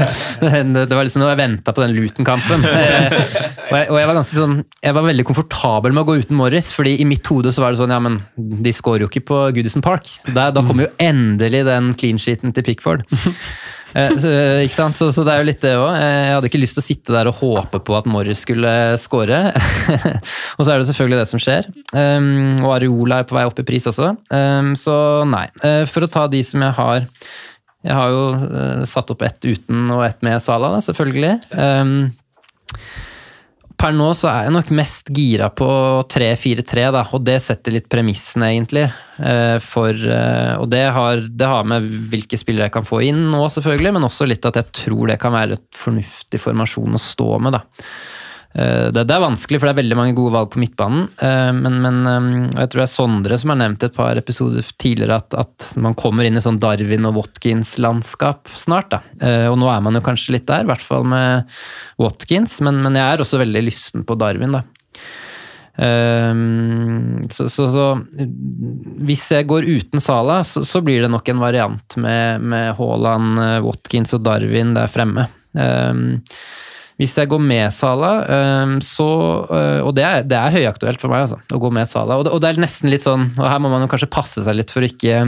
[0.40, 2.64] det var liksom når jeg venta på den Luton-kampen.
[2.64, 6.96] Og, jeg, var ganske sånn, jeg var veldig komfortabel med å gå uten Morris, fordi
[7.02, 9.84] i mitt hode så var det sånn ja, men de scorer jo ikke på Goodison
[9.84, 10.08] Park.
[10.32, 13.04] Da, da kommer jo endelig den clean sheeten til Pickford.
[13.98, 14.96] Eh, ikke sant?
[14.98, 15.88] Så, så det er jo litt det òg.
[15.98, 19.40] Jeg hadde ikke lyst til å sitte der og håpe på at Morris skulle score.
[20.58, 21.68] og så er det selvfølgelig det som skjer.
[21.92, 24.14] Um, og Areola er på vei opp i pris også.
[24.30, 24.96] Um, så
[25.28, 25.46] nei.
[25.64, 27.04] Uh, for å ta de som jeg har
[27.86, 31.36] Jeg har jo uh, satt opp ett uten og ett med Sala, da, selvfølgelig.
[31.54, 32.10] Um,
[33.78, 35.68] per nå så er jeg nok mest gira på
[36.10, 38.88] 3-4-3, da, og det setter litt premissene, egentlig.
[39.22, 43.28] eh, For, eh, og det har, det har med hvilke spillere jeg kan få inn
[43.32, 47.02] nå, selvfølgelig, men også litt at jeg tror det kan være et fornuftig formasjon å
[47.02, 47.62] stå med, da.
[48.54, 51.08] Eh, Det, det er vanskelig, for det er veldig mange gode valg på midtbanen.
[51.20, 52.28] eh, Men, men eh,
[52.62, 55.94] jeg tror det er Sondre som har nevnt et par episoder tidligere at, at man
[55.98, 58.90] kommer inn i sånn Darwin og Watkins-landskap snart.
[58.94, 59.02] da.
[59.52, 61.44] Og nå er man jo kanskje litt der, i hvert fall med
[62.00, 64.64] Watkins, men, men jeg er også veldig lysten på Darwin, da.
[65.78, 67.84] Så, så, så
[69.06, 73.38] hvis jeg går uten Sala, så, så blir det nok en variant med, med Haaland,
[73.66, 75.28] Watkins og Darwin der fremme.
[75.54, 76.16] Ehm,
[76.98, 79.06] hvis jeg går med Sala, ehm, så
[79.54, 82.18] eh, Og det er, det er høyaktuelt for meg, altså, å gå med Sala.
[82.18, 84.42] Og det, og det er nesten litt sånn, og her må man jo kanskje passe
[84.42, 85.22] seg litt for å ikke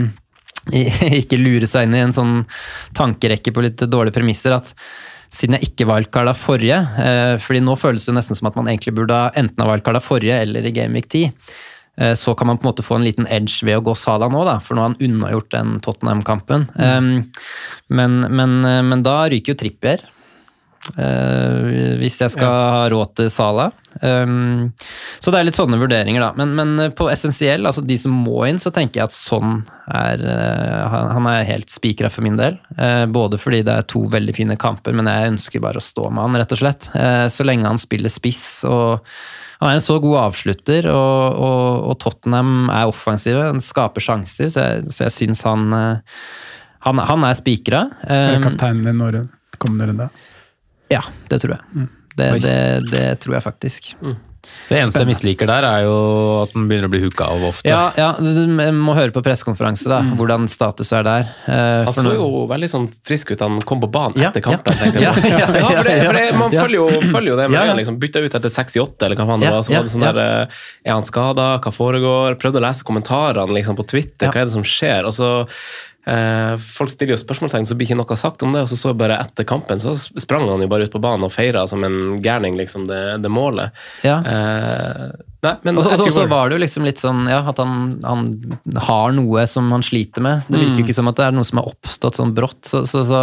[1.23, 2.35] ikke lure seg inn i en sånn
[2.97, 4.53] tankerekke på litt dårlige premisser.
[4.53, 4.75] at
[5.31, 8.97] siden jeg ikke wildcarda forrige, eh, fordi nå føles det nesten som at man egentlig
[8.97, 11.31] burde ha enten ha wildcarda forrige eller i Gameweek 10,
[11.97, 14.27] eh, så kan man på en måte få en liten edge ved å gå Sala
[14.27, 16.67] nå, da, for nå har han unnagjort den Tottenham-kampen.
[16.75, 17.31] Mm.
[17.95, 20.03] men, men, eh, men da ryker jo Trippier.
[20.97, 23.69] Eh, hvis jeg skal ha råd til Sala.
[24.01, 24.71] Um,
[25.19, 26.31] så det er litt sånne vurderinger, da.
[26.39, 29.61] Men, men på essensiell, altså de som må inn, så tenker jeg at sånn
[29.91, 32.57] er uh, Han er helt spikra for min del.
[32.79, 36.09] Uh, både fordi det er to veldig fine kamper, men jeg ønsker bare å stå
[36.09, 36.89] med han, rett og slett.
[37.31, 39.01] Så lenge han spiller spiss og
[39.61, 44.49] han er en så god avslutter, og, og, og Tottenham er offensive, han skaper sjanser,
[44.49, 45.67] så jeg, så jeg syns han
[46.81, 47.83] han, han er spikra.
[48.09, 49.19] Er Um, kapteinen din når
[49.61, 50.09] kommende runde?
[50.91, 51.87] Ja, det tror jeg.
[52.11, 52.57] Det, det,
[52.91, 53.93] det tror jeg faktisk.
[54.71, 55.95] Det eneste jeg misliker der, er jo
[56.41, 57.67] at den begynner å bli hooka av ofte.
[57.67, 59.99] Ja, ja, du må høre på pressekonferanse, da.
[60.17, 61.27] Hvordan status er der.
[61.45, 62.15] Eh, Han så noen...
[62.17, 63.43] jo veldig sånn frisk ut.
[63.43, 64.75] Han kom på banen Ja, etter kampen.
[64.95, 65.11] ja.
[65.11, 65.35] jeg.
[65.41, 67.77] Ja, for det, for det, man følger, jo, følger jo det med Ja, ja.
[67.79, 69.63] Liksom, bytta ut etter 68, eller hva faen det var.
[69.67, 70.15] Så var det sånn ja.
[70.15, 71.47] der, eh, Er han skada?
[71.63, 72.39] Hva foregår?
[72.41, 74.29] Prøvde å lese kommentarene liksom, på Twitter.
[74.29, 74.33] Ja.
[74.33, 75.07] Hva er det som skjer?
[75.09, 75.31] Og så
[76.05, 78.63] Folk stiller jo spørsmålstegn, så blir ikke noe sagt om det.
[78.65, 81.27] Og så så jeg bare etter kampen så sprang han jo bare ut på banen
[81.27, 83.71] og feira som en gærning liksom, det, det målet.
[84.05, 84.17] Ja.
[84.25, 85.11] Eh,
[85.45, 88.25] nei, men Og så- var det jo liksom litt sånn ja, at han, han
[88.77, 90.43] har noe som han sliter med.
[90.47, 90.65] Det Mm.
[90.65, 92.61] virker jo ikke som at det er noe som har oppstått sånn brått.
[92.65, 93.21] Så, så, så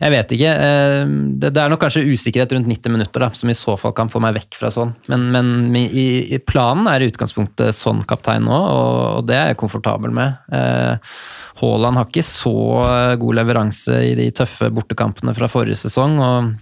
[0.00, 0.52] jeg vet ikke.
[0.52, 1.04] eh,
[1.38, 4.08] Det, det er nok kanskje usikkerhet rundt 90 minutter da, som i så fall kan
[4.08, 4.94] få meg vekk fra sånn.
[5.08, 9.46] Men, men i, i planen er i utgangspunktet sånn kaptein nå, og, og det er
[9.52, 10.36] jeg komfortabel med.
[10.52, 10.96] Eh,
[11.58, 12.54] Haaland har ikke så
[12.86, 16.18] eh, god leveranse i de tøffe bortekampene fra forrige sesong.
[16.22, 16.54] og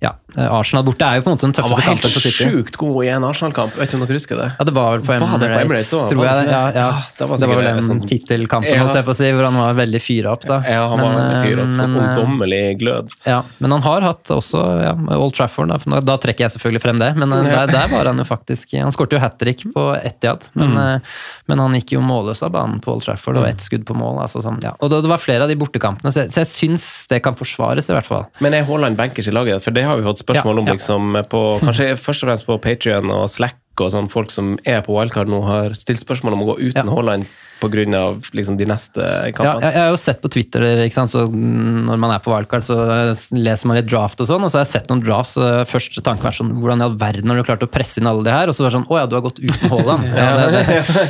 [0.00, 2.12] ja, eh, Arsenal borte er jo på en måte den Han kampen var helt Han
[2.14, 3.74] var helt sjukt god i en Arsenal-kamp.
[3.76, 4.46] Vet ikke om dere husker det?
[4.58, 6.46] Ja, det var vel på Var på Emirates, Emirates tror jeg.
[6.48, 6.86] Ja, ja.
[6.96, 8.78] Ah, det var det var vel den sånn- tittelkampen, Ja.
[8.84, 10.46] holdt jeg på å si, hvor han var veldig fyra opp.
[10.48, 10.62] da.
[10.64, 13.08] Ja, han Men, var veldig fyra opp, så eh, ungdommelig glød.
[13.26, 16.82] Ja, men han har hatt også ja, Old Trafford, da, for da trekker jeg selvfølgelig
[16.82, 17.10] frem det.
[17.16, 20.48] Men eh, der, der var han jo faktisk Han skårte jo hat trick på Etiad,
[20.54, 20.94] men, Mm.
[20.96, 21.00] eh,
[21.48, 24.22] men han gikk jo målløs av banen på Old Trafford, og ett skudd på mål.
[24.22, 24.72] Altså sånn, ja.
[24.80, 27.34] Og det, det var flere av de bortekampene, så jeg, så jeg syns det kan
[27.34, 28.26] forsvares, i hvert fall.
[28.40, 29.62] Men er Haaland bankers i laget?
[29.64, 30.76] For det har vi fått spørsmål Ja, om, ja.
[30.78, 34.10] liksom, på, kanskje først og fremst på Patrion og Slack og sånn.
[34.12, 37.24] Folk som er på wildcard nå, har stilt spørsmål om å gå uten Ja.
[37.60, 38.04] Pga.
[38.36, 39.60] Liksom, de neste Ja, kampene.
[39.66, 40.66] jeg, jeg har jo sett på Twitter,
[41.10, 44.52] så når man er på wildcard, så eh, leser man litt draft og sånn, og
[44.52, 45.36] så har jeg sett noen drafts.
[45.40, 48.08] og Første tanke var sånn Hvordan i all verden har du klart å presse inn
[48.10, 48.50] alle de her?
[48.50, 50.08] Og så var det sånn Å ja, du har gått uten Haaland.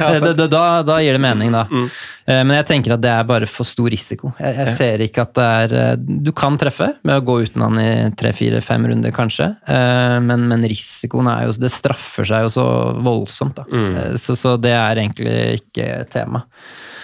[0.01, 1.67] Ja, da, da gir det mening, da.
[1.71, 1.89] Mm.
[2.31, 4.31] Men jeg tenker at det er bare for stor risiko.
[4.39, 7.65] Jeg, jeg ser ikke at det er eh, Du kan treffe med å gå uten
[7.65, 7.89] han i
[8.19, 12.51] tre, fire, fem runder, kanskje, Eh, men, men risikoen er jo Det straffer seg jo
[12.55, 12.65] så
[13.05, 13.65] voldsomt, da.
[13.71, 14.17] Mm.
[14.21, 16.40] Så, så det er egentlig ikke tema.
[16.41, 16.47] Da.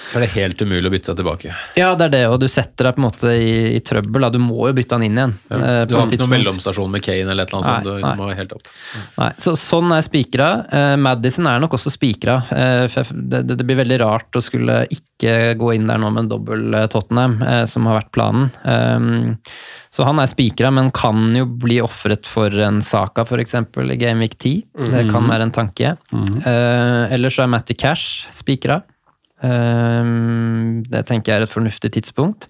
[0.07, 1.51] Så er det helt umulig å bytte seg tilbake.
[1.74, 4.22] Ja, det er det, og du setter deg på en måte i, i trøbbel.
[4.22, 4.28] Da.
[4.30, 5.32] Du må jo bytte han inn igjen.
[5.51, 5.57] Ja.
[5.59, 7.82] eh, Du har ikke noen mellomstasjon med Kane eller et eller annet sånt.
[7.82, 8.37] Nei, Du liksom nei.
[8.39, 8.70] helt opp.
[9.18, 10.49] Nei, så Sånn er spikra.
[10.78, 12.37] Eh, Madison er nok også spikra.
[12.55, 16.28] Eh, det, det, det blir veldig rart å skulle ikke gå inn der nå med
[16.28, 18.47] en dobbel eh, Tottenham, eh, som har vært planen.
[19.91, 23.55] Så han er spikra, men kan jo bli ofret for en Saka f.eks.
[23.59, 24.62] i Gameweek 10.
[24.93, 25.97] Det kan være en tanke.
[26.14, 28.82] Eh, Eller så er Matty Cash spikra.
[29.45, 32.49] Um, det tenker jeg er et fornuftig tidspunkt.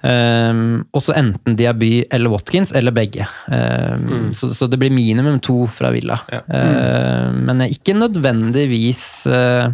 [0.00, 3.26] Um, også enten Diaby eller Watkins, eller begge.
[3.52, 6.16] Um, så, så det blir minimum to fra Villa.
[6.48, 9.68] Uh, men ikke nødvendigvis uh,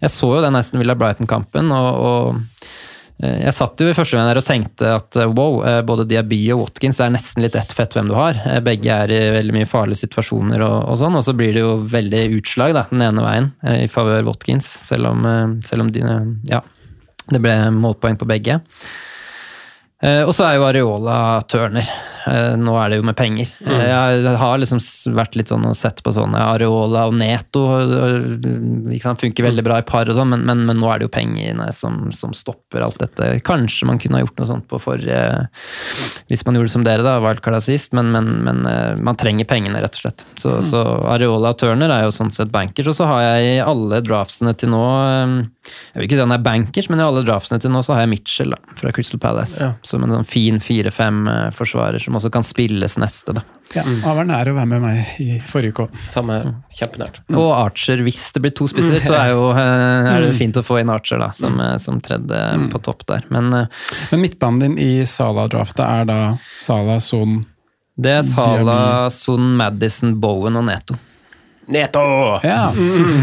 [0.00, 2.85] Jeg så jo den Aston Villa-Brighton-kampen, og, og uh,
[3.16, 6.66] jeg satt jo i første gang og tenkte at uh, wow, uh, både Diaby og
[6.66, 8.36] Watkins er nesten litt ett fett hvem du har.
[8.66, 11.74] Begge er i veldig mye farlige situasjoner, og, og sånn, og så blir det jo
[11.96, 15.24] veldig utslag da, den ene veien i favør Watkins, selv om,
[15.64, 16.04] selv om de,
[16.50, 16.60] ja,
[17.32, 18.60] det ble målpoeng på begge.
[20.04, 21.16] Eh, og så er jo Areola
[21.48, 21.88] Turner.
[22.26, 23.48] Eh, nå er det jo med penger.
[23.64, 23.80] Mm.
[23.80, 24.80] jeg har liksom
[25.16, 27.62] vært litt sånn og sett på sånne Areola og Neto.
[28.90, 31.14] Liksom, funker veldig bra i par og sånn, men, men, men nå er det jo
[31.14, 33.30] pengene som, som stopper alt dette.
[33.46, 35.22] Kanskje man kunne ha gjort noe sånt på forrige
[36.28, 39.48] Hvis man gjorde det som dere, da, wildcarda sist, men, men, men eh, man trenger
[39.48, 40.26] pengene, rett og slett.
[40.36, 40.84] Så, så
[41.14, 44.52] Areola og Turner er jo sånn sett bankers, og så har jeg i alle draftsene
[44.60, 47.72] til nå eh, Jeg vil ikke si han er bankers, men i alle draftsene til
[47.74, 49.70] nå så har jeg Mitchell da, fra Crystal Palace.
[49.86, 53.34] Som en sånn fin 4-5-forsvarer som også kan spilles neste.
[53.36, 53.44] da.
[53.74, 55.96] Ja, Han var nær å være med meg i forrige uke òg.
[56.10, 56.52] Samme her.
[56.78, 57.18] Kjempenært.
[57.34, 60.60] Og Archer, hvis det blir to spisser, så er, jo, eh, er det jo fint
[60.60, 63.26] å få inn Archer da, som, eh, som tredje på topp der.
[63.34, 63.66] Men eh,
[64.12, 66.20] Men midtbanen din i Sala-draftet er da
[66.62, 67.40] Sala, Son
[67.96, 69.08] det er Sala.
[69.10, 70.98] Son, Madison, Bowen og Neto.
[71.66, 72.00] Neto!
[72.46, 72.72] Ja.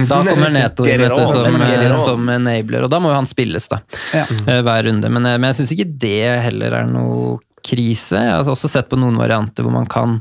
[0.09, 3.29] Da kommer Neto inn vet du, som, eh, som enabler, og da må jo han
[3.29, 3.79] spilles da,
[4.11, 4.25] ja.
[4.27, 5.11] eh, hver runde.
[5.11, 8.19] Men, eh, men jeg syns ikke det heller er noe krise.
[8.19, 10.19] Jeg har også sett på noen varianter hvor man kan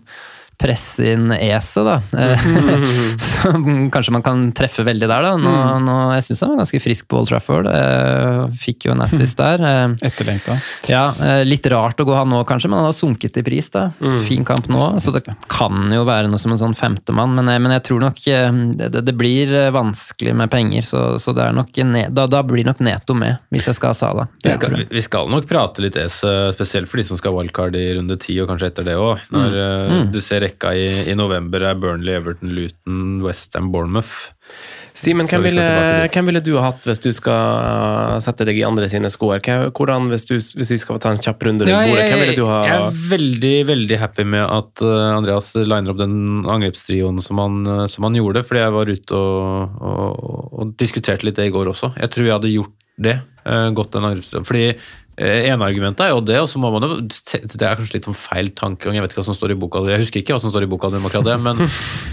[0.62, 1.98] presse inn Ese, da.
[2.18, 2.46] Eh,
[3.18, 3.50] Så
[3.92, 5.32] kanskje man kan treffe veldig der, da.
[5.40, 7.68] Nå, nå, jeg syns han var ganske frisk på Old Trafford.
[7.68, 9.62] Eh, Fikk jo en assist der.
[9.66, 10.56] Eh, Etterlengta.
[10.90, 13.70] Ja, eh, Litt rart å gå han nå, kanskje, men han har sunket i pris.
[13.74, 13.88] da.
[14.28, 17.34] Fin kamp nå, så det kan jo være noe som en sånn femtemann.
[17.38, 21.52] Men, men jeg tror nok det, det- blir vanskelig med penger, så, så det er
[21.52, 21.76] nok
[22.16, 24.24] da, da blir nok Neto med, hvis jeg skal ha Sala.
[24.42, 27.76] Vi skal, vi, skal nok prate litt ESE, spesielt for de som skal ha wildcard
[27.76, 29.20] i runde ti, og kanskje etter det òg.
[29.34, 29.58] Når
[29.92, 30.08] mm.
[30.14, 34.30] du ser rekka i, i november er Burnley, Everton, Luton, Westham, Bournemouth.
[34.92, 35.52] Simen, hvem, vi
[36.12, 39.08] hvem ville du ha hatt hvis du skal sette deg i andre sine?
[39.08, 42.36] Hvem- Hvordan, hvis, du, hvis vi skal ta en kjapp runde rundt bordet, hvem ville
[42.36, 47.22] du ha jeg er veldig veldig happy med at eh, Andreas liner opp den angrepstrioen
[47.24, 51.40] som han, eh, som han gjorde, fordi jeg var ute og, og, og diskuterte litt
[51.40, 51.94] det i går også.
[51.96, 53.16] Jeg tror jeg hadde gjort det.
[53.74, 54.44] gått den angrepstrioen.
[54.46, 54.66] Fordi
[55.20, 58.16] ene argumentet er jo det, og så må man jo Det er kanskje litt sånn
[58.16, 59.82] feil tankegang, jeg vet ikke hva som står i boka.
[59.90, 61.02] Jeg husker ikke hva som står i boka di,
[61.42, 61.60] men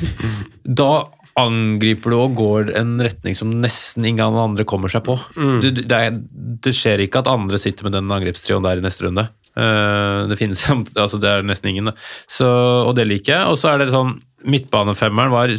[0.82, 0.92] da
[1.40, 5.16] angriper du og går en retning som nesten ingen andre kommer seg på.
[5.38, 5.58] Mm.
[5.64, 6.18] du, det, er,
[6.66, 9.30] det skjer ikke at andre sitter med den angrepstrioen der i neste runde.
[9.56, 10.64] Eh, det finnes
[11.04, 11.94] altså det er nesten ingen.
[12.28, 13.52] Så, og det liker jeg.
[13.52, 15.52] Og så er det sånn Midtbanefemmeren var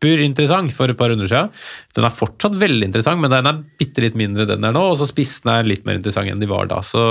[0.00, 1.50] superinteressant for et par runder siden.
[1.96, 4.86] Den er fortsatt veldig interessant, men den er bitte litt mindre den er nå.
[4.92, 6.80] Og så spissene er litt mer interessante enn de var da.
[6.84, 7.02] Så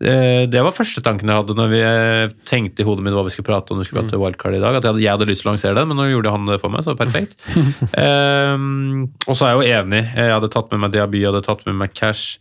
[0.00, 3.26] eh, det var første tanken jeg hadde når vi eh, tenkte i hodet mitt hva
[3.26, 3.82] vi skulle prate om.
[3.82, 5.78] vi skulle prate wildcard i dag, at jeg hadde, jeg hadde lyst til å lansere
[5.78, 7.36] den, men nå gjorde han det for meg, så perfekt.
[8.02, 10.04] Ehm, og så er jeg jo enig.
[10.16, 12.38] Jeg hadde tatt med meg Diaby, jeg hadde tatt med meg Cash.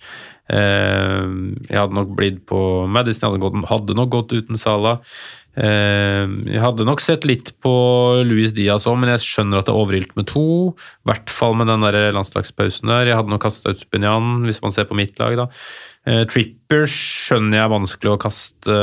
[0.52, 4.98] Ehm, jeg hadde nok blitt på Madison, jeg hadde, gått, hadde nok gått uten Sala.
[5.60, 7.74] Ehm, jeg hadde nok sett litt på
[8.28, 10.46] Luis Diaz òg, men jeg skjønner at det er overilt med to.
[11.04, 13.10] I hvert fall med den der landslagspausen der.
[13.12, 15.50] Jeg hadde nok kasta ut Benjan, hvis man ser på mitt lag, da.
[16.02, 18.76] Trippers Tripper skjønner jeg er vanskelig å kaste,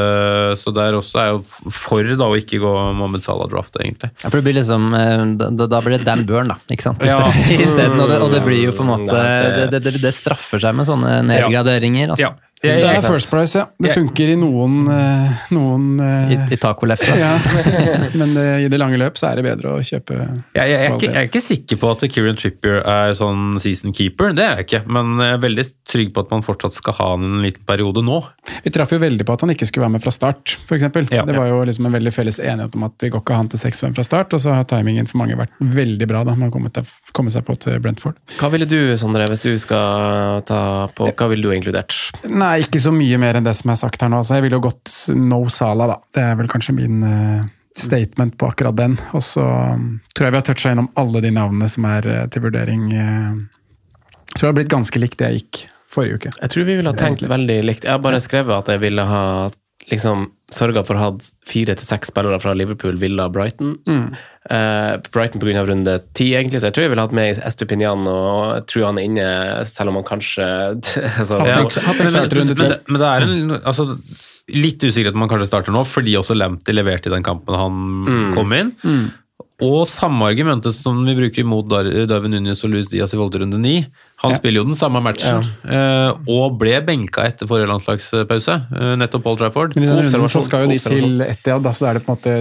[0.60, 4.10] så der også er jeg for da å ikke gå Mohammed Salah-draft, egentlig.
[4.22, 6.58] Ja, for det blir liksom, eh, da, da blir det Dan Burn, da.
[6.70, 7.02] ikke sant?
[7.08, 7.16] Ja.
[7.56, 10.60] Isteden, og, det, og det blir jo på en måte Det, det- det, det straffer
[10.62, 12.12] seg med sånne nedgraderinger.
[12.14, 12.28] Altså.
[12.28, 12.34] Ja.
[12.62, 13.66] Jeg- Det er First Price, ja.
[13.78, 17.14] Det funker i noen, eh, noen eh, I, i tacolefsa.
[17.16, 17.36] ja.
[18.18, 20.78] Men det, i det lange løp så er det bedre å kjøpe Jeg, jeg, jeg,
[20.88, 24.44] er ikke, jeg er ikke sikker på at Kieran Trippier er sånn season keeper, det
[24.44, 24.80] er jeg ikke.
[24.98, 28.02] Men jeg er veldig trygg på at man fortsatt skal ha han en liten periode
[28.04, 28.18] nå.
[28.64, 30.88] Vi traff jo veldig på at han ikke skulle være med fra start, f.eks.
[31.14, 31.22] Ja.
[31.28, 33.60] Det var jo liksom en veldig felles enighet om at vi går ikke han til
[33.62, 36.54] 6-5 fra start, og så har timingen for mange vært veldig bra da, man har
[36.58, 38.18] kommet, til, komme seg på til Brentford.
[38.40, 40.60] Hva ville du, Sondre, hvis du skal ta
[40.96, 41.94] på Hva ville du inkludert?
[42.28, 44.22] Nei, ikke så mye mer enn det som er sagt her nå.
[44.24, 45.96] Så jeg ville jo gått no Sala, da.
[46.14, 47.46] Det er vel kanskje min eh,
[47.78, 48.98] statement på akkurat den.
[49.16, 52.26] Og så um, tror jeg vi har toucha innom alle de navnene som er eh,
[52.32, 52.90] til vurdering.
[52.92, 56.34] Jeg tror det har blitt ganske likt det jeg gikk forrige uke.
[56.40, 57.86] Jeg tror vi ville ha tenkt veldig likt.
[57.88, 59.24] Jeg har bare skrevet at jeg ville ha
[59.90, 61.10] liksom sørga for å ha
[61.48, 63.74] fire til seks spillere fra Liverpool, Villa, Brighton.
[64.48, 65.64] Eh, Brighton pga.
[65.68, 68.98] runde ti, egentlig, så jeg tror jeg ville hatt med Estupinian, og jeg tror han
[69.00, 69.28] er inne,
[69.68, 70.46] selv om han kanskje
[71.20, 72.80] altså, Hatt Ja, det- hatt en klart runde men, ti.
[72.88, 73.88] men det er en, altså,
[74.48, 78.32] litt usikkerhet om han kanskje starter nå, fordi også Lamptey leverte i den kampen han
[78.36, 78.72] kom inn.
[79.58, 83.40] Og samme argumentet som vi bruker Dar Darwin Unius og Luis Diaz i forhold til
[83.42, 83.86] runde 9.
[84.22, 86.12] Han spiller jo den samme matchen, ja.
[86.26, 88.54] og ble benka etter forrige landslagspause.
[88.74, 89.76] eh, nettopp Paul Trafford.
[89.76, 91.20] Men i den runden så skal jo de til.
[91.22, 92.32] Etiad, da, så er det på en måte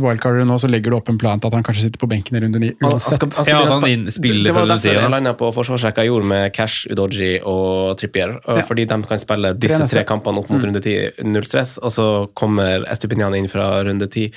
[0.00, 2.36] wildcarder nå, så legger du opp en plan til at han kanskje sitter på benken
[2.36, 3.16] i runde ni Han- han uansett.
[3.16, 5.96] skal- han skal Ja, han inn- spiller Det var for derfor jeg lina på forsvarsrekka
[6.04, 8.38] jeg gjorde med Cash, Udoji og Trippier.
[8.48, 8.62] Ja.
[8.62, 12.28] Fordi de kan spille disse tre kampene opp mot runde ti, null stress, og så
[12.34, 14.32] kommer Estupinian inn fra runde ti.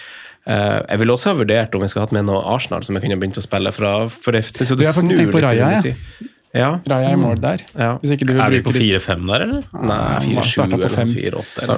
[0.47, 3.05] Eh, jeg ville også ha vurdert om jeg skulle hatt med noe Arsenal som jeg
[3.05, 5.35] kunne begynt å spille fra, for jeg synes jo Du det har faktisk snur tenkt
[5.35, 6.29] på Raja, ja.
[6.55, 6.69] Ja.
[6.89, 7.61] Raja i mål der.
[7.77, 7.91] Ja.
[8.01, 9.67] Hvis ikke du vil Er vi på 4-5 der, eller?
[9.85, 11.75] Nei, 4-7 eller 4-8.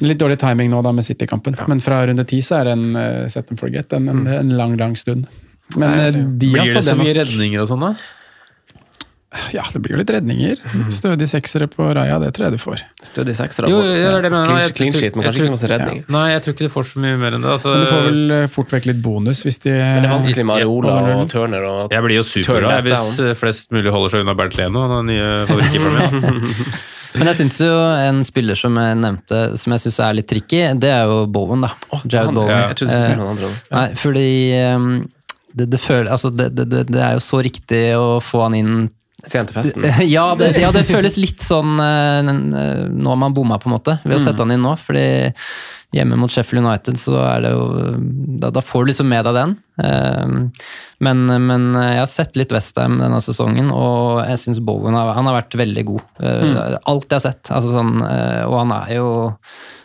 [0.00, 2.86] litt dårlig timing nå da med City-kampen, men fra runde ti så er det en
[2.96, 3.92] uh, set and forget.
[3.92, 5.28] En, en, en lang, lang stund.
[5.76, 7.92] Men Nei, eh, Diaz Blir det så mye redninger og sånn, da?
[9.54, 10.56] Ja, det blir jo litt redninger.
[10.90, 12.80] Stødig seksere på Raja, det tror jeg du får.
[13.06, 14.46] Stødig seksere Jo, jo, er det mener.
[14.48, 16.00] Clean, Jeg- clean sheet, men kanskje ikke så masse tror- redning.
[16.10, 17.50] Nei, jeg tror ikke du får så mye mer enn det.
[17.54, 20.14] Altså, Men du får vel eh, fort vekk litt bonus hvis de Men det er
[20.16, 21.62] vanskelig med Areola Ja, og Turner.
[21.62, 23.28] Og jeg blir jo super superglad hvis down.
[23.30, 26.50] eh, flest mulig holder seg unna Bernt Leno, den nye favorittkeeperen min.
[27.14, 27.70] Men jeg syns jo
[28.10, 31.60] en spiller som jeg nevnte, som jeg syns er litt tricky, det er jo Bowen,
[31.62, 31.70] da.
[32.04, 32.48] Jared han, Bowen.
[32.50, 33.46] jeg trodde du skulle si Eh, noen andre.
[33.46, 33.74] også.
[33.78, 34.28] Nei, fordi
[34.74, 35.08] um,
[35.54, 38.54] det, det, føler, altså det, det, det, det er jo så riktig å få han
[38.54, 38.90] inn
[39.26, 39.84] Sent festen.
[40.16, 43.76] ja det, ja, det føles litt sånn eh, eh, nå har man bomma, på en
[43.76, 44.74] måte, ved å sette han inn nå.
[44.80, 45.04] fordi
[45.96, 47.64] hjemme mot Sheffield United, så er det jo
[48.40, 49.56] Da, da får du liksom med deg den.
[49.82, 50.36] Eh,
[51.02, 55.28] Men, men jeg har sett litt Westham denne sesongen, og jeg syns Bowen har, han
[55.30, 56.06] har vært veldig god.
[56.20, 56.56] Mm.
[56.84, 57.50] Alt jeg har sett.
[57.50, 59.10] Altså sånn, eh, og han er jo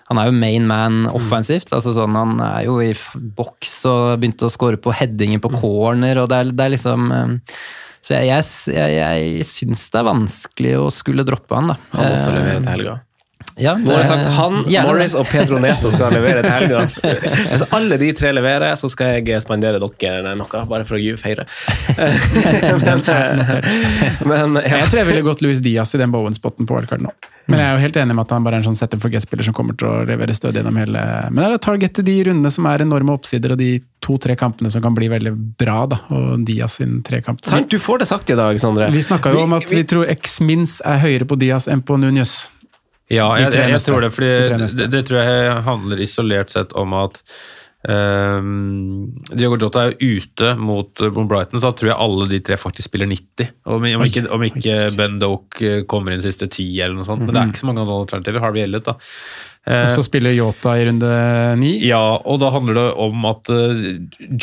[0.05, 1.71] han er jo main man offensivt.
[1.73, 6.19] altså sånn, Han er jo i boks og begynte å score på headinger på corner.
[6.21, 7.55] og det er, det er liksom eh,
[8.05, 11.77] Så jeg, jeg, jeg, jeg syns det er vanskelig å skulle droppe han, da.
[11.95, 12.95] Han også Eh, leverer til helga.
[13.55, 16.81] Ja, jeg sagt han, Morris og Pedro Neto skal levere til helga.
[17.51, 21.13] Hvis alle de tre leverer, så skal jeg spandere dere noe, bare for å gi
[21.19, 21.45] feire.
[22.83, 23.05] men,
[24.27, 24.81] men ja.
[24.81, 27.15] Jeg tror jeg ville gått Louis Diaz i den Bowen-spotten på wildcard nå.
[27.45, 29.13] Men jeg er jo helt enig med at han bare er en sånn setter for
[29.13, 32.15] guest-spiller som kommer til å levere stødig gjennom hele Men det er å targete de
[32.25, 36.01] rundene som er enorme oppsider, og de to-tre kampene som kan bli veldig bra, da.
[36.11, 37.45] Og Diaz sin trekamp.
[37.45, 38.89] Sant, du får det sagt i dag, Sondre.
[38.93, 42.35] Vi snakka jo om at vi tror X-Mins er høyere på Diaz enn på Núñez.
[43.13, 44.31] Ja, jeg, jeg, jeg tror det, fordi
[44.79, 47.19] det, det tror jeg handler isolert sett om at
[47.85, 52.39] um, Diogo Jota er ute mot, eh, mot Brighton, så da tror jeg alle de
[52.47, 53.51] tre faktisk spiller 90.
[53.69, 57.25] Om, om ikke, om ikke Ben Doke eh, kommer inn siste ti eller noe sånt.
[57.25, 58.43] Men det er ikke så mange andre alternativer.
[58.43, 58.97] Harvey Elliot, da.
[59.65, 61.07] Eh, Og så spiller Yota i runde
[61.57, 61.71] ni.
[61.87, 63.79] ja, og da handler det om at eh,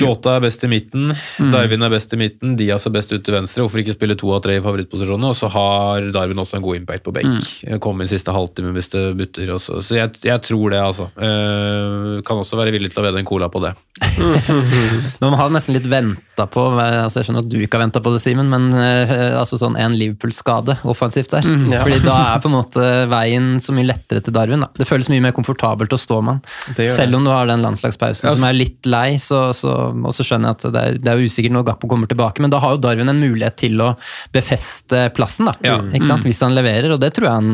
[0.01, 1.12] Jota er best i midten,
[1.53, 3.62] Darwin er best i midten, Diaz er best ut til venstre.
[3.62, 5.31] Hvorfor ikke spille to av tre i favorittposisjonene?
[5.31, 7.47] Og så har Darwin også en god impact på benk.
[7.82, 9.55] Kommer inn siste halvtime hvis det butter.
[9.55, 9.78] Også.
[9.86, 11.07] Så jeg, jeg tror det, altså.
[11.15, 13.74] Eh, kan også være villig til å vedde en cola på det.
[15.20, 18.01] Men man har nesten litt venta på altså Jeg skjønner at du ikke har venta
[18.03, 21.47] på det, Simen, men eh, altså sånn en Liverpool-skade offensivt der.
[21.70, 21.82] ja.
[21.85, 24.65] Fordi da er på en måte veien så mye lettere til Darwin.
[24.65, 24.70] Da.
[24.81, 26.43] Det føles mye mer komfortabelt å stå med
[26.77, 26.89] den.
[26.97, 30.53] Selv om du har den landslagspausen som er litt lei, så, så, og så skjønner
[30.53, 32.83] jeg at det er, det er usikkert når Gakpo kommer tilbake, men da har jo
[32.83, 33.93] Darwin en mulighet til å
[34.35, 35.57] befeste plassen, da.
[35.65, 35.79] Ja.
[36.09, 36.27] Sant?
[36.29, 37.53] Hvis han leverer, og det tror jeg han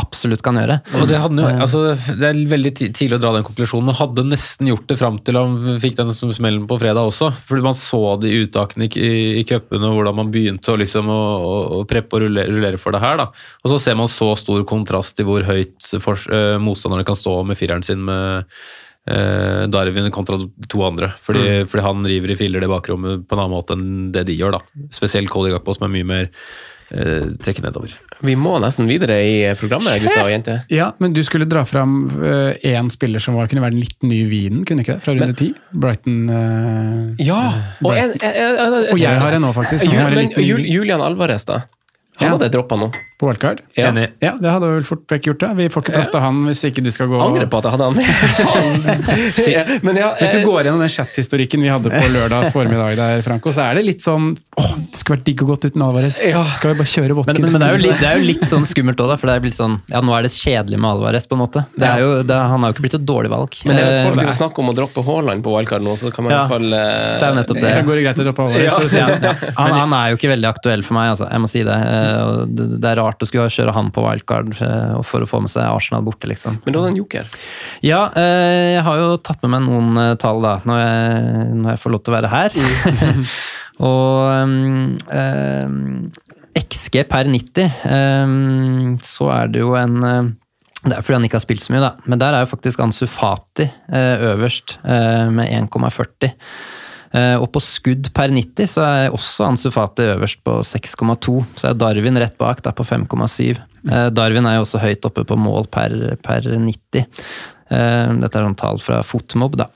[0.00, 0.78] absolutt kan gjøre.
[0.96, 1.82] Og det, hadde, altså,
[2.16, 5.36] det er veldig tidlig å dra den konklusjonen, men hadde nesten gjort det fram til
[5.36, 7.28] han fikk den smellen på fredag også.
[7.48, 9.10] Fordi man så de uttakene i,
[9.40, 11.20] i, cupene, hvordan man begynte å, liksom, å,
[11.80, 13.20] å, preppe og rullere, rullere for det her.
[13.20, 13.28] Da.
[13.64, 17.42] Og så ser man så stor kontrast i hvor høyt for, uh, motstanderne kan stå
[17.48, 18.48] med fireren sin med
[19.12, 20.40] uh, Darwin kontra
[20.72, 21.12] to andre.
[21.20, 24.40] Fordi, fordi han river i filler det bakrommet på en annen måte enn det de
[24.40, 24.56] gjør.
[24.56, 24.86] da.
[24.94, 26.32] Spesielt Cody Gakpo, som er mye mer
[26.92, 27.94] eh, trekker nedover.
[28.22, 30.62] Vi må nesten videre i programmet, gutter og jenter.
[30.72, 34.28] Ja, men du skulle dra fram én spiller som var, kunne være den litt nye
[34.30, 35.04] vinen, kunne ikke det?
[35.04, 35.50] Fra runde ti?
[35.72, 37.42] Brighton eh, Ja!
[37.82, 39.88] Og, en, en, en, Og jeg har en nå, faktisk.
[39.90, 40.32] Jul, men
[40.70, 41.64] Julian Alvarez, da?
[42.20, 42.32] Han Ja.
[42.36, 42.90] hadde droppa nå.
[43.22, 43.60] på wildcard.
[43.78, 43.88] Ja.
[43.88, 44.10] Enig.
[44.18, 45.48] Ja, det hadde vel fort vekk gjort det.
[45.56, 47.72] Vi får ikke plass til han hvis ikke du skal gå Angrer på at jeg
[47.76, 49.52] hadde han med.
[49.52, 52.96] Ja, men ja, Hvis du eh, går gjennom den chat-historikken vi hadde på lørdags formiddag,
[52.98, 55.84] der, Franco, så er det litt sånn åh, Det skulle vært digg og godt uten
[55.86, 56.18] Alvarez.
[56.26, 56.42] Ja.
[56.58, 57.38] Skal vi bare kjøre Men, Watkins?
[57.46, 59.36] men, men det, er jo litt, det er jo litt sånn skummelt òg, for det
[59.38, 61.64] er blitt sånn Ja, nå er det kjedelig med Alvarez, på en måte.
[61.78, 63.60] Det er jo, det, han har jo ikke blitt et dårlig valg.
[63.70, 66.34] men hvis folk vil snakke om å droppe Haaland på wildcard nå, så kan man
[66.34, 66.82] i hvert fall uh...
[67.22, 67.72] Det er jo nettopp det.
[67.78, 68.66] Da går det greit å droppe Alvarez.
[68.66, 68.74] Ja.
[68.74, 69.54] for å ja, ja.
[69.62, 71.30] Han, han er jo ikke veldig aktuell for meg, altså.
[71.30, 71.78] Jeg må si det.
[72.02, 75.52] Eh, det, er rart å skulle kjøre han på wildcard eh, for å få med
[75.52, 76.58] seg Arsenal borte, liksom.
[76.64, 77.30] Men du hadde en joker.
[77.84, 81.82] Ja, eh, jeg har jo tatt med meg noen tall da, når jeg, når jeg
[81.84, 82.60] får lov til å være her.
[83.88, 86.04] og um,
[86.58, 91.44] XG per 90, um, så er det jo en Det er fordi han ikke har
[91.46, 91.92] spilt så mye, da.
[92.10, 96.32] Men der er jo faktisk Ansufati eh, øverst, eh, med 1,40.
[97.12, 101.36] Eh, og på skudd per 90 så er også Ansu Fati øverst på 6,2.
[101.60, 103.60] Så er Darwin rett bak, da på 5,7.
[103.90, 107.04] Eh, Darwin er jo også høyt oppe på mål per, per 90.
[107.72, 109.68] Eh, dette er noen tall fra Fotmob, da.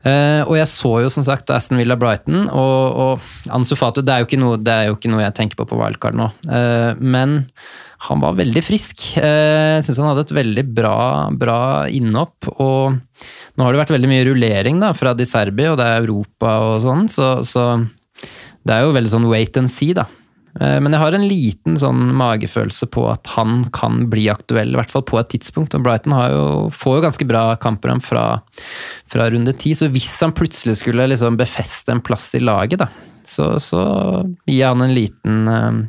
[0.00, 4.00] Eh, og jeg så jo som sagt Aston Villa Brighton, og, og Ansu Fatu.
[4.00, 6.30] det er, noe, det er jo ikke noe jeg tenker på på wildcard nå.
[6.48, 7.42] Uh, men
[8.06, 9.10] han var veldig frisk.
[9.20, 10.96] Eh, Jeg syns han hadde et veldig bra,
[11.36, 11.60] bra
[11.92, 12.48] innhopp.
[12.56, 16.00] Og nå har det vært veldig mye rullering da, fra Di Serbi, og det er
[16.00, 17.66] Europa og sånn, så, så
[18.64, 20.08] det er jo veldig sånn wait and see, da.
[20.58, 24.80] Eh, Men jeg har en liten sånn magefølelse på at han kan bli aktuell, i
[24.80, 25.76] hvert fall på et tidspunkt.
[25.76, 28.24] Og Brighton jo, får jo ganske bra kampprogram fra,
[29.10, 32.90] fra runde ti, så hvis han plutselig skulle liksom befeste en plass i laget, da,
[33.22, 33.84] så, så
[34.48, 35.80] gir han en liten eh,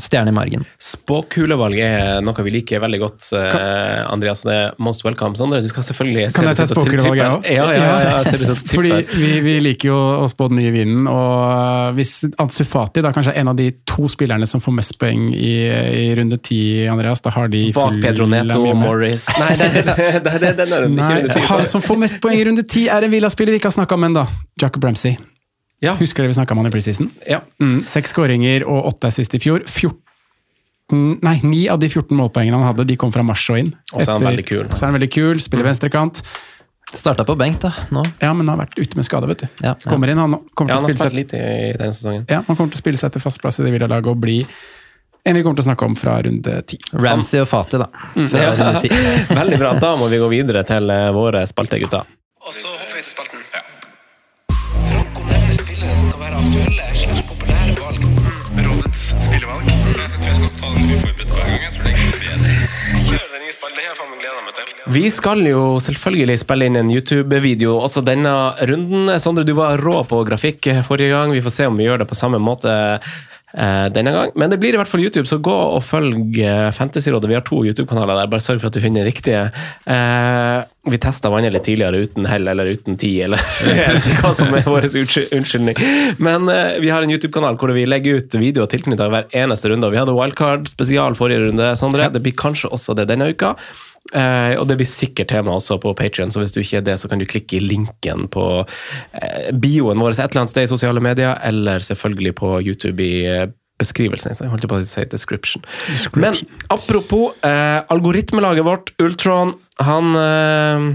[0.00, 0.64] stjerne i margen.
[0.82, 4.42] Spåkulevalg er noe vi liker veldig godt, eh, Andreas.
[4.46, 5.36] Det er most welcome.
[5.38, 7.46] Sondre, du skal selvfølgelig Kan jeg ta spåkulevalg, jeg òg?
[7.50, 11.96] Ja, ja, ja, ja, Fordi vi, vi liker jo å spå den nye vinden, og
[11.98, 15.28] hvis Ansu Fati da kanskje er en av de to spillerne som får mest poeng
[15.34, 16.60] i, i runde ti,
[16.90, 18.74] Andreas, da har de Bak Pedro Neto og.
[18.76, 21.84] Morris Nei, det, det, det, det, det, den er den ikke runde ti, han som
[21.84, 24.26] får mest poeng i runde ti, er en Villa-spiller vi ikke har snakka om ennå.
[24.60, 25.16] Jacob Ramsey.
[25.84, 25.92] Ja.
[26.00, 27.10] Husker det vi snakka om han i preseason?
[27.28, 27.42] Ja.
[27.60, 29.64] Mm, Seks skåringer og åtte assist i fjor.
[29.66, 30.00] 14
[31.22, 33.72] Nei, Ni av de 14 målpoengene han hadde, de kom fra mars og inn.
[33.90, 34.66] Og så er han veldig kul.
[34.70, 36.20] Så er han veldig kul, spiller venstrekant.
[36.94, 38.04] Starta på benk, da, nå.
[38.22, 39.48] Ja, men han har vært ute med skade, vet du.
[39.64, 39.90] Ja, ja.
[39.90, 42.26] Kommer inn, han kommer Ja, til å har spille seg lite i denne sesongen.
[42.30, 44.20] Ja, han kommer til å spille seg til fast plass i det ville laget og
[44.22, 44.38] bli
[45.26, 46.78] en vi kommer til å snakke om fra runde ti.
[46.94, 47.88] Ramsey og Fatih, da.
[48.14, 48.92] Fra runde 10.
[49.40, 49.72] Veldig bra.
[49.82, 52.06] Da må vi gå videre til eh, våre spaltegutter.
[52.46, 53.45] Og så hopper vi til spalten.
[64.94, 68.32] Vi skal jo selvfølgelig spille inn en YouTube-video også denne
[68.70, 69.12] runden.
[69.22, 71.34] Sondre, du var rå på grafikk forrige gang.
[71.34, 72.72] Vi får se om vi gjør det på samme måte
[73.56, 74.32] denne gang.
[74.36, 77.30] Men det blir i hvert fall YouTube, så gå og følg eh, Fantasyrådet.
[77.30, 78.30] Vi har to YouTube-kanaler der.
[78.32, 79.46] Bare sørg for at du finner den riktige.
[79.88, 84.28] Eh, vi testa vannet litt tidligere uten hell eller uten tid, eller jeg vet ikke
[84.28, 84.86] hva som er vår
[85.38, 85.80] unnskyldning.
[86.22, 89.88] Men eh, vi har en YouTube-kanal hvor vi legger ut videoer tilknyttet hver eneste runde.
[89.88, 92.10] Og vi hadde wildcard spesial forrige runde, Sondre.
[92.12, 93.56] Det blir kanskje også det denne uka.
[94.14, 96.98] Eh, og det blir sikkert tema også på Patreon, så hvis du ikke er det,
[97.02, 100.70] så kan du klikke i linken på eh, bioen vår et eller annet sted i
[100.70, 103.48] sosiale medier, eller selvfølgelig på YouTube i eh,
[103.80, 104.36] beskrivelsen.
[104.38, 105.64] Jeg holdt på å si description.
[106.16, 106.38] Men
[106.72, 110.88] apropos eh, algoritmelaget vårt, Ultron, han eh,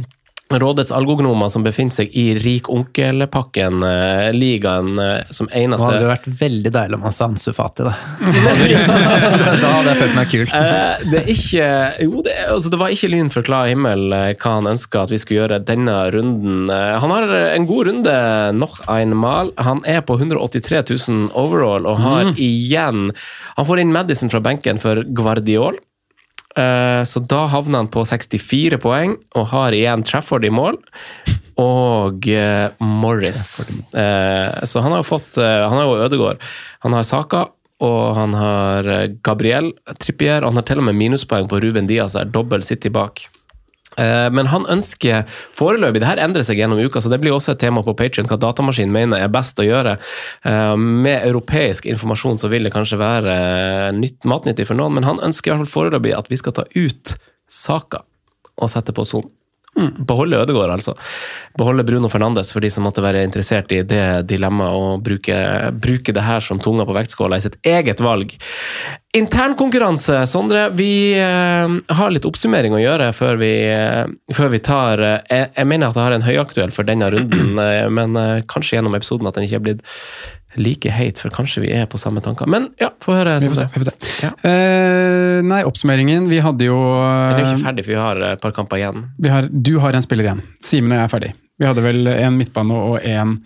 [0.59, 4.95] Rådets algognomer som befinner seg i Rik onkel-pakken, eh, ligaen
[5.29, 7.93] som som Det hadde vært veldig deilig om han sa Ansu Fati, da.
[9.61, 10.45] da hadde jeg følt meg kul.
[10.57, 11.67] Eh, det er ikke
[12.05, 15.13] Jo, det, altså, det var ikke lyn fra klar himmel eh, hva han ønska at
[15.13, 16.71] vi skulle gjøre denne runden.
[16.71, 18.17] Eh, han har en god runde,
[18.57, 19.53] noch einmal.
[19.61, 23.11] Han er på 183 000 overall og har igjen
[23.57, 25.79] Han får inn Madison fra benken for Guardiol.
[26.57, 30.77] Eh, Så da havner han på 64 poeng og har igjen Trafford i mål.
[31.61, 33.67] Og eh, Morris.
[33.93, 36.41] Eh, så han har jo fått Han har jo Ødegaard.
[36.85, 37.45] Han har Saka,
[37.81, 38.89] og han har
[39.23, 40.41] Gabriel Trippier.
[40.43, 43.27] Og han har til og med minuspoeng på Ruben Diaz er dobbel City bak.
[43.99, 45.25] Eh, Men han ønsker
[45.57, 48.29] foreløpig Det her endrer seg gjennom uka, så det blir også et tema på Patreon
[48.29, 49.97] hva datamaskinen mener er best å gjøre.
[50.47, 55.07] Eh, Med europeisk informasjon så vil det kanskje være eh, nytt, matnyttig for noen, men
[55.07, 57.15] han ønsker i hvert fall foreløpig at vi skal ta ut
[57.51, 58.05] Saka
[58.61, 59.03] og sette på
[59.81, 60.05] Son.
[60.07, 60.95] Beholde Ødegaard, altså.
[61.57, 65.37] Beholde Bruno Fernandes for de som måtte være interessert i det dilemmaet og bruke,
[65.81, 68.35] bruke det her som tunga på vektskåla i sitt eget valg.
[69.17, 70.69] Internkonkurranse, Sondre.
[70.77, 74.05] Vi eh, har litt oppsummering å gjøre før vi, eh,
[74.35, 77.87] før vi tar eh, jeg mener at jeg har en høyaktuell for denne runden, eh,
[77.91, 79.83] men eh, kanskje gjennom episoden at den ikke er blitt
[80.59, 82.49] like heit, for kanskje vi er på samme tanker.
[82.51, 83.37] Men ja, få høre.
[83.39, 83.67] Vi får se.
[83.73, 84.11] Vi får se.
[84.25, 84.31] Ja.
[84.49, 86.27] Eh, nei, oppsummeringen.
[86.31, 88.81] Vi hadde jo Den er jo eh, ikke ferdig, for vi har et par kamper
[88.81, 89.05] igjen.
[89.21, 90.43] vi har, Du har en spiller igjen.
[90.63, 91.33] Simen og jeg er ferdig.
[91.61, 93.37] Vi hadde vel en midtbane og en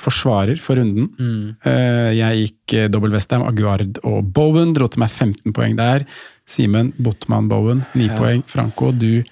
[0.00, 1.56] forsvarer for runden.
[1.64, 4.74] Eh, jeg gikk eh, dobbel Westham, Aguard og Bowen.
[4.76, 6.04] Dro til meg 15 poeng der.
[6.46, 8.44] Simen, Botman, Bowen, 9 poeng.
[8.46, 9.22] Franco, du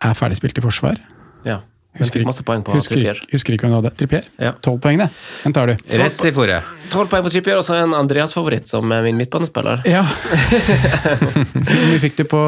[0.00, 1.00] er ferdigspilt i forsvar.
[1.48, 1.60] Ja.
[1.98, 3.90] Husker fikk masse poeng på husker, husker ikke hvem du hadde.
[3.98, 4.26] Trippier?
[4.38, 4.52] Ja.
[4.62, 5.08] Tolv poeng, det.
[5.42, 5.88] Den tar du.
[5.98, 6.76] Rett i fòret.
[6.90, 9.82] 12 poeng på Trippier, og så en Andreas-favoritt som er min midtbanespiller.
[9.86, 10.02] Ja.
[10.06, 12.40] Hvor mye fikk du på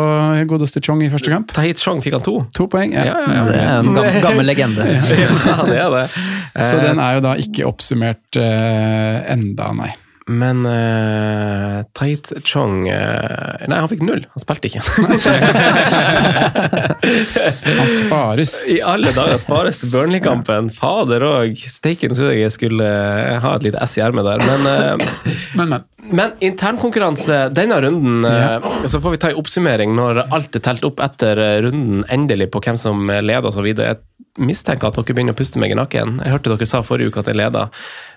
[0.51, 1.53] godeste Chong i første kamp?
[1.55, 2.37] Tahit Chong fikk han to.
[2.59, 2.95] To poeng.
[2.95, 3.07] Ja.
[3.07, 3.45] Ja, ja, ja.
[3.49, 4.87] Det er en gammel, gammel legende.
[4.91, 6.07] ja, det er det.
[6.59, 9.93] Så Eh, den er jo da ikke oppsummert uh, enda, nei.
[10.31, 14.23] Men uh, Tait Chong uh, Nei, han fikk null.
[14.35, 14.83] Han spilte ikke.
[17.03, 18.55] Han spares.
[18.71, 20.71] I alle dager spares til Burnley-kampen.
[20.77, 21.59] Fader òg.
[21.71, 25.09] Steiken trodde jeg skulle eh, ha et lite S i ermet der, men uh,
[25.59, 25.89] Men, men.
[26.13, 30.83] Men internkonkurranse denne runden, eh, så får vi ta en oppsummering når alt er telt
[30.85, 33.69] opp etter runden endelig på hvem som leder osv.
[34.39, 36.19] Mistenker at dere begynner å puste meg i nakken.
[36.25, 37.67] Jeg hørte dere sa forrige uke at jeg leda.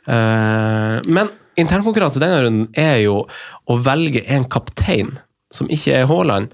[0.07, 1.29] Eh, Men
[1.59, 3.25] internkonkurranse denne runden er jo
[3.69, 5.17] å velge en kaptein
[5.51, 6.51] som ikke er Haaland.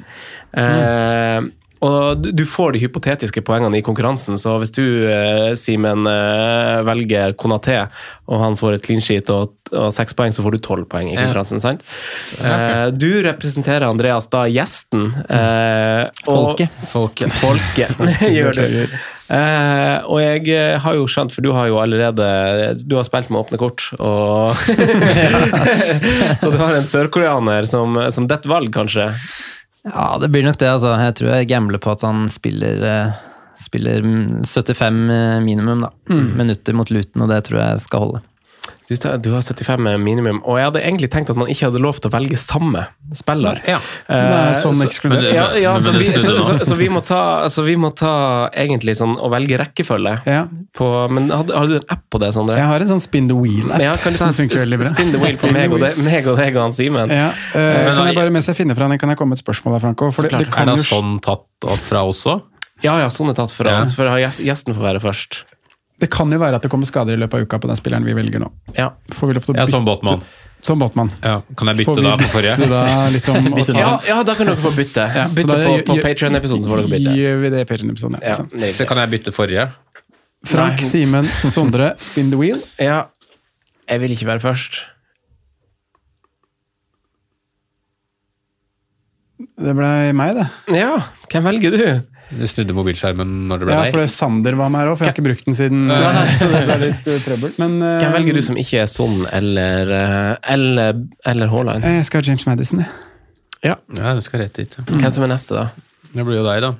[0.58, 1.52] Mm.
[1.82, 6.04] og du- får de hypotetiske poengene i konkurransen, så hvis du, eh, Simen,
[6.86, 7.88] velger Konaté,
[8.28, 11.10] og han får et clean sheet og, og seks poeng, så får du tolv poeng
[11.10, 11.24] i Ja.
[11.26, 11.82] konkurransen, sant?
[12.40, 15.10] Eh, du representerer, Andreas, da gjesten.
[15.28, 16.12] Mm.
[16.28, 16.70] og- Folket.
[16.92, 17.32] Folket.
[17.32, 17.88] Folke.
[18.38, 18.88] gjør du.
[19.32, 22.26] Eh, og jeg eh, har jo skjønt, for du har jo allerede
[22.84, 24.58] Du har spilt med åpne kort, og
[26.41, 29.08] Så du har en sørkoreaner som, som detter valg, kanskje?
[29.88, 30.68] Ja, det blir nok det.
[30.74, 30.98] altså.
[30.99, 33.22] Jeg tror jeg gambler på at han spiller, eh,
[33.62, 34.99] spiller mm, 75
[35.45, 35.94] minimum da.
[36.12, 38.24] minutter mot Luton, og det tror jeg skal holde.
[38.90, 41.99] Du, du har 75 minimum, og jeg hadde egentlig tenkt at man ikke hadde lov
[42.02, 42.82] til å velge samme
[43.16, 43.62] spiller.
[43.70, 43.78] Ja.
[44.10, 45.30] Eh, Nei, sånn så- ekskludert.
[45.34, 48.98] Ja, ja, så, vi, så, så, så, vi må ta, så vi må ta egentlig
[48.99, 50.16] sånn å velge rekkefølge.
[50.28, 50.41] Ja.
[50.76, 52.58] På, men har, har du en app på det, Sondre?
[52.60, 54.91] Jeg har en sånn spin the wheel-app Ja, kan du som funker veldig bra.
[54.91, 57.10] spin the wheel på meg og, deg, meg og deg og han Simen?
[57.16, 59.40] Ja, Uh, Men kan jeg bare, Mens jeg finner fra den, kan jeg komme med
[59.40, 60.12] et spørsmål der, Franco?
[60.16, 62.38] For det, det Er jo sånn tatt opp fra også?
[62.82, 63.80] Ja, ja, sånn er tatt fra Ja.
[63.84, 65.44] oss, for gjesten får være først.
[66.02, 68.06] Det kan jo være at det kommer skader i løpet av uka på den spilleren
[68.07, 68.48] vi velger nå.
[68.73, 68.90] Ja.
[69.14, 70.23] Får vi lov til å Ja, som Botman.
[70.65, 71.11] Som Botman.
[71.22, 71.36] Ja.
[71.57, 72.69] Kan jeg bytte vi da på forrige?
[72.72, 72.82] Da,
[73.14, 75.06] liksom, bytte Ja, ja, da kan dere få bytte.
[75.14, 75.98] Ja, bytte da på, på
[76.90, 77.14] bytte.
[77.18, 78.34] Gjør vi det i Patreon-episoden, ja.
[78.34, 78.72] Ja.
[78.78, 79.69] Så kan jeg bytte forrige?
[80.49, 80.82] Frank.
[80.82, 82.57] Simen, Sondre, spin the wheel.
[82.82, 83.03] Ja,
[83.90, 84.82] jeg vil ikke være først.
[89.61, 90.48] Det ble meg, det.
[90.78, 90.95] Ja,
[91.30, 91.86] hvem velger du?
[92.32, 95.06] Du snudde mobilskjermen når det ble Ja, for det Sander var med her òg, for
[95.08, 95.90] jeg har ikke brukt den siden.
[96.40, 97.56] Så det ble litt eh, trøbbel.
[97.60, 101.88] Men uh, Hvem velger du som ikke er Son eller eh, eller, eller Haaland?
[101.98, 102.94] Jeg skal ha James Madison, jeg.
[103.62, 103.76] Ja.
[103.99, 104.78] Ja, du skal rett dit.
[104.80, 104.86] ja.
[104.90, 105.91] Hvem som er neste, da?
[106.16, 106.72] Det blir jo deg, da.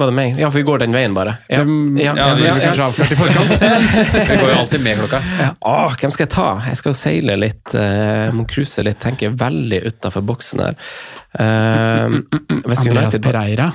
[0.00, 0.38] Var det meg?
[0.40, 1.34] Ja, for vi går den veien, bare.
[1.52, 2.72] Ja, Dem- ja, ja, ja, vi ja, blir ja.
[2.72, 3.52] Kanskje avklart i forkant.
[4.32, 5.20] Vi går jo alltid med klokka.
[5.68, 6.46] Åh, hvem skal jeg ta?
[6.70, 10.78] Jeg skal jo seile litt, uh, må cruise litt, tenker veldig utafor boksen her.
[11.32, 12.18] Uh,
[12.60, 13.70] Andreas United Pereira.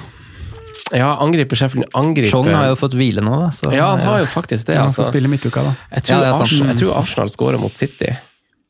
[0.95, 1.89] Ja, angriper Sheffield.
[1.93, 3.49] Angriper John har jo fått hvile nå, da.
[3.51, 4.77] Så, Ja, han har jo faktisk det.
[4.77, 5.03] Ja, han altså.
[5.03, 5.75] skal spille midtuka, da.
[5.91, 6.47] Jeg tror, Ja, det er sant.
[6.47, 8.13] Arsenal, jeg tror Arsenal scorer mot City.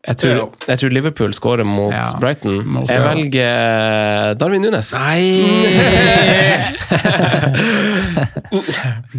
[0.07, 2.61] Jeg tror, jeg tror Liverpool scorer mot Ja, Brighton.
[2.87, 4.93] Jeg velger Darwin Nunes.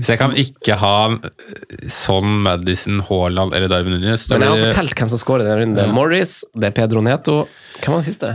[0.00, 0.94] Så jeg kan ikke ha
[1.92, 4.24] sånn Madison, Haaland eller Darwin Nunes.
[4.32, 5.76] Men jeg har fortalt hvem som scorer i den runden.
[5.76, 7.42] Det er Morris, det er Pedro Neto.
[7.82, 8.32] Hvem var den siste?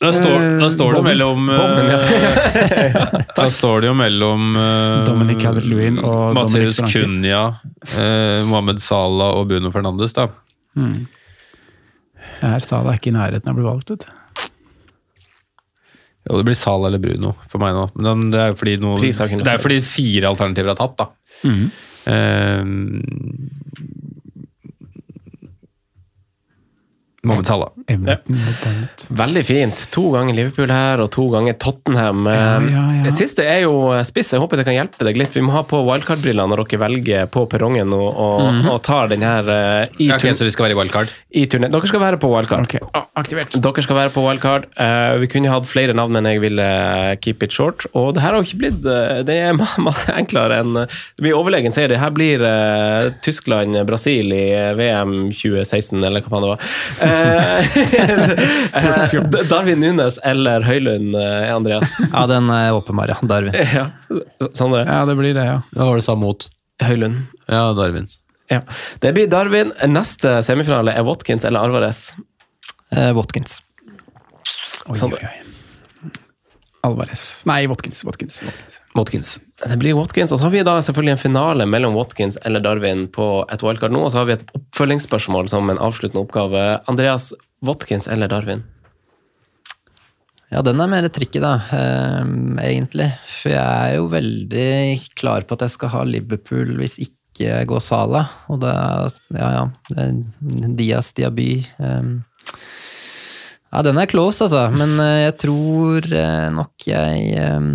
[0.00, 1.56] Da står, da står det mellom eh,
[1.92, 3.02] ja.
[3.36, 6.78] Da står det jo mellom eh, Dominic Calvert-Lewin og Matheus.
[6.88, 7.42] Cunha,
[7.92, 10.24] eh, Mohammed Salah og Bruno Fernandes, da.
[12.38, 14.16] Se her, Salah er ikke i nærheten av å bli valgt, vet du.
[16.30, 17.84] Jo, det blir Salah eller Bruno for meg nå.
[18.00, 20.72] Men det er jo fordi, noe, Pris har ikke noe det er fordi fire alternativer
[20.72, 21.10] er tatt, da.
[22.08, 22.64] Eh,
[27.22, 27.68] Mohammed Salah.
[27.90, 29.04] Everton mot Barnet.
[29.20, 29.84] Veldig fint.
[29.94, 32.24] To ganger Liverpool her, og to ganger Tottenham.
[32.30, 33.02] Ja, ja, ja.
[33.06, 33.74] Det siste er jo
[34.06, 34.32] spiss.
[34.34, 35.34] Jeg håper det kan hjelpe deg litt.
[35.36, 39.24] Vi må ha på wildcard-briller når dere velger på perrongen og, og, og tar den
[39.26, 41.12] her eh, i, Ja, ok, så vi skal være i wildcard?
[41.30, 41.68] i turné.
[41.70, 42.66] Dere skal være på wildcard.
[42.66, 43.54] Ok, aktivert.
[43.62, 44.64] Dere skal være på wildcard.
[44.80, 46.66] Eh, vi kunne hatt flere navn, men jeg ville
[47.22, 47.84] keep it short.
[47.94, 49.58] Og det her har jo ikke blitt eh, Det er
[49.88, 55.14] masse enklere enn Det blir overlegen sier Det her blir eh, Tyskland-Brasil i eh, VM
[55.34, 56.60] 2016, eller hva faen det var.
[57.80, 61.96] Eh, Darwin Nunes eller Høylund, eh, Andreas.
[62.12, 63.18] Ja, den er åpenbar, ja.
[63.22, 63.54] Darwin.
[63.74, 63.86] Ja,
[64.54, 64.84] Sandre?
[64.86, 65.58] Ja, det blir det, ja.
[65.74, 66.48] Hva var det du sa mot?
[66.82, 67.22] Høylund.
[67.50, 68.06] Ja, Darwin.
[68.50, 68.62] Ja.
[69.02, 69.72] Det blir Darwin.
[69.92, 72.10] Neste semifinale er Watkins eller Alvarez.
[72.94, 73.60] Eh, Watkins.
[74.90, 75.20] Oi, Sandre?
[75.22, 75.46] oi, oi.
[76.82, 77.42] Alvarez.
[77.44, 78.00] Nei, Watkins.
[78.08, 78.38] Watkins.
[78.46, 78.78] Watkins.
[78.96, 79.34] Watkins.
[79.68, 83.02] Det blir Watkins, og så har vi da selvfølgelig en finale mellom Watkins eller Darwin
[83.12, 86.62] på et wildcard nå, og så har vi et oppfølgingsspørsmål som en avsluttende oppgave.
[86.88, 87.34] Andreas,
[87.66, 88.62] Watkins eller Darwin?
[90.50, 92.24] Ja, den er mer tricky, da, eh,
[92.64, 93.10] egentlig.
[93.22, 94.70] For jeg er jo veldig
[95.14, 98.24] klar på at jeg skal ha Liverpool hvis ikke går Sala.
[98.50, 99.62] Og det er ja, ja.
[99.94, 101.52] det er Diaz Diaby.
[101.78, 102.10] eh.
[103.70, 104.64] Ja, den er close, altså.
[104.74, 107.68] Men eh, jeg tror eh, nok jeg eh,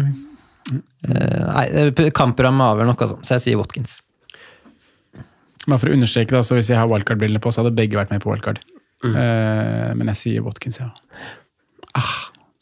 [1.08, 3.22] eh, Nei, eh, kampprogrammet avgjør nok, altså.
[3.24, 4.02] Så jeg sier Watkins.
[5.66, 8.12] Bare for å understreke, da, så hvis jeg har wildcard-brillene på, så hadde begge vært
[8.12, 8.60] med på wildcard.
[9.04, 9.16] Mm.
[9.20, 10.92] Eh, men jeg sier Watkins, ja.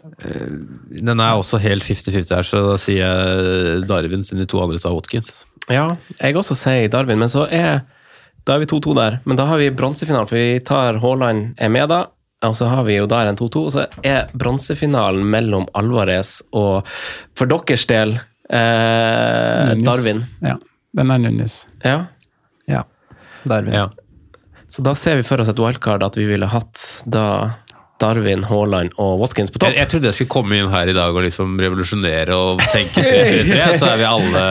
[0.04, 4.80] Den er også helt 50-50 her, så da sier jeg Darwin siden de to andre
[4.82, 5.46] sa Watkins.
[5.72, 7.86] Ja, jeg også sier Darwin, men så er
[8.44, 9.22] da er vi 2-2 der.
[9.24, 12.02] Men da har vi bronsefinalen, for vi tar Haaland er med da.
[12.44, 16.90] Og så har vi jo der en 2-2, og så er bronsefinalen mellom Alvarez og
[17.40, 18.18] for deres del
[18.52, 20.20] eh, Darwin.
[20.44, 20.58] Ja,
[21.00, 21.62] den er Nunes.
[21.86, 22.02] Ja.
[22.68, 22.84] Ja.
[23.48, 23.78] Darwin.
[23.78, 23.86] Ja.
[24.74, 27.26] Så da ser vi for oss et wildcard at vi ville hatt da
[28.04, 29.72] Darwin, Haaland og Watkins på topp.
[29.72, 33.04] Jeg, jeg trodde jeg skulle komme inn her i dag og liksom revolusjonere og tenke
[33.06, 34.44] 3-3-3, så er vi alle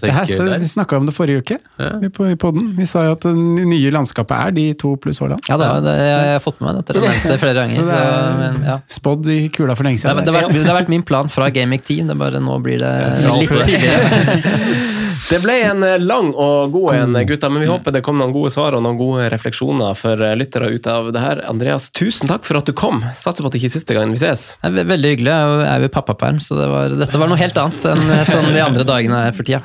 [0.00, 0.62] tenker her, så, der.
[0.62, 1.58] vi snakka om det forrige uke
[2.04, 2.70] vi på, i podden.
[2.78, 3.34] Vi sa jo at det
[3.66, 5.42] nye landskapet er de to pluss Haaland.
[5.50, 6.96] Ja, det, er- det, jeg har fått med meg dette.
[6.96, 7.76] Dere har nevnt det flere ganger.
[7.80, 8.78] Så det Så, er men, ja.
[9.00, 10.26] spådd i kula for lenge Det, har- siden.
[10.30, 12.78] det, har vært, det har vært min plan fra Gamic Team, det bare nå blir
[12.84, 12.94] det
[13.26, 14.40] litt tidligere.
[15.30, 18.32] Det ble en eh, lang og god en, gutta, men vi håper det kom noen
[18.34, 21.42] gode svar og noen gode refleksjoner for eh, lyttere ut av det her.
[21.46, 22.99] Andreas, tusen takk for at du kom.
[23.16, 24.56] Satser på at det ikke er siste gangen vi ses.
[24.62, 25.32] Det er veldig hyggelig.
[25.32, 28.52] Jeg er jo- i pappaperm, så det var, dette var noe helt annet enn sånn
[28.54, 29.60] de andre dagene er for tida.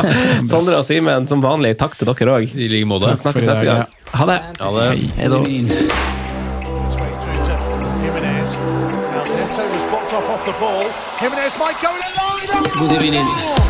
[0.52, 2.54] Sondre og Simen, som vanlig, takk til dere òg.
[2.54, 3.14] I like måte.
[3.20, 3.86] Snakkes neste gang.
[4.14, 4.40] Ha det.
[4.60, 4.88] Ha det.
[5.18, 5.40] Hei da.
[11.20, 13.69] Jimenez might go in line.